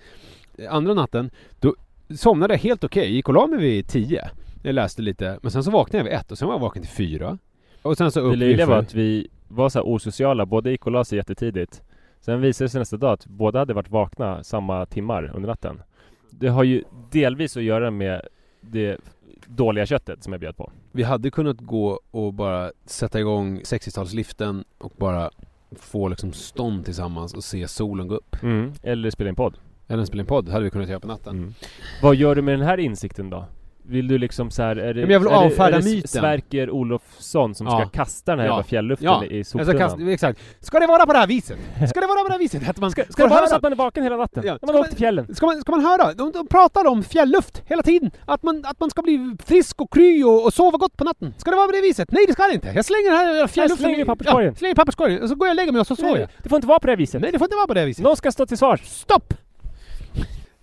Andra 0.70 0.94
natten, 0.94 1.30
då 1.60 1.74
somnade 2.16 2.54
jag 2.54 2.58
helt 2.58 2.84
okej. 2.84 3.12
Gick 3.12 3.28
och 3.28 3.34
la 3.34 3.46
mig 3.46 3.58
vid 3.58 3.88
tio. 3.88 4.30
Jag 4.66 4.74
läste 4.74 5.02
lite, 5.02 5.38
men 5.42 5.50
sen 5.50 5.64
så 5.64 5.70
vaknade 5.70 5.98
jag 5.98 6.04
vid 6.04 6.12
ett 6.12 6.32
och 6.32 6.38
sen 6.38 6.48
var 6.48 6.54
jag 6.54 6.60
vaken 6.60 6.82
till 6.82 6.90
fyra. 6.90 7.38
Och 7.82 7.96
sen 7.96 8.10
så 8.10 8.20
upp 8.20 8.32
Det 8.32 8.36
löjliga 8.36 8.66
var 8.66 8.78
att 8.78 8.94
vi 8.94 9.28
var 9.48 9.68
så 9.68 9.78
här 9.78 9.86
osociala, 9.86 10.46
båda 10.46 10.70
gick 10.70 10.86
och 10.86 10.92
la 10.92 11.04
sig 11.04 11.16
jättetidigt. 11.16 11.82
Sen 12.20 12.40
visade 12.40 12.64
det 12.64 12.70
sig 12.70 12.78
nästa 12.78 12.96
dag 12.96 13.12
att 13.12 13.26
båda 13.26 13.58
hade 13.58 13.74
varit 13.74 13.90
vakna 13.90 14.44
samma 14.44 14.86
timmar 14.86 15.32
under 15.34 15.48
natten. 15.48 15.82
Det 16.30 16.48
har 16.48 16.64
ju 16.64 16.84
delvis 17.10 17.56
att 17.56 17.62
göra 17.62 17.90
med 17.90 18.22
det 18.60 19.00
dåliga 19.46 19.86
köttet 19.86 20.24
som 20.24 20.32
jag 20.32 20.40
bjöd 20.40 20.56
på. 20.56 20.72
Vi 20.92 21.02
hade 21.02 21.30
kunnat 21.30 21.60
gå 21.60 22.00
och 22.10 22.34
bara 22.34 22.72
sätta 22.86 23.20
igång 23.20 23.60
60-talsliften 23.60 24.64
och 24.78 24.92
bara 24.96 25.30
få 25.76 26.08
liksom 26.08 26.32
stånd 26.32 26.84
tillsammans 26.84 27.34
och 27.34 27.44
se 27.44 27.68
solen 27.68 28.08
gå 28.08 28.14
upp. 28.14 28.36
Eller 28.82 29.10
spela 29.10 29.30
in 29.30 29.36
podd. 29.36 29.58
Eller 29.88 30.04
spela 30.04 30.20
en 30.20 30.26
podd, 30.26 30.48
hade 30.48 30.64
vi 30.64 30.70
kunnat 30.70 30.88
göra 30.88 31.00
på 31.00 31.06
natten. 31.06 31.36
Mm. 31.36 31.54
Vad 32.02 32.16
gör 32.16 32.34
du 32.34 32.42
med 32.42 32.58
den 32.58 32.66
här 32.66 32.78
insikten 32.78 33.30
då? 33.30 33.46
Vill 33.86 34.08
du 34.08 34.18
liksom 34.18 34.50
så 34.50 34.62
här, 34.62 34.76
är 34.76 34.94
det, 34.94 35.00
Ja, 35.00 35.06
men 35.06 35.12
jag 35.12 35.20
vill 35.20 35.28
är 35.28 35.32
det, 35.32 35.38
avfärda 35.38 35.76
är 35.76 36.02
det. 36.02 36.08
Sverker 36.08 36.70
Olofsson 36.70 37.54
som 37.54 37.66
Ja. 37.66 37.80
ska 37.80 37.88
kasta 37.88 38.32
den 38.32 38.38
här 38.38 38.46
Ja. 38.46 38.52
jävla 38.52 38.64
fjällluften 38.64 39.06
Ja. 39.06 39.24
i 39.24 39.36
Jag 39.36 39.46
ska 39.46 39.58
soptunnan? 39.58 39.78
kasta, 39.88 40.10
exakt. 40.12 40.40
Ska 40.60 40.80
det 40.80 40.86
vara 40.86 41.06
på 41.06 41.12
det 41.12 41.18
här 41.18 41.26
viset? 41.26 41.58
Ska 41.88 42.00
det 42.00 42.06
vara 42.06 42.20
på 42.22 42.26
det 42.28 42.32
här 42.32 42.38
viset? 42.38 42.68
Att 42.68 42.78
man 42.78 42.90
Ska, 42.90 43.04
får 43.04 43.12
ska 43.12 43.22
det 43.22 43.28
vara 43.28 43.46
så 43.46 43.56
att 43.56 43.62
man 43.62 43.72
är 43.72 43.76
vaken 43.76 44.02
hela 44.02 44.16
natten? 44.16 44.42
Ja. 44.46 44.52
När 44.52 44.58
Ska 44.58 44.66
man 44.66 44.74
man- 44.74 44.80
åker 44.80 44.90
till 44.90 44.98
fjällen? 44.98 45.34
Ska 45.34 45.46
man, 45.46 45.60
ska 45.60 45.72
man 45.72 45.84
höra? 45.84 46.12
De, 46.12 46.32
de 46.32 46.46
pratar 46.46 46.84
om 46.86 47.02
fjällluft 47.04 47.62
hela 47.66 47.82
tiden. 47.82 48.10
Att 48.26 48.42
man, 48.42 48.64
att 48.66 48.80
man 48.80 48.90
ska 48.90 49.02
bli 49.02 49.36
frisk 49.46 49.80
och 49.80 49.92
kry 49.92 50.22
och, 50.24 50.44
och 50.44 50.54
sova 50.54 50.78
gott 50.78 50.96
på 50.96 51.04
natten. 51.04 51.34
Ska 51.38 51.50
det 51.50 51.56
vara 51.56 51.66
på 51.66 51.72
det 51.72 51.80
viset? 51.80 52.10
Nej 52.12 52.24
det 52.26 52.32
ska 52.32 52.42
det 52.42 52.54
inte. 52.54 52.72
Jag 52.74 52.84
slänger 52.84 53.10
den 53.10 53.18
här 53.18 53.46
fjälluften 53.46 53.78
slänger 53.78 54.00
i 54.00 54.04
papperskorgen. 54.04 54.52
Ja, 54.52 54.58
slänger 54.58 54.74
papperskorgen. 54.74 55.22
Och 55.22 55.28
så 55.28 55.34
går 55.34 55.46
jag 55.48 55.52
och 55.52 55.56
lägger 55.56 55.72
mig 55.72 55.80
och 55.80 55.86
så 55.86 55.96
sover 55.96 56.18
jag. 56.20 56.28
Det 56.42 56.48
får 56.48 56.56
inte 56.56 56.68
vara 56.68 56.80
på 56.80 56.86
det 56.86 56.92
här 56.92 56.96
viset. 56.96 57.20
Nej 57.22 57.32
det 57.32 57.38
får 57.38 57.46
inte 57.46 57.56
vara 57.56 57.66
på 57.66 57.74
det 57.74 57.84
viset. 57.84 58.04
Någon 58.04 58.16
ska 58.16 58.32
stå 58.32 58.46
till 58.46 58.58
svars. 58.58 58.80
Stopp! 58.84 59.34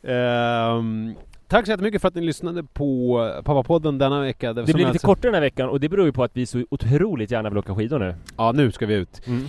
Ehm, 0.07 1.13
tack 1.51 1.65
så 1.65 1.71
jättemycket 1.71 2.01
för 2.01 2.07
att 2.07 2.15
ni 2.15 2.21
lyssnade 2.21 2.63
på 2.63 3.17
Pappapodden 3.45 3.97
denna 3.97 4.21
vecka. 4.21 4.53
Det 4.53 4.65
som 4.65 4.65
blir 4.65 4.75
lite 4.75 4.89
alltså- 4.89 5.07
kortare 5.07 5.27
den 5.27 5.33
här 5.33 5.41
veckan 5.41 5.69
och 5.69 5.79
det 5.79 5.89
beror 5.89 6.05
ju 6.05 6.11
på 6.11 6.23
att 6.23 6.37
vi 6.37 6.45
så 6.45 6.65
otroligt 6.69 7.31
gärna 7.31 7.49
vill 7.49 7.57
åka 7.57 7.75
skidor 7.75 7.99
nu. 7.99 8.15
Ja, 8.37 8.51
nu 8.51 8.71
ska 8.71 8.85
vi 8.85 8.93
ut. 8.93 9.27
Mm. 9.27 9.43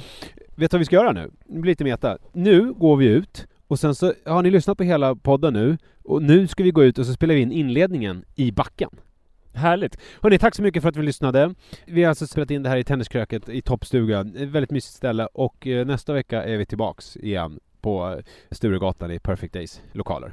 Vet 0.55 0.71
du 0.71 0.75
vad 0.75 0.79
vi 0.79 0.85
ska 0.85 0.97
göra 0.97 1.13
nu? 1.13 1.31
Det 1.47 1.61
blir 1.61 1.73
lite 1.73 1.85
meta. 1.85 2.19
Nu 2.33 2.73
går 2.73 2.97
vi 2.97 3.07
ut 3.07 3.47
och 3.69 3.79
sen 3.79 3.95
så 3.95 4.13
har 4.27 4.43
ni 4.43 4.51
lyssnat 4.51 4.79
på 4.79 4.85
hela 4.85 5.15
podden 5.15 5.53
nu 5.53 5.79
och 6.05 6.23
nu 6.23 6.47
ska 6.47 6.63
vi 6.63 6.71
gå 6.71 6.85
ut 6.85 6.99
och 6.99 7.07
så 7.07 7.13
spelar 7.13 7.35
vi 7.35 7.41
in 7.41 7.53
inledningen 7.53 8.25
i 8.35 8.53
backen. 8.53 8.91
Härligt. 9.55 9.99
Hörni, 10.23 10.39
tack 10.39 10.55
så 10.55 10.63
mycket 10.63 10.83
för 10.83 10.89
att 10.89 10.97
vi 10.97 11.03
lyssnade. 11.03 11.55
Vi 11.87 12.03
har 12.03 12.09
alltså 12.09 12.27
spelat 12.27 12.51
in 12.51 12.63
det 12.63 12.69
här 12.69 12.77
i 12.77 12.85
Tenniskröket 12.85 13.49
i 13.49 13.63
toppstugan. 13.63 14.37
Ett 14.37 14.49
väldigt 14.49 14.71
mysigt 14.71 14.95
ställe 14.95 15.29
och 15.33 15.67
eh, 15.67 15.87
nästa 15.87 16.13
vecka 16.13 16.45
är 16.45 16.57
vi 16.57 16.67
tillbaks 16.67 17.17
igen 17.17 17.61
på 17.81 18.11
eh, 18.11 18.25
Sturegatan 18.51 19.11
i 19.11 19.19
Perfect 19.19 19.55
Days 19.55 19.83
lokaler. 19.93 20.33